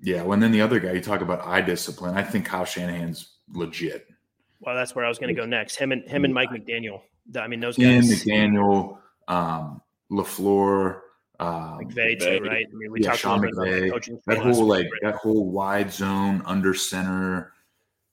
Yeah. 0.00 0.22
Well, 0.22 0.34
and 0.34 0.42
then 0.44 0.52
the 0.52 0.60
other 0.60 0.78
guy 0.78 0.92
you 0.92 1.00
talk 1.00 1.22
about 1.22 1.44
eye 1.44 1.62
discipline. 1.62 2.16
I 2.16 2.22
think 2.22 2.46
Kyle 2.46 2.64
Shanahan's 2.64 3.38
legit. 3.48 4.06
Well, 4.60 4.74
that's 4.74 4.94
where 4.94 5.04
I 5.04 5.08
was 5.08 5.18
going 5.18 5.34
to 5.34 5.40
go 5.40 5.46
next. 5.46 5.76
Him 5.76 5.92
and 5.92 6.08
him 6.08 6.24
and 6.24 6.34
Mike 6.34 6.50
McDaniel. 6.50 7.02
I 7.36 7.46
mean, 7.46 7.60
those 7.60 7.76
guys. 7.76 8.10
McDaniel, 8.10 8.98
um, 9.28 9.80
Lafleur, 10.10 11.00
um, 11.40 11.78
McVay 11.78 12.18
too, 12.18 12.44
right? 12.44 12.66
I 12.70 12.74
mean, 12.74 12.90
we 12.90 13.00
yeah, 13.00 13.10
talked 13.10 13.20
Sean 13.20 13.40
McVay. 13.40 14.20
That 14.26 14.38
whole 14.38 14.66
like 14.66 14.84
right? 14.84 15.00
that 15.02 15.14
whole 15.16 15.50
wide 15.50 15.92
zone 15.92 16.42
under 16.44 16.74
center, 16.74 17.52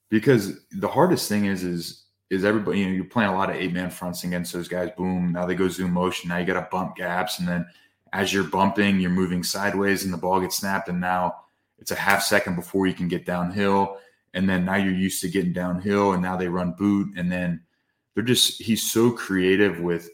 because 0.10 0.60
the 0.72 0.88
hardest 0.88 1.28
thing 1.28 1.46
is 1.46 1.64
is 1.64 2.04
is 2.30 2.46
everybody. 2.46 2.80
You 2.80 2.86
know, 2.88 2.92
you're 2.92 3.06
playing 3.06 3.32
a 3.32 3.36
lot 3.36 3.50
of 3.50 3.56
eight 3.56 3.74
man 3.74 3.90
fronts 3.90 4.24
against 4.24 4.54
those 4.54 4.68
guys. 4.68 4.90
Boom! 4.96 5.32
Now 5.32 5.46
they 5.46 5.56
go 5.56 5.68
zoom 5.70 5.94
motion. 5.94 6.30
Now 6.30 6.38
you 6.38 6.46
got 6.46 6.60
to 6.60 6.68
bump 6.72 6.98
gaps, 6.98 7.40
and 7.40 7.48
then 7.48 7.66
as 8.14 8.32
you're 8.32 8.44
bumping, 8.44 9.00
you're 9.00 9.10
moving 9.10 9.42
sideways, 9.42 10.04
and 10.04 10.14
the 10.14 10.18
ball 10.18 10.40
gets 10.40 10.58
snapped, 10.58 10.90
and 10.90 11.02
now 11.02 11.36
it's 11.80 11.92
a 11.92 11.96
half 11.96 12.22
second 12.22 12.56
before 12.56 12.86
you 12.86 12.94
can 12.94 13.08
get 13.08 13.26
downhill 13.26 13.98
and 14.36 14.48
then 14.48 14.66
now 14.66 14.76
you're 14.76 14.94
used 14.94 15.22
to 15.22 15.30
getting 15.30 15.54
downhill 15.54 16.14
and 16.14 16.22
now 16.22 16.36
they 16.38 16.48
run 16.48 16.74
boot. 16.74 17.18
And 17.18 17.32
then 17.32 17.62
they're 18.14 18.24
just 18.24 18.62
he's 18.62 18.92
so 18.92 19.10
creative 19.10 19.80
with 19.80 20.10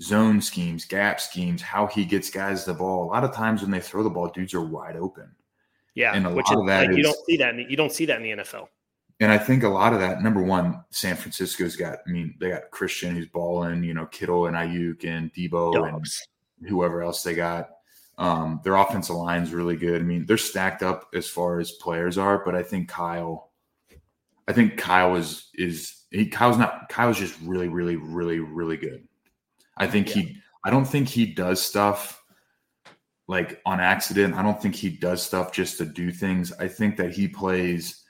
zone 0.00 0.40
schemes 0.40 0.84
gap 0.84 1.20
schemes 1.20 1.62
how 1.62 1.86
he 1.86 2.04
gets 2.04 2.30
guys 2.30 2.64
the 2.64 2.74
ball. 2.74 3.04
A 3.04 3.10
lot 3.10 3.24
of 3.24 3.34
times 3.34 3.62
when 3.62 3.70
they 3.70 3.80
throw 3.80 4.02
the 4.02 4.10
ball 4.10 4.28
dudes 4.28 4.54
are 4.54 4.60
wide 4.60 4.96
open. 4.96 5.30
Yeah 5.94 6.12
and 6.14 6.26
a 6.26 6.30
which 6.30 6.46
lot 6.46 6.54
is, 6.54 6.60
of 6.60 6.66
that 6.66 6.80
like, 6.82 6.90
is, 6.90 6.96
you 6.98 7.02
don't 7.02 7.26
see 7.26 7.36
that 7.38 7.50
in 7.50 7.56
the, 7.56 7.66
you 7.68 7.76
don't 7.76 7.92
see 7.92 8.04
that 8.06 8.20
in 8.20 8.22
the 8.24 8.42
nfl 8.42 8.66
and 9.20 9.30
i 9.30 9.38
think 9.38 9.62
a 9.62 9.68
lot 9.68 9.92
of 9.92 10.00
that 10.00 10.22
number 10.22 10.42
one 10.42 10.82
san 10.90 11.14
francisco's 11.14 11.76
got 11.76 12.00
i 12.04 12.10
mean 12.10 12.34
they 12.40 12.48
got 12.48 12.68
christian 12.72 13.14
who's 13.14 13.28
balling 13.28 13.84
you 13.84 13.94
know 13.94 14.04
kittle 14.06 14.46
and 14.46 14.56
Aiyuk 14.56 15.04
and 15.04 15.32
Deebo 15.32 15.72
Dogs. 15.72 16.26
and 16.60 16.68
whoever 16.68 17.02
else 17.02 17.22
they 17.22 17.34
got. 17.34 17.70
Um, 18.16 18.60
their 18.62 18.76
offensive 18.76 19.16
line's 19.16 19.52
really 19.52 19.76
good. 19.76 20.00
I 20.00 20.04
mean, 20.04 20.24
they're 20.26 20.36
stacked 20.36 20.82
up 20.82 21.08
as 21.14 21.28
far 21.28 21.58
as 21.58 21.72
players 21.72 22.16
are, 22.16 22.44
but 22.44 22.54
I 22.54 22.62
think 22.62 22.88
Kyle 22.88 23.50
I 24.46 24.52
think 24.52 24.76
Kyle 24.76 25.16
is 25.16 25.48
is 25.54 26.04
he 26.10 26.26
Kyle's 26.26 26.58
not 26.58 26.88
Kyle's 26.88 27.18
just 27.18 27.38
really 27.42 27.68
really 27.68 27.96
really 27.96 28.40
really 28.40 28.76
good. 28.76 29.06
I 29.76 29.86
think 29.86 30.08
yeah. 30.08 30.22
he 30.22 30.36
I 30.64 30.70
don't 30.70 30.84
think 30.84 31.08
he 31.08 31.26
does 31.26 31.60
stuff 31.60 32.22
like 33.26 33.60
on 33.64 33.80
accident. 33.80 34.34
I 34.34 34.42
don't 34.42 34.60
think 34.60 34.74
he 34.74 34.90
does 34.90 35.22
stuff 35.22 35.52
just 35.52 35.78
to 35.78 35.86
do 35.86 36.10
things. 36.10 36.52
I 36.52 36.68
think 36.68 36.96
that 36.96 37.12
he 37.12 37.28
plays 37.28 38.02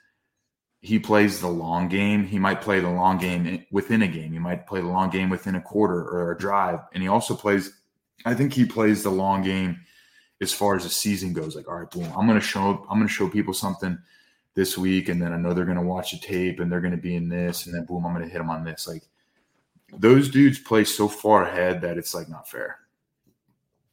he 0.81 0.99
plays 0.99 1.39
the 1.39 1.47
long 1.47 1.87
game. 1.87 2.25
He 2.25 2.37
might 2.37 2.61
play 2.61 2.79
the 2.79 2.89
long 2.89 3.17
game 3.17 3.65
within 3.71 4.03
a 4.03 4.07
game. 4.07 4.31
He 4.31 4.39
might 4.39 4.67
play 4.67 4.81
the 4.81 4.87
long 4.87 5.09
game 5.09 5.29
within 5.29 5.55
a 5.55 5.61
quarter 5.61 5.99
or 5.99 6.31
a 6.31 6.37
drive. 6.37 6.79
And 6.93 7.01
he 7.01 7.09
also 7.09 7.35
plays 7.35 7.71
I 8.25 8.33
think 8.33 8.53
he 8.53 8.65
plays 8.65 9.03
the 9.03 9.09
long 9.09 9.41
game 9.41 9.79
as 10.41 10.51
far 10.51 10.75
as 10.75 10.83
the 10.83 10.89
season 10.89 11.33
goes. 11.33 11.55
Like, 11.55 11.67
all 11.67 11.79
right, 11.79 11.89
boom, 11.89 12.11
I'm 12.15 12.27
gonna 12.27 12.41
show 12.41 12.85
I'm 12.89 12.99
gonna 12.99 13.07
show 13.07 13.29
people 13.29 13.53
something 13.53 13.97
this 14.55 14.77
week, 14.77 15.09
and 15.09 15.21
then 15.21 15.33
I 15.33 15.37
know 15.37 15.53
they're 15.53 15.65
going 15.65 15.77
to 15.77 15.83
watch 15.83 16.11
the 16.11 16.17
tape 16.17 16.59
and 16.59 16.71
they're 16.71 16.81
going 16.81 16.95
to 16.95 16.97
be 16.97 17.15
in 17.15 17.29
this, 17.29 17.65
and 17.65 17.75
then 17.75 17.85
boom, 17.85 18.05
I'm 18.05 18.13
going 18.13 18.25
to 18.25 18.31
hit 18.31 18.39
them 18.39 18.49
on 18.49 18.63
this. 18.63 18.87
Like 18.87 19.03
those 19.93 20.29
dudes 20.29 20.57
play 20.57 20.85
so 20.85 21.07
far 21.07 21.43
ahead 21.43 21.81
that 21.81 21.97
it's 21.97 22.15
like 22.15 22.29
not 22.29 22.49
fair. 22.49 22.79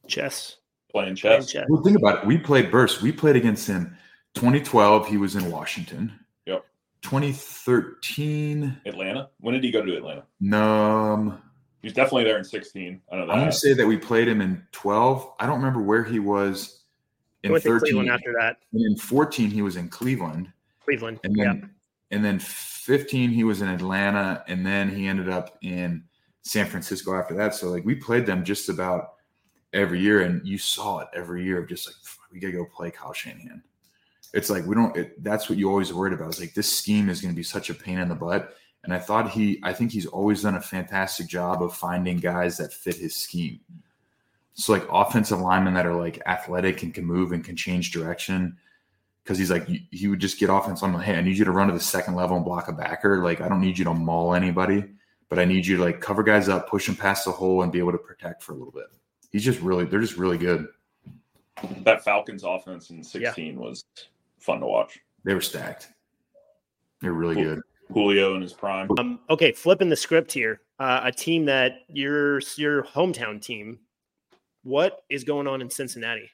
Chess, 0.07 0.57
playing 0.91 1.15
chess. 1.15 1.29
Playing 1.29 1.47
chess. 1.47 1.65
Well, 1.69 1.83
think 1.83 1.97
about 1.97 2.23
it. 2.23 2.27
We 2.27 2.37
played 2.37 2.71
Burst. 2.71 3.01
We 3.01 3.11
played 3.11 3.35
against 3.35 3.67
him. 3.67 3.97
2012, 4.35 5.07
he 5.07 5.17
was 5.17 5.35
in 5.35 5.51
Washington. 5.51 6.11
Yep. 6.45 6.65
2013, 7.03 8.81
Atlanta. 8.85 9.29
When 9.39 9.53
did 9.53 9.63
he 9.63 9.71
go 9.71 9.85
to 9.85 9.95
Atlanta? 9.95 10.23
Um, 10.57 11.41
he's 11.81 11.93
definitely 11.93 12.23
there 12.23 12.37
in 12.37 12.43
16. 12.43 13.01
I 13.11 13.15
know 13.15 13.27
that. 13.27 13.31
I'm 13.31 13.39
going 13.39 13.51
to 13.51 13.55
say 13.55 13.73
that 13.73 13.85
we 13.85 13.97
played 13.97 14.27
him 14.27 14.41
in 14.41 14.65
12. 14.71 15.33
I 15.39 15.45
don't 15.45 15.57
remember 15.57 15.81
where 15.81 16.03
he 16.03 16.19
was 16.19 16.82
in 17.43 17.59
13 17.59 18.09
after 18.09 18.33
that. 18.39 18.57
And 18.71 18.85
in 18.85 18.97
14 18.97 19.49
he 19.49 19.61
was 19.61 19.75
in 19.75 19.89
Cleveland. 19.89 20.51
Cleveland. 20.83 21.19
And 21.23 21.35
then 21.35 21.59
yep. 21.61 21.69
and 22.11 22.25
then 22.25 22.39
15 22.39 23.29
he 23.29 23.43
was 23.43 23.61
in 23.61 23.67
Atlanta 23.67 24.43
and 24.47 24.65
then 24.65 24.89
he 24.89 25.07
ended 25.07 25.29
up 25.29 25.57
in 25.61 26.03
San 26.43 26.65
Francisco 26.65 27.15
after 27.15 27.33
that. 27.35 27.55
So 27.55 27.69
like 27.69 27.85
we 27.85 27.95
played 27.95 28.25
them 28.25 28.43
just 28.43 28.69
about 28.69 29.13
every 29.73 29.99
year 29.99 30.21
and 30.21 30.45
you 30.47 30.57
saw 30.57 30.99
it 30.99 31.07
every 31.13 31.43
year 31.43 31.59
of 31.59 31.67
just 31.67 31.87
like 31.87 31.95
we 32.31 32.39
got 32.39 32.47
to 32.47 32.53
go 32.53 32.65
play 32.65 32.91
Kyle 32.91 33.13
Shanahan. 33.13 33.63
it's 34.33 34.49
like 34.49 34.65
we 34.65 34.75
don't. 34.75 34.95
It, 34.97 35.23
that's 35.23 35.49
what 35.49 35.57
you 35.57 35.69
always 35.69 35.93
worried 35.93 36.13
about. 36.13 36.29
It's 36.29 36.39
like 36.39 36.53
this 36.53 36.75
scheme 36.75 37.09
is 37.09 37.21
going 37.21 37.33
to 37.33 37.35
be 37.35 37.43
such 37.43 37.69
a 37.69 37.73
pain 37.73 37.99
in 37.99 38.09
the 38.09 38.15
butt. 38.15 38.55
And 38.83 38.93
I 38.93 38.99
thought 38.99 39.31
he, 39.31 39.61
I 39.63 39.71
think 39.71 39.91
he's 39.91 40.05
always 40.05 40.41
done 40.41 40.55
a 40.55 40.61
fantastic 40.61 41.27
job 41.27 41.63
of 41.63 41.73
finding 41.73 42.17
guys 42.17 42.57
that 42.57 42.73
fit 42.73 42.97
his 42.97 43.15
scheme. 43.15 43.61
So 44.55 44.73
like 44.73 44.85
offensive 44.91 45.39
linemen 45.39 45.73
that 45.73 45.85
are 45.85 45.95
like 45.95 46.21
athletic 46.25 46.83
and 46.83 46.93
can 46.93 47.05
move 47.05 47.31
and 47.31 47.43
can 47.43 47.55
change 47.55 47.91
direction. 47.91 48.57
Because 49.23 49.37
he's 49.37 49.49
like, 49.49 49.67
he 49.67 50.07
would 50.07 50.19
just 50.19 50.37
get 50.37 50.49
offense 50.49 50.83
on. 50.83 50.99
Hey, 51.01 51.15
I 51.15 51.21
need 51.21 51.37
you 51.37 51.45
to 51.45 51.51
run 51.51 51.67
to 51.67 51.73
the 51.73 51.79
second 51.79 52.15
level 52.15 52.35
and 52.35 52.45
block 52.45 52.67
a 52.67 52.73
backer. 52.73 53.23
Like 53.23 53.41
I 53.41 53.47
don't 53.47 53.61
need 53.61 53.77
you 53.77 53.85
to 53.85 53.93
maul 53.93 54.33
anybody, 54.33 54.83
but 55.29 55.39
I 55.39 55.45
need 55.45 55.65
you 55.65 55.77
to 55.77 55.83
like 55.83 56.01
cover 56.01 56.23
guys 56.23 56.49
up, 56.49 56.69
push 56.69 56.87
them 56.87 56.95
past 56.95 57.25
the 57.25 57.31
hole, 57.31 57.63
and 57.63 57.71
be 57.71 57.79
able 57.79 57.93
to 57.93 57.97
protect 57.97 58.43
for 58.43 58.51
a 58.51 58.55
little 58.55 58.73
bit. 58.73 58.87
He's 59.31 59.45
just 59.45 59.61
really, 59.61 59.85
they're 59.85 60.01
just 60.01 60.17
really 60.17 60.37
good. 60.37 60.67
That 61.83 62.03
Falcons 62.03 62.43
offense 62.43 62.89
in 62.89 63.03
16 63.03 63.53
yeah. 63.53 63.59
was 63.59 63.85
fun 64.39 64.59
to 64.59 64.65
watch. 64.65 64.99
They 65.23 65.33
were 65.33 65.41
stacked. 65.41 65.89
They're 67.01 67.13
really 67.13 67.35
good. 67.35 67.61
Julio 67.91 68.35
in 68.35 68.41
his 68.41 68.53
prime. 68.53 68.89
Um, 68.97 69.19
okay, 69.29 69.51
flipping 69.51 69.89
the 69.89 69.95
script 69.95 70.31
here. 70.31 70.61
Uh, 70.79 71.01
a 71.03 71.11
team 71.11 71.45
that 71.45 71.81
your 71.87 72.39
your 72.57 72.83
hometown 72.83 73.41
team. 73.41 73.79
What 74.63 75.03
is 75.09 75.23
going 75.23 75.47
on 75.47 75.61
in 75.61 75.69
Cincinnati? 75.69 76.29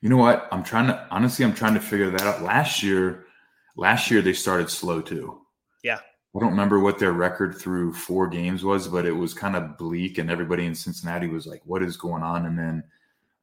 You 0.00 0.08
know 0.08 0.16
what? 0.16 0.48
I'm 0.52 0.62
trying 0.62 0.88
to 0.88 1.06
honestly. 1.10 1.44
I'm 1.44 1.54
trying 1.54 1.74
to 1.74 1.80
figure 1.80 2.10
that 2.10 2.22
out. 2.22 2.42
Last 2.42 2.82
year, 2.82 3.26
last 3.76 4.10
year 4.10 4.22
they 4.22 4.32
started 4.32 4.70
slow 4.70 5.00
too. 5.00 5.40
Yeah. 5.82 5.98
I 6.34 6.38
don't 6.38 6.50
remember 6.50 6.80
what 6.80 6.98
their 6.98 7.12
record 7.12 7.56
through 7.56 7.94
four 7.94 8.28
games 8.28 8.62
was, 8.62 8.88
but 8.88 9.06
it 9.06 9.12
was 9.12 9.32
kind 9.32 9.56
of 9.56 9.78
bleak, 9.78 10.18
and 10.18 10.30
everybody 10.30 10.66
in 10.66 10.74
Cincinnati 10.74 11.28
was 11.28 11.46
like, 11.46 11.62
"What 11.64 11.82
is 11.82 11.96
going 11.96 12.22
on?" 12.22 12.46
And 12.46 12.58
then 12.58 12.84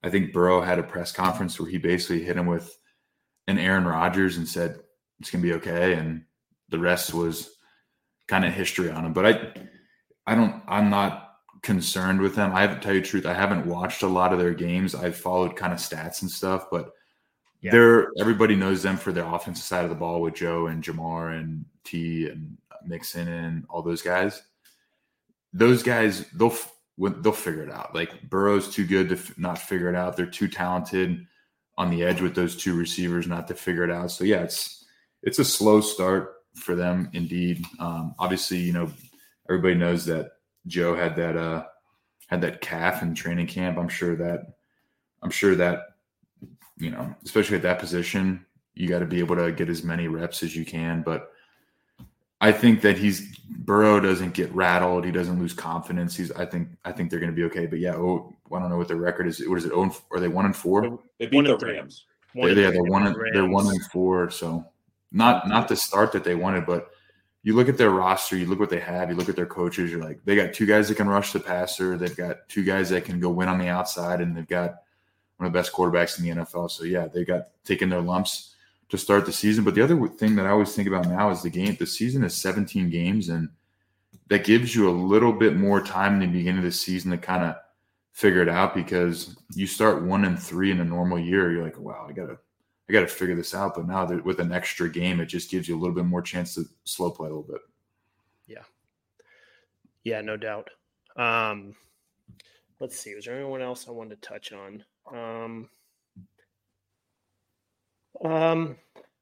I 0.04 0.10
think 0.10 0.32
Burrow 0.32 0.62
had 0.62 0.80
a 0.80 0.84
press 0.84 1.12
conference 1.12 1.60
where 1.60 1.70
he 1.70 1.78
basically 1.80 2.24
hit 2.24 2.38
him 2.38 2.46
with 2.46 2.78
an 3.48 3.58
Aaron 3.58 3.86
Rodgers 3.86 4.38
and 4.38 4.48
said, 4.48 4.80
"It's 5.20 5.32
gonna 5.32 5.42
be 5.42 5.54
okay," 5.54 5.94
and 5.94 6.24
the 6.70 6.80
rest 6.80 7.14
was 7.14 7.58
kind 8.28 8.46
of 8.46 8.54
history 8.54 8.92
on 8.92 9.06
him. 9.06 9.14
But 9.14 9.26
I, 9.26 9.54
I 10.28 10.36
don't. 10.36 10.62
I'm 10.68 10.90
not 10.90 11.23
concerned 11.64 12.22
with 12.22 12.36
them. 12.36 12.54
I 12.54 12.62
have 12.62 12.76
to 12.76 12.80
tell 12.80 12.94
you 12.94 13.02
the 13.02 13.08
truth. 13.08 13.26
I 13.26 13.34
haven't 13.34 13.66
watched 13.66 14.04
a 14.04 14.08
lot 14.08 14.34
of 14.34 14.40
their 14.40 14.54
games. 14.54 14.94
I've 14.94 15.16
followed 15.16 15.56
kind 15.56 15.74
of 15.74 15.80
stats 15.80 16.22
and 16.22 16.30
stuff, 16.30 16.68
but 16.70 16.92
yeah. 17.62 17.72
they're 17.72 18.12
everybody 18.20 18.56
knows 18.56 18.84
them 18.84 18.98
for 18.98 19.12
their 19.12 19.26
offensive 19.26 19.64
side 19.64 19.86
of 19.86 19.90
the 19.90 19.96
ball 19.96 20.22
with 20.22 20.36
Joe 20.36 20.68
and 20.68 20.84
Ja'Marr 20.84 21.40
and 21.40 21.66
T 21.84 22.28
and 22.28 22.58
Mixon 22.86 23.28
and 23.28 23.66
all 23.70 23.82
those 23.82 24.02
guys. 24.02 24.44
Those 25.54 25.82
guys, 25.84 26.28
they'll 26.32 26.56
they'll 26.98 27.32
figure 27.32 27.64
it 27.64 27.72
out. 27.72 27.96
Like 27.96 28.30
Burrow's 28.30 28.74
too 28.74 28.86
good 28.86 29.10
to 29.10 29.16
f- 29.16 29.38
not 29.38 29.58
figure 29.58 29.90
it 29.90 29.96
out. 29.96 30.18
They're 30.18 30.26
too 30.26 30.50
talented 30.50 31.26
on 31.78 31.90
the 31.90 32.04
edge 32.04 32.22
with 32.22 32.36
those 32.36 32.56
two 32.56 32.76
receivers 32.76 33.26
not 33.26 33.48
to 33.48 33.56
figure 33.56 33.84
it 33.84 33.92
out. 33.92 34.12
So 34.12 34.26
yeah, 34.26 34.44
it's 34.44 34.86
it's 35.22 35.40
a 35.40 35.46
slow 35.46 35.80
start 35.80 36.34
for 36.56 36.76
them 36.76 37.10
indeed. 37.14 37.66
Um, 37.80 38.16
obviously, 38.20 38.58
you 38.58 38.74
know, 38.74 38.92
everybody 39.50 39.76
knows 39.76 40.06
that 40.06 40.34
Joe 40.68 40.96
had 40.96 41.16
that 41.18 41.38
uh 41.38 41.66
had 42.28 42.42
that 42.42 42.62
calf 42.62 43.02
in 43.02 43.16
training 43.16 43.48
camp. 43.48 43.78
I'm 43.78 43.90
sure 43.90 44.16
that 44.16 44.54
I'm 45.22 45.32
sure 45.32 45.56
that 45.56 45.96
you 46.78 46.90
know, 46.90 47.14
especially 47.24 47.58
at 47.58 47.64
that 47.64 47.80
position, 47.80 48.46
you 48.74 48.88
got 48.88 49.00
to 49.00 49.06
be 49.06 49.20
able 49.20 49.36
to 49.36 49.52
get 49.52 49.70
as 49.70 49.84
many 49.84 50.08
reps 50.08 50.44
as 50.44 50.56
you 50.56 50.66
can. 50.66 51.02
But 51.04 51.32
I 52.42 52.52
think 52.52 52.82
that 52.82 52.98
he's 52.98 53.38
Burrow 53.50 54.00
doesn't 54.00 54.34
get 54.34 54.54
rattled. 54.54 55.06
He 55.06 55.12
doesn't 55.12 55.40
lose 55.40 55.54
confidence. 55.54 56.16
He's 56.16 56.32
I 56.32 56.46
think 56.46 56.70
I 56.84 56.92
think 56.92 57.10
they're 57.10 57.20
going 57.20 57.32
to 57.32 57.36
be 57.36 57.46
okay. 57.46 57.66
But 57.66 57.80
yeah, 57.80 57.96
oh, 57.96 58.34
I 58.52 58.60
don't 58.60 58.70
know 58.70 58.78
what 58.78 58.88
their 58.88 58.98
record 58.98 59.28
is. 59.28 59.42
What 59.48 59.58
is 59.58 59.66
it? 59.66 59.72
Oh, 59.74 59.96
are 60.12 60.20
they 60.20 60.28
one 60.28 60.46
and 60.46 60.56
four? 60.56 61.00
They 61.20 61.28
beat 61.28 61.46
the 61.46 61.58
Rams. 61.58 62.06
They, 62.36 62.54
yeah, 62.54 62.72
they're 62.72 62.84
one. 62.84 63.16
They're 63.32 63.48
one 63.48 63.68
and 63.68 63.86
four. 63.86 64.30
So 64.30 64.66
not 65.12 65.48
not 65.48 65.68
the 65.68 65.76
start 65.76 66.12
that 66.14 66.24
they 66.24 66.36
wanted, 66.36 66.66
but 66.66 66.90
you 67.44 67.54
look 67.54 67.68
at 67.68 67.78
their 67.78 67.92
roster, 67.92 68.38
you 68.38 68.46
look 68.46 68.60
what 68.60 68.70
they 68.70 68.80
have, 68.80 69.10
you 69.10 69.16
look 69.16 69.30
at 69.30 69.36
their 69.36 69.46
coaches, 69.46 69.92
you're 69.92 70.04
like, 70.04 70.24
they 70.24 70.36
got 70.36 70.54
two 70.54 70.66
guys 70.66 70.88
that 70.88 70.96
can 70.96 71.10
rush 71.10 71.34
the 71.34 71.40
passer, 71.40 71.98
they've 71.98 72.16
got 72.16 72.48
two 72.48 72.64
guys 72.64 72.90
that 72.90 73.04
can 73.04 73.20
go 73.20 73.30
win 73.30 73.50
on 73.50 73.60
the 73.60 73.68
outside, 73.68 74.22
and 74.22 74.36
they've 74.36 74.48
got 74.48 74.76
one 75.38 75.48
of 75.48 75.54
the 75.54 75.60
best 75.60 75.74
quarterbacks 75.74 76.18
in 76.18 76.24
the 76.26 76.44
NFL. 76.44 76.72
So 76.72 76.86
yeah, 76.86 77.08
they 77.08 77.26
got 77.26 77.50
taking 77.66 77.90
their 77.90 78.02
lumps 78.02 78.56
to 78.90 78.98
start 78.98 79.26
the 79.26 79.34
season. 79.34 79.64
But 79.64 79.76
the 79.76 79.84
other 79.84 80.08
thing 80.08 80.36
that 80.36 80.46
I 80.46 80.52
always 80.52 80.74
think 80.74 80.88
about 80.88 81.08
now 81.08 81.32
is 81.32 81.42
the 81.42 81.50
game. 81.50 81.76
The 81.78 81.86
season 81.86 82.24
is 82.24 82.34
17 82.36 82.90
games, 82.90 83.30
and 83.30 83.50
that 84.30 84.46
gives 84.46 84.74
you 84.74 84.90
a 84.90 84.92
little 84.92 85.34
bit 85.34 85.58
more 85.58 85.82
time 85.82 86.14
in 86.14 86.20
the 86.22 86.38
beginning 86.38 86.60
of 86.60 86.64
the 86.64 86.72
season 86.72 87.12
to 87.12 87.18
kind 87.18 87.44
of 87.44 87.56
figure 88.14 88.42
it 88.42 88.50
out 88.50 88.76
because 88.76 89.36
you 89.54 89.68
start 89.68 90.04
one 90.04 90.24
and 90.26 90.42
three 90.42 90.72
in 90.72 90.80
a 90.80 90.86
normal 90.86 91.20
year. 91.20 91.52
You're 91.52 91.64
like, 91.64 91.80
wow, 91.80 92.06
I 92.08 92.14
gotta 92.14 92.38
I 92.90 92.94
got 92.94 93.02
to 93.02 93.08
figure 93.08 93.36
this 93.36 93.56
out. 93.56 93.76
But 93.76 93.88
now 93.88 94.06
that 94.06 94.26
with 94.26 94.40
an 94.40 94.52
extra 94.52 94.90
game, 94.90 95.20
it 95.20 95.28
just 95.28 95.50
gives 95.50 95.68
you 95.68 95.78
a 95.78 95.80
little 95.80 95.96
bit 95.96 96.06
more 96.06 96.22
chance 96.22 96.56
to 96.56 96.66
slow 96.84 97.12
play 97.12 97.28
a 97.28 97.34
little 97.34 97.44
bit. 97.44 97.62
Yeah. 98.48 98.64
Yeah, 100.04 100.22
no 100.22 100.38
doubt. 100.38 100.70
Um, 101.16 101.76
let's 102.80 103.00
see. 103.00 103.16
Was 103.16 103.26
there 103.26 103.36
anyone 103.36 103.62
else 103.62 103.88
I 103.88 103.92
wanted 103.92 104.22
to 104.22 104.28
touch 104.28 104.52
on? 104.52 104.84
Um, 105.12 105.70
um, 108.24 108.76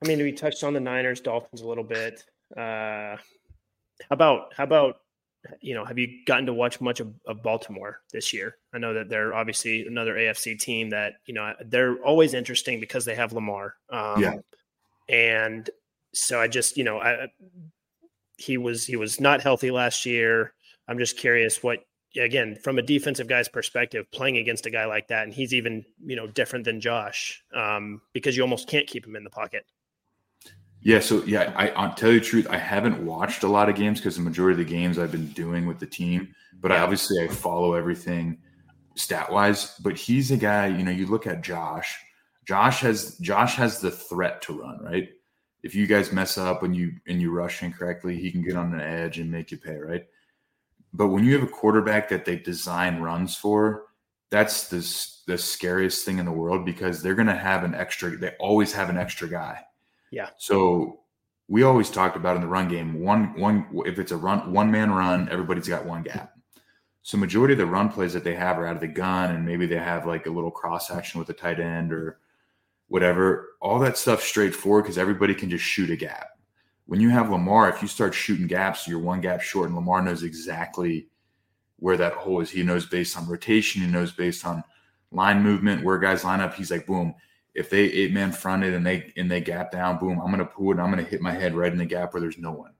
I 0.04 0.08
mean, 0.08 0.20
we 0.20 0.32
touched 0.32 0.64
on 0.64 0.74
the 0.74 0.80
Niners, 0.80 1.22
Dolphins 1.22 1.62
a 1.62 1.68
little 1.68 1.84
bit. 1.84 2.26
Uh, 2.56 3.18
how 4.10 4.14
about 4.14 4.54
how 4.56 4.64
about 4.64 5.01
you 5.60 5.74
know, 5.74 5.86
have 5.86 5.98
you 5.98 6.08
gotten 6.26 6.46
to 6.46 6.54
watch 6.54 6.80
much 6.82 7.00
of, 7.00 7.14
of, 7.26 7.42
Baltimore 7.42 8.02
this 8.12 8.34
year? 8.34 8.58
I 8.74 8.78
know 8.78 8.94
that 8.94 9.10
they're 9.10 9.34
obviously 9.34 9.86
another 9.88 10.16
AFC 10.16 10.60
team 10.60 10.90
that 10.92 11.14
you 11.26 11.34
know 11.34 11.54
they're 11.66 11.96
always 12.04 12.34
interesting 12.34 12.80
because 12.80 13.06
they 13.06 13.16
have 13.16 13.34
Lamar. 13.34 13.76
Um, 13.90 14.22
yeah, 14.22 14.36
and 15.10 15.70
so 16.14 16.40
I 16.40 16.48
just 16.48 16.78
you 16.78 16.84
know 16.84 17.00
I 17.00 17.28
he 18.38 18.58
was 18.58 18.86
he 18.86 18.96
was 18.96 19.20
not 19.20 19.42
healthy 19.42 19.72
last 19.72 20.06
year. 20.06 20.54
I'm 20.88 20.98
just 20.98 21.18
curious 21.18 21.64
what 21.64 21.80
again 22.18 22.58
from 22.62 22.78
a 22.78 22.82
defensive 22.82 23.28
guy's 23.28 23.48
perspective 23.48 24.06
playing 24.12 24.38
against 24.38 24.66
a 24.66 24.70
guy 24.70 24.84
like 24.84 25.08
that 25.08 25.24
and 25.24 25.34
he's 25.34 25.54
even 25.54 25.86
you 26.06 26.16
know 26.16 26.28
different 26.28 26.66
than 26.66 26.82
Josh 26.82 27.42
um, 27.56 28.02
because 28.14 28.36
you 28.36 28.44
almost 28.44 28.68
can't 28.68 28.88
keep 28.88 29.06
him 29.06 29.16
in 29.16 29.24
the 29.24 29.30
pocket. 29.30 29.66
Yeah, 30.84 31.00
so 31.00 31.24
yeah, 31.26 31.54
I, 31.56 31.70
I'll 31.70 31.94
tell 31.94 32.12
you 32.12 32.20
the 32.20 32.26
truth. 32.26 32.48
I 32.50 32.58
haven't 32.58 33.06
watched 33.06 33.44
a 33.44 33.48
lot 33.48 33.70
of 33.70 33.76
games 33.76 34.00
because 34.00 34.16
the 34.16 34.24
majority 34.24 34.60
of 34.60 34.68
the 34.68 34.74
games 34.74 34.98
I've 34.98 35.12
been 35.12 35.28
doing 35.28 35.68
with 35.68 35.80
the 35.80 35.86
team, 35.86 36.34
but 36.60 36.72
I 36.72 36.80
obviously 36.80 37.24
I 37.24 37.28
follow 37.28 37.76
everything 37.76 38.40
stat 38.96 39.32
wise. 39.32 39.76
But 39.78 39.96
he's 39.96 40.32
a 40.32 40.38
guy, 40.38 40.68
you 40.68 40.84
know, 40.84 40.92
you 40.92 41.06
look 41.06 41.28
at 41.28 41.44
Josh. 41.44 42.00
Josh 42.46 42.80
has 42.82 43.18
Josh 43.20 43.56
has 43.56 43.80
the 43.80 43.92
threat 43.92 44.42
to 44.44 44.60
run, 44.60 44.80
right? 44.84 45.10
If 45.62 45.76
you 45.76 45.86
guys 45.86 46.12
mess 46.12 46.40
up 46.40 46.64
and 46.64 46.76
you 46.76 46.94
and 47.08 47.22
you 47.22 47.32
rush 47.32 47.62
incorrectly, 47.62 48.20
he 48.20 48.32
can 48.32 48.42
get 48.44 48.58
on 48.58 48.76
the 48.76 48.84
edge 48.84 49.20
and 49.20 49.32
make 49.32 49.52
you 49.52 49.58
pay, 49.58 49.78
right? 49.78 50.06
But 50.94 51.10
when 51.10 51.24
you 51.24 51.34
have 51.34 51.48
a 51.48 51.52
quarterback 51.52 52.10
that 52.10 52.26
they 52.26 52.38
design 52.38 53.00
runs 53.02 53.36
for, 53.36 53.84
that's 54.32 54.68
the 54.68 54.80
the 55.32 55.38
scariest 55.38 56.06
thing 56.06 56.18
in 56.18 56.26
the 56.26 56.32
world 56.32 56.66
because 56.66 57.04
they're 57.04 57.14
going 57.14 57.28
to 57.28 57.36
have 57.36 57.64
an 57.64 57.76
extra. 57.76 58.18
They 58.18 58.32
always 58.40 58.74
have 58.74 58.90
an 58.90 58.98
extra 58.98 59.30
guy 59.30 59.64
yeah. 60.12 60.30
So 60.38 61.00
we 61.48 61.64
always 61.64 61.90
talked 61.90 62.16
about 62.16 62.36
in 62.36 62.42
the 62.42 62.48
run 62.48 62.68
game, 62.68 63.02
one 63.02 63.34
one 63.40 63.68
if 63.86 63.98
it's 63.98 64.12
a 64.12 64.18
run 64.18 64.54
one 64.54 64.70
man 64.70 64.92
run, 64.92 65.28
everybody's 65.30 65.68
got 65.68 65.86
one 65.86 66.04
gap. 66.04 66.34
So 67.02 67.18
majority 67.18 67.54
of 67.54 67.58
the 67.58 67.66
run 67.66 67.90
plays 67.90 68.14
that 68.14 68.24
they 68.24 68.36
have 68.36 68.60
are 68.60 68.68
out 68.68 68.76
of 68.76 68.82
the 68.82 68.88
gun, 68.88 69.32
and 69.32 69.46
maybe 69.46 69.66
they 69.66 69.78
have 69.78 70.06
like 70.06 70.28
a 70.28 70.32
little 70.32 70.52
cross 70.52 70.92
action 70.92 71.18
with 71.18 71.28
the 71.28 71.34
tight 71.34 71.60
end 71.60 71.92
or 71.92 72.20
whatever. 72.90 73.50
All 73.60 73.80
that 73.80 73.98
stuff 73.98 74.22
straightforward 74.22 74.84
because 74.84 74.98
everybody 74.98 75.34
can 75.34 75.50
just 75.50 75.64
shoot 75.64 75.90
a 75.90 75.96
gap. 75.96 76.28
When 76.86 77.00
you 77.00 77.10
have 77.10 77.32
Lamar, 77.32 77.70
if 77.70 77.82
you 77.82 77.88
start 77.88 78.14
shooting 78.14 78.48
gaps, 78.48 78.88
you're 78.88 79.00
one 79.00 79.22
gap 79.22 79.42
short, 79.42 79.68
and 79.68 79.76
Lamar 79.76 80.02
knows 80.02 80.24
exactly 80.24 81.08
where 81.78 81.98
that 81.98 82.14
hole 82.14 82.42
is. 82.42 82.52
He 82.52 82.64
knows 82.64 82.86
based 82.86 83.18
on 83.18 83.28
rotation, 83.28 83.82
he 83.82 83.88
knows 83.88 84.12
based 84.12 84.46
on 84.46 84.64
line 85.12 85.42
movement, 85.42 85.84
where 85.84 85.98
guys 85.98 86.24
line 86.24 86.42
up. 86.42 86.54
He's 86.54 86.70
like, 86.70 86.86
boom, 86.86 87.16
if 87.54 87.70
they 87.70 87.84
eight 87.84 88.14
man 88.14 88.32
fronted 88.32 88.74
and 88.74 88.86
they 88.86 89.12
and 89.18 89.30
they 89.30 89.42
gap 89.42 89.72
down, 89.72 90.00
boom, 90.00 90.20
I'm 90.20 90.32
gonna 90.32 90.46
pull 90.46 90.72
it. 90.72 90.80
I'm 90.80 90.90
gonna 90.90 91.04
hit 91.04 91.22
my 91.22 91.34
head 91.34 91.54
right 91.54 91.72
in 91.72 91.78
the 91.78 91.86
gap 91.86 92.14
where 92.14 92.22
there's 92.22 92.38
no 92.38 92.52
one. 92.52 92.72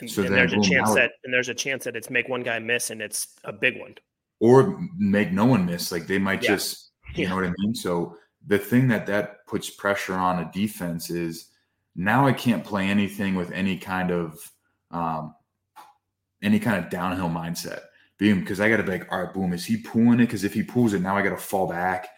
And, 0.00 0.10
so 0.10 0.22
and 0.22 0.30
then, 0.30 0.38
there's 0.38 0.52
boom, 0.52 0.60
a 0.60 0.64
chance 0.64 0.94
that 0.94 1.12
and 1.24 1.32
there's 1.32 1.50
a 1.50 1.54
chance 1.54 1.84
that 1.84 1.96
it's 1.96 2.08
make 2.08 2.28
one 2.28 2.42
guy 2.42 2.58
miss 2.58 2.90
and 2.90 3.02
it's 3.02 3.36
a 3.44 3.52
big 3.52 3.78
one, 3.78 3.94
or 4.40 4.80
make 4.96 5.32
no 5.32 5.44
one 5.44 5.66
miss. 5.66 5.92
Like 5.92 6.06
they 6.06 6.18
might 6.18 6.42
yeah. 6.42 6.50
just, 6.50 6.92
you 7.14 7.24
yeah. 7.24 7.28
know 7.28 7.36
what 7.36 7.44
I 7.44 7.52
mean. 7.58 7.74
So 7.74 8.16
the 8.46 8.58
thing 8.58 8.88
that 8.88 9.06
that 9.06 9.46
puts 9.46 9.68
pressure 9.68 10.14
on 10.14 10.38
a 10.38 10.50
defense 10.52 11.10
is 11.10 11.48
now 11.94 12.26
I 12.26 12.32
can't 12.32 12.64
play 12.64 12.88
anything 12.88 13.34
with 13.34 13.52
any 13.52 13.76
kind 13.76 14.10
of 14.10 14.38
um, 14.90 15.34
any 16.42 16.58
kind 16.58 16.82
of 16.82 16.90
downhill 16.90 17.28
mindset. 17.28 17.80
Boom, 18.18 18.40
because 18.40 18.60
I 18.60 18.70
got 18.70 18.76
to 18.78 18.82
be 18.84 18.92
like, 18.92 19.12
all 19.12 19.22
right, 19.22 19.34
boom, 19.34 19.52
is 19.52 19.64
he 19.64 19.76
pulling 19.76 20.20
it? 20.20 20.26
Because 20.26 20.44
if 20.44 20.54
he 20.54 20.62
pulls 20.62 20.94
it, 20.94 21.02
now 21.02 21.16
I 21.16 21.22
got 21.22 21.30
to 21.30 21.36
fall 21.36 21.66
back 21.66 22.08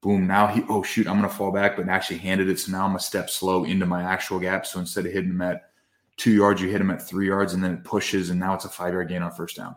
boom, 0.00 0.26
now 0.26 0.46
he, 0.46 0.62
oh 0.68 0.82
shoot, 0.82 1.06
I'm 1.06 1.18
going 1.18 1.28
to 1.28 1.36
fall 1.36 1.52
back, 1.52 1.76
but 1.76 1.88
actually 1.88 2.18
handed 2.18 2.48
it. 2.48 2.58
So 2.58 2.72
now 2.72 2.86
I'm 2.86 2.96
a 2.96 3.00
step 3.00 3.28
slow 3.30 3.64
into 3.64 3.86
my 3.86 4.02
actual 4.02 4.38
gap. 4.38 4.66
So 4.66 4.80
instead 4.80 5.06
of 5.06 5.12
hitting 5.12 5.30
him 5.30 5.42
at 5.42 5.70
two 6.16 6.32
yards, 6.32 6.60
you 6.60 6.68
hit 6.68 6.80
him 6.80 6.90
at 6.90 7.06
three 7.06 7.26
yards 7.26 7.54
and 7.54 7.62
then 7.62 7.74
it 7.74 7.84
pushes 7.84 8.30
and 8.30 8.40
now 8.40 8.54
it's 8.54 8.64
a 8.64 8.68
five 8.68 8.92
yard 8.92 9.08
gain 9.08 9.22
on 9.22 9.30
first 9.32 9.56
down. 9.56 9.76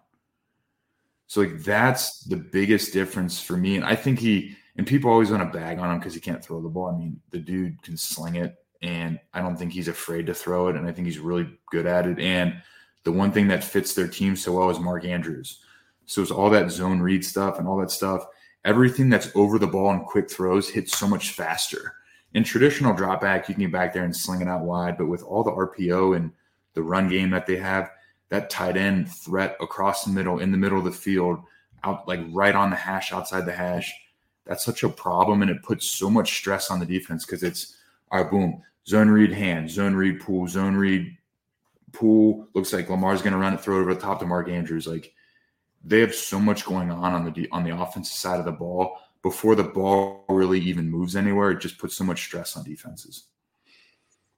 So 1.27 1.41
like 1.41 1.63
that's 1.63 2.19
the 2.25 2.37
biggest 2.37 2.93
difference 2.93 3.41
for 3.41 3.57
me. 3.57 3.75
And 3.75 3.85
I 3.85 3.95
think 3.95 4.19
he, 4.19 4.55
And 4.75 4.87
people 4.87 5.11
always 5.11 5.29
want 5.29 5.43
to 5.43 5.57
bag 5.57 5.79
on 5.79 5.91
him 5.91 5.99
because 5.99 6.13
he 6.13 6.19
can't 6.19 6.43
throw 6.43 6.61
the 6.61 6.69
ball. 6.69 6.87
I 6.87 6.97
mean, 6.97 7.19
the 7.29 7.39
dude 7.39 7.81
can 7.83 7.95
sling 7.95 8.35
it, 8.35 8.55
and 8.81 9.19
I 9.33 9.41
don't 9.41 9.55
think 9.57 9.71
he's 9.71 9.87
afraid 9.87 10.25
to 10.27 10.33
throw 10.33 10.67
it. 10.67 10.75
And 10.75 10.87
I 10.87 10.91
think 10.91 11.07
he's 11.07 11.19
really 11.19 11.47
good 11.69 11.85
at 11.85 12.07
it. 12.07 12.19
And 12.19 12.61
the 13.03 13.11
one 13.11 13.31
thing 13.31 13.47
that 13.49 13.63
fits 13.63 13.93
their 13.93 14.07
team 14.07 14.35
so 14.35 14.53
well 14.53 14.69
is 14.69 14.79
Mark 14.79 15.05
Andrews. 15.05 15.59
So 16.05 16.21
it's 16.21 16.31
all 16.31 16.49
that 16.49 16.71
zone 16.71 17.01
read 17.01 17.23
stuff 17.23 17.59
and 17.59 17.67
all 17.67 17.77
that 17.77 17.91
stuff. 17.91 18.25
Everything 18.65 19.09
that's 19.09 19.29
over 19.35 19.59
the 19.59 19.67
ball 19.67 19.91
and 19.91 20.05
quick 20.05 20.29
throws 20.29 20.69
hits 20.69 20.97
so 20.97 21.07
much 21.07 21.31
faster. 21.31 21.95
In 22.33 22.43
traditional 22.43 22.95
drop 22.95 23.21
back, 23.21 23.47
you 23.47 23.55
can 23.55 23.63
get 23.63 23.71
back 23.71 23.93
there 23.93 24.05
and 24.05 24.15
sling 24.15 24.41
it 24.41 24.47
out 24.47 24.63
wide. 24.63 24.97
But 24.97 25.07
with 25.07 25.23
all 25.23 25.43
the 25.43 25.51
RPO 25.51 26.15
and 26.15 26.31
the 26.73 26.81
run 26.81 27.09
game 27.09 27.29
that 27.31 27.45
they 27.45 27.57
have, 27.57 27.91
that 28.29 28.49
tight 28.49 28.77
end 28.77 29.11
threat 29.11 29.55
across 29.61 30.05
the 30.05 30.11
middle, 30.11 30.39
in 30.39 30.51
the 30.51 30.57
middle 30.57 30.79
of 30.79 30.85
the 30.85 30.91
field, 30.91 31.39
out 31.83 32.07
like 32.07 32.21
right 32.31 32.55
on 32.55 32.69
the 32.69 32.75
hash, 32.75 33.11
outside 33.11 33.45
the 33.45 33.51
hash, 33.51 33.93
that's 34.45 34.65
such 34.65 34.83
a 34.83 34.89
problem. 34.89 35.41
And 35.41 35.51
it 35.51 35.61
puts 35.61 35.87
so 35.87 36.09
much 36.09 36.37
stress 36.37 36.71
on 36.71 36.79
the 36.79 36.85
defense 36.85 37.25
because 37.25 37.43
it's 37.43 37.77
all 38.11 38.21
right, 38.21 38.31
boom, 38.31 38.61
zone 38.87 39.09
read 39.09 39.31
hand, 39.31 39.69
zone 39.69 39.95
read 39.95 40.19
pool, 40.19 40.47
zone 40.47 40.75
read 40.75 41.15
pool. 41.91 42.47
Looks 42.53 42.73
like 42.73 42.89
Lamar's 42.89 43.21
going 43.21 43.33
to 43.33 43.39
run 43.39 43.53
it, 43.53 43.61
throw 43.61 43.77
it 43.77 43.81
over 43.81 43.93
the 43.93 44.01
top 44.01 44.19
to 44.19 44.25
Mark 44.25 44.49
Andrews. 44.49 44.87
Like 44.87 45.13
they 45.83 45.99
have 45.99 46.15
so 46.15 46.39
much 46.39 46.65
going 46.65 46.91
on 46.91 47.13
on 47.13 47.31
the 47.31 47.49
on 47.51 47.63
the 47.63 47.77
offensive 47.77 48.15
side 48.15 48.39
of 48.39 48.45
the 48.45 48.51
ball 48.51 48.97
before 49.21 49.55
the 49.55 49.63
ball 49.63 50.25
really 50.29 50.59
even 50.59 50.89
moves 50.89 51.15
anywhere. 51.15 51.51
It 51.51 51.59
just 51.59 51.77
puts 51.77 51.95
so 51.95 52.03
much 52.03 52.23
stress 52.23 52.55
on 52.55 52.63
defenses. 52.63 53.25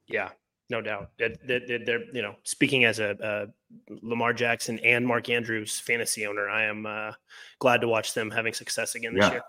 Yeah, 0.08 0.30
no 0.70 0.82
doubt. 0.82 1.10
They're, 1.18 1.36
they're, 1.44 2.06
you 2.14 2.22
know, 2.22 2.36
speaking 2.44 2.86
as 2.86 3.00
a, 3.00 3.16
a, 3.22 3.94
Lamar 4.02 4.34
Jackson 4.34 4.80
and 4.80 5.06
Mark 5.06 5.30
Andrews 5.30 5.80
fantasy 5.80 6.26
owner, 6.28 6.50
I 6.50 6.64
am 6.66 6.86
uh, 6.86 7.12
glad 7.60 7.82
to 7.82 7.88
watch 7.88 8.14
them 8.14 8.30
having 8.30 8.54
success 8.54 8.96
again 8.96 9.16
this 9.16 9.24
yeah, 9.24 9.32
year. 9.32 9.42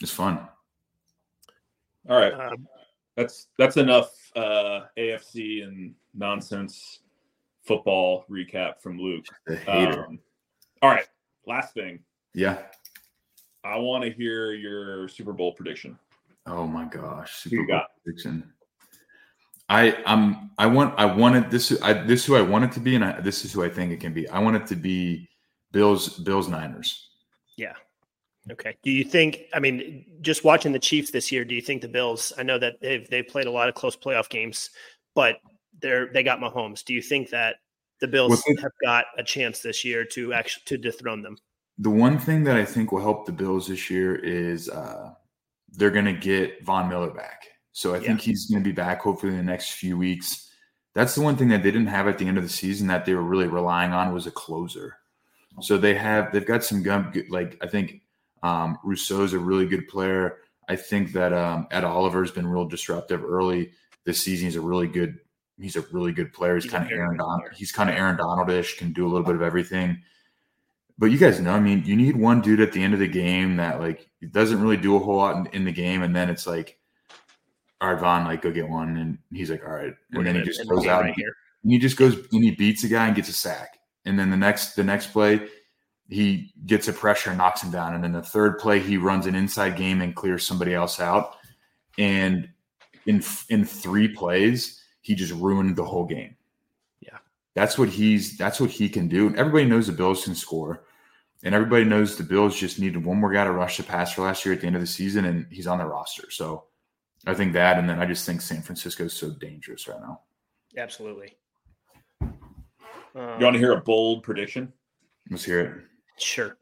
It's 0.00 0.12
fun. 0.12 0.48
All 2.08 2.18
right, 2.18 2.32
um, 2.32 2.66
that's 3.16 3.48
that's 3.58 3.76
enough 3.76 4.10
uh, 4.34 4.86
AFC 4.96 5.62
and 5.62 5.94
nonsense 6.14 7.00
football 7.62 8.24
recap 8.30 8.80
from 8.80 8.98
Luke. 8.98 9.26
Um, 9.68 10.18
all 10.80 10.90
right, 10.90 11.06
last 11.46 11.74
thing. 11.74 12.00
Yeah. 12.34 12.58
I 13.64 13.76
want 13.76 14.04
to 14.04 14.10
hear 14.10 14.52
your 14.52 15.08
Super 15.08 15.32
Bowl 15.32 15.52
prediction. 15.52 15.98
Oh 16.46 16.66
my 16.66 16.86
gosh, 16.86 17.34
Super 17.36 17.58
Bowl 17.58 17.66
got? 17.66 17.90
prediction. 18.02 18.52
I 19.68 19.96
I'm 20.04 20.50
I 20.58 20.66
want 20.66 20.98
I 20.98 21.04
wanted 21.04 21.50
this 21.50 21.80
I 21.82 21.92
this 21.92 22.20
is 22.20 22.26
who 22.26 22.36
I 22.36 22.42
want 22.42 22.64
it 22.64 22.72
to 22.72 22.80
be 22.80 22.96
and 22.96 23.04
I, 23.04 23.20
this 23.20 23.44
is 23.44 23.52
who 23.52 23.62
I 23.62 23.68
think 23.68 23.92
it 23.92 24.00
can 24.00 24.12
be. 24.12 24.28
I 24.28 24.38
want 24.40 24.56
it 24.56 24.66
to 24.68 24.76
be 24.76 25.28
Bills 25.72 26.18
Bills 26.18 26.48
Niners. 26.48 27.10
Yeah. 27.56 27.74
Okay. 28.50 28.76
Do 28.82 28.90
you 28.90 29.04
think 29.04 29.42
I 29.54 29.60
mean 29.60 30.06
just 30.22 30.42
watching 30.42 30.72
the 30.72 30.78
Chiefs 30.78 31.10
this 31.10 31.30
year, 31.30 31.44
do 31.44 31.54
you 31.54 31.62
think 31.62 31.82
the 31.82 31.88
Bills 31.88 32.32
I 32.36 32.42
know 32.42 32.58
that 32.58 32.80
they've 32.80 33.08
they've 33.08 33.26
played 33.26 33.46
a 33.46 33.50
lot 33.50 33.68
of 33.68 33.74
close 33.74 33.96
playoff 33.96 34.28
games, 34.28 34.70
but 35.14 35.36
they're 35.80 36.10
they 36.12 36.22
got 36.22 36.40
Mahomes. 36.40 36.84
Do 36.84 36.92
you 36.92 37.02
think 37.02 37.30
that 37.30 37.56
the 38.00 38.08
Bills 38.08 38.42
have 38.60 38.72
got 38.82 39.06
a 39.18 39.22
chance 39.22 39.60
this 39.60 39.84
year 39.84 40.04
to 40.06 40.32
actually 40.32 40.62
to 40.66 40.78
dethrone 40.78 41.22
them? 41.22 41.36
The 41.78 41.90
one 41.90 42.18
thing 42.18 42.44
that 42.44 42.56
I 42.56 42.64
think 42.64 42.92
will 42.92 43.00
help 43.00 43.26
the 43.26 43.32
Bills 43.32 43.68
this 43.68 43.88
year 43.88 44.14
is 44.16 44.68
uh, 44.68 45.12
they're 45.70 45.90
going 45.90 46.04
to 46.04 46.12
get 46.12 46.64
Von 46.64 46.88
Miller 46.88 47.10
back. 47.10 47.44
So 47.72 47.94
I 47.94 47.98
yeah. 47.98 48.08
think 48.08 48.20
he's 48.20 48.46
going 48.50 48.62
to 48.62 48.68
be 48.68 48.74
back 48.74 49.00
hopefully 49.00 49.32
in 49.32 49.38
the 49.38 49.44
next 49.44 49.72
few 49.72 49.96
weeks. 49.96 50.50
That's 50.94 51.14
the 51.14 51.22
one 51.22 51.36
thing 51.36 51.48
that 51.48 51.62
they 51.62 51.70
didn't 51.70 51.86
have 51.86 52.08
at 52.08 52.18
the 52.18 52.26
end 52.26 52.36
of 52.36 52.44
the 52.44 52.50
season 52.50 52.88
that 52.88 53.04
they 53.04 53.14
were 53.14 53.22
really 53.22 53.46
relying 53.46 53.92
on 53.92 54.12
was 54.12 54.26
a 54.26 54.30
closer. 54.30 54.96
So 55.60 55.78
they 55.78 55.94
have 55.94 56.32
they've 56.32 56.46
got 56.46 56.64
some 56.64 56.82
gun 56.82 57.12
like 57.28 57.58
I 57.62 57.66
think 57.66 58.02
um, 58.42 58.78
Rousseau's 58.84 59.32
a 59.32 59.38
really 59.38 59.66
good 59.66 59.88
player. 59.88 60.38
I 60.68 60.76
think 60.76 61.12
that 61.12 61.32
um, 61.32 61.66
Ed 61.70 61.84
Oliver's 61.84 62.30
been 62.30 62.46
real 62.46 62.64
disruptive 62.64 63.24
early 63.24 63.72
this 64.04 64.22
season. 64.22 64.46
He's 64.46 64.56
a 64.56 64.60
really 64.60 64.86
good 64.86 65.18
he's 65.62 65.76
a 65.76 65.82
really 65.92 66.12
good 66.12 66.32
player. 66.32 66.54
He's, 66.54 66.64
he's 66.64 66.72
kind 66.72 66.84
of 66.84 66.92
Aaron 66.92 67.16
Donald. 67.16 67.42
He's 67.54 67.72
kind 67.72 67.90
of 67.90 67.96
Aaron 67.96 68.16
Donaldish, 68.16 68.78
can 68.78 68.92
do 68.92 69.06
a 69.06 69.08
little 69.08 69.24
bit 69.24 69.34
of 69.34 69.42
everything. 69.42 70.02
But 70.98 71.06
you 71.06 71.18
guys 71.18 71.40
know, 71.40 71.52
I 71.52 71.60
mean, 71.60 71.82
you 71.86 71.96
need 71.96 72.16
one 72.16 72.42
dude 72.42 72.60
at 72.60 72.72
the 72.72 72.82
end 72.82 72.92
of 72.92 73.00
the 73.00 73.08
game 73.08 73.56
that 73.56 73.80
like 73.80 74.08
doesn't 74.32 74.60
really 74.60 74.76
do 74.76 74.96
a 74.96 74.98
whole 74.98 75.16
lot 75.16 75.36
in, 75.36 75.46
in 75.54 75.64
the 75.64 75.72
game, 75.72 76.02
and 76.02 76.14
then 76.14 76.28
it's 76.28 76.46
like, 76.46 76.78
all 77.80 77.92
right, 77.92 78.00
Von, 78.00 78.24
like 78.24 78.42
go 78.42 78.50
get 78.50 78.68
one, 78.68 78.98
and 78.98 79.18
he's 79.32 79.50
like, 79.50 79.64
all 79.64 79.72
right, 79.72 79.94
and 80.10 80.18
We're 80.18 80.24
then 80.24 80.34
he 80.36 80.42
just 80.42 80.68
goes 80.68 80.86
out 80.86 81.02
right 81.02 81.14
and, 81.16 81.24
and 81.62 81.72
he 81.72 81.78
just 81.78 81.96
goes 81.96 82.14
and 82.14 82.44
he 82.44 82.50
beats 82.50 82.84
a 82.84 82.88
guy 82.88 83.06
and 83.06 83.16
gets 83.16 83.30
a 83.30 83.32
sack, 83.32 83.78
and 84.04 84.18
then 84.18 84.28
the 84.28 84.36
next 84.36 84.74
the 84.74 84.84
next 84.84 85.12
play 85.12 85.40
he 86.10 86.52
gets 86.66 86.88
a 86.88 86.92
pressure 86.92 87.30
and 87.30 87.38
knocks 87.38 87.62
him 87.62 87.70
down, 87.70 87.94
and 87.94 88.04
then 88.04 88.12
the 88.12 88.22
third 88.22 88.58
play 88.58 88.78
he 88.78 88.98
runs 88.98 89.24
an 89.24 89.34
inside 89.34 89.76
game 89.76 90.02
and 90.02 90.14
clears 90.14 90.46
somebody 90.46 90.74
else 90.74 91.00
out, 91.00 91.36
and 91.96 92.46
in 93.06 93.22
in 93.48 93.64
three 93.64 94.08
plays 94.08 94.79
he 95.00 95.14
just 95.14 95.32
ruined 95.32 95.76
the 95.76 95.84
whole 95.84 96.04
game. 96.04 96.36
Yeah. 97.00 97.18
That's 97.54 97.78
what 97.78 97.88
he's 97.88 98.36
that's 98.36 98.60
what 98.60 98.70
he 98.70 98.88
can 98.88 99.08
do. 99.08 99.26
And 99.26 99.36
everybody 99.36 99.64
knows 99.64 99.86
the 99.86 99.92
Bills 99.92 100.24
can 100.24 100.34
score. 100.34 100.84
And 101.42 101.54
everybody 101.54 101.84
knows 101.84 102.16
the 102.16 102.22
Bills 102.22 102.54
just 102.54 102.78
needed 102.78 103.02
one 103.02 103.18
more 103.18 103.32
guy 103.32 103.44
to 103.44 103.52
rush 103.52 103.78
the 103.78 103.82
passer 103.82 104.20
last 104.20 104.44
year 104.44 104.54
at 104.54 104.60
the 104.60 104.66
end 104.66 104.76
of 104.76 104.82
the 104.82 104.86
season, 104.86 105.24
and 105.24 105.46
he's 105.50 105.66
on 105.66 105.78
the 105.78 105.86
roster. 105.86 106.30
So 106.30 106.64
I 107.26 107.32
think 107.32 107.54
that, 107.54 107.78
and 107.78 107.88
then 107.88 107.98
I 107.98 108.04
just 108.04 108.26
think 108.26 108.42
San 108.42 108.60
Francisco 108.60 109.04
is 109.04 109.14
so 109.14 109.30
dangerous 109.30 109.88
right 109.88 110.00
now. 110.00 110.20
Absolutely. 110.76 111.38
Um, 112.20 112.34
you 113.14 113.44
want 113.44 113.54
to 113.54 113.58
hear 113.58 113.72
a 113.72 113.80
bold 113.80 114.22
prediction? 114.22 114.70
Let's 115.30 115.44
hear 115.44 115.60
it. 115.60 115.72
Sure. 116.18 116.58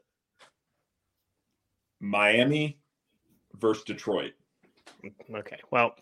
Miami 2.00 2.78
versus 3.56 3.82
Detroit. 3.82 4.32
Okay. 5.34 5.58
Well, 5.72 5.96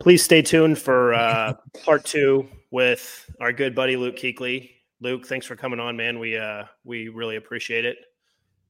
please 0.00 0.22
stay 0.22 0.42
tuned 0.42 0.78
for 0.78 1.14
uh, 1.14 1.54
part 1.84 2.04
two 2.04 2.48
with 2.70 3.30
our 3.40 3.52
good 3.52 3.74
buddy 3.74 3.96
Luke 3.96 4.16
Kuechly. 4.16 4.70
Luke, 5.00 5.26
thanks 5.26 5.46
for 5.46 5.56
coming 5.56 5.80
on, 5.80 5.96
man. 5.96 6.18
We 6.18 6.36
uh, 6.36 6.64
we 6.84 7.08
really 7.08 7.36
appreciate 7.36 7.84
it, 7.84 7.98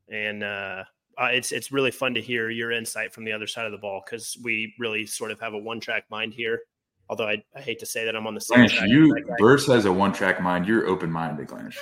and 0.09 0.43
uh, 0.43 0.85
uh, 1.19 1.29
it's 1.33 1.53
it's 1.53 1.71
really 1.71 1.91
fun 1.91 2.15
to 2.15 2.21
hear 2.21 2.51
your 2.51 2.73
insight 2.73 3.13
from 3.13 3.25
the 3.25 3.33
other 3.33 3.47
side 3.47 3.67
of 3.67 3.73
the 3.73 3.79
ball 3.79 4.03
because 4.05 4.37
we 4.43 4.75
really 4.79 5.07
sort 5.07 5.31
of 5.31 5.41
have 5.41 5.55
a 5.55 5.59
one 5.59 5.81
track 5.81 6.05
mind 6.11 6.35
here. 6.35 6.63
Although 7.09 7.29
I, 7.29 7.43
I, 7.55 7.61
hate 7.61 7.79
to 7.79 7.87
say 7.87 8.05
that 8.05 8.17
I'm 8.17 8.27
on 8.27 8.35
the 8.35 8.41
same. 8.41 8.67
Blanche, 8.67 8.81
you 8.83 9.17
Verse 9.39 9.65
has 9.69 9.85
a 9.85 9.93
one 9.93 10.13
track 10.13 10.43
mind. 10.43 10.67
You're 10.67 10.89
open 10.89 11.11
minded, 11.11 11.47
Blanche. 11.47 11.79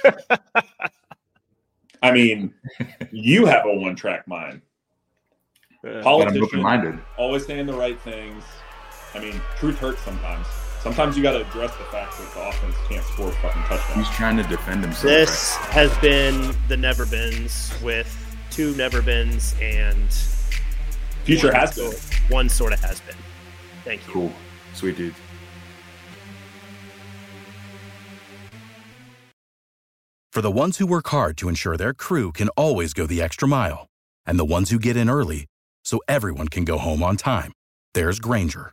I 2.02 2.12
mean, 2.12 2.52
you 3.10 3.46
have 3.46 3.64
a 3.64 3.74
one 3.74 3.96
track 3.96 4.28
mind. 4.28 4.60
Uh, 5.82 6.02
Politician, 6.02 7.00
always 7.16 7.46
saying 7.46 7.64
the 7.64 7.72
right 7.72 7.98
things. 8.02 8.44
I 9.14 9.20
mean, 9.20 9.40
truth 9.56 9.78
hurts 9.78 10.02
sometimes. 10.02 10.46
Sometimes 10.80 11.16
you 11.16 11.22
got 11.22 11.32
to 11.32 11.46
address 11.48 11.70
the 11.76 11.84
fact 11.84 12.18
that 12.18 12.34
the 12.34 12.48
offense 12.48 12.74
can't 12.88 13.04
score 13.04 13.28
a 13.28 13.32
fucking 13.32 13.62
touchdowns. 13.62 14.06
He's 14.06 14.16
trying 14.16 14.36
to 14.36 14.42
defend 14.42 14.82
himself. 14.82 15.04
This 15.04 15.56
right? 15.60 15.70
has 15.70 15.98
been 15.98 16.54
the 16.68 16.76
Never 16.76 17.06
Beens 17.06 17.72
with 17.82 18.14
two 18.50 18.74
Never 18.74 19.00
Beens 19.00 19.54
and 19.62 20.12
future 21.24 21.54
has 21.54 21.76
been. 21.76 21.92
One 22.28 22.48
sort 22.48 22.72
of 22.72 22.80
has 22.80 23.00
been. 23.00 23.16
Thank 23.84 24.06
you. 24.06 24.12
Cool, 24.12 24.32
sweet 24.74 24.96
dude. 24.96 25.14
For 30.32 30.42
the 30.42 30.50
ones 30.50 30.78
who 30.78 30.86
work 30.86 31.06
hard 31.08 31.36
to 31.38 31.48
ensure 31.48 31.76
their 31.76 31.94
crew 31.94 32.32
can 32.32 32.48
always 32.50 32.92
go 32.92 33.06
the 33.06 33.22
extra 33.22 33.46
mile, 33.46 33.86
and 34.26 34.38
the 34.38 34.44
ones 34.44 34.70
who 34.70 34.78
get 34.80 34.96
in 34.96 35.08
early 35.08 35.46
so 35.84 36.00
everyone 36.08 36.48
can 36.48 36.64
go 36.64 36.76
home 36.76 37.02
on 37.02 37.16
time, 37.16 37.52
there's 37.94 38.18
Grainger 38.18 38.72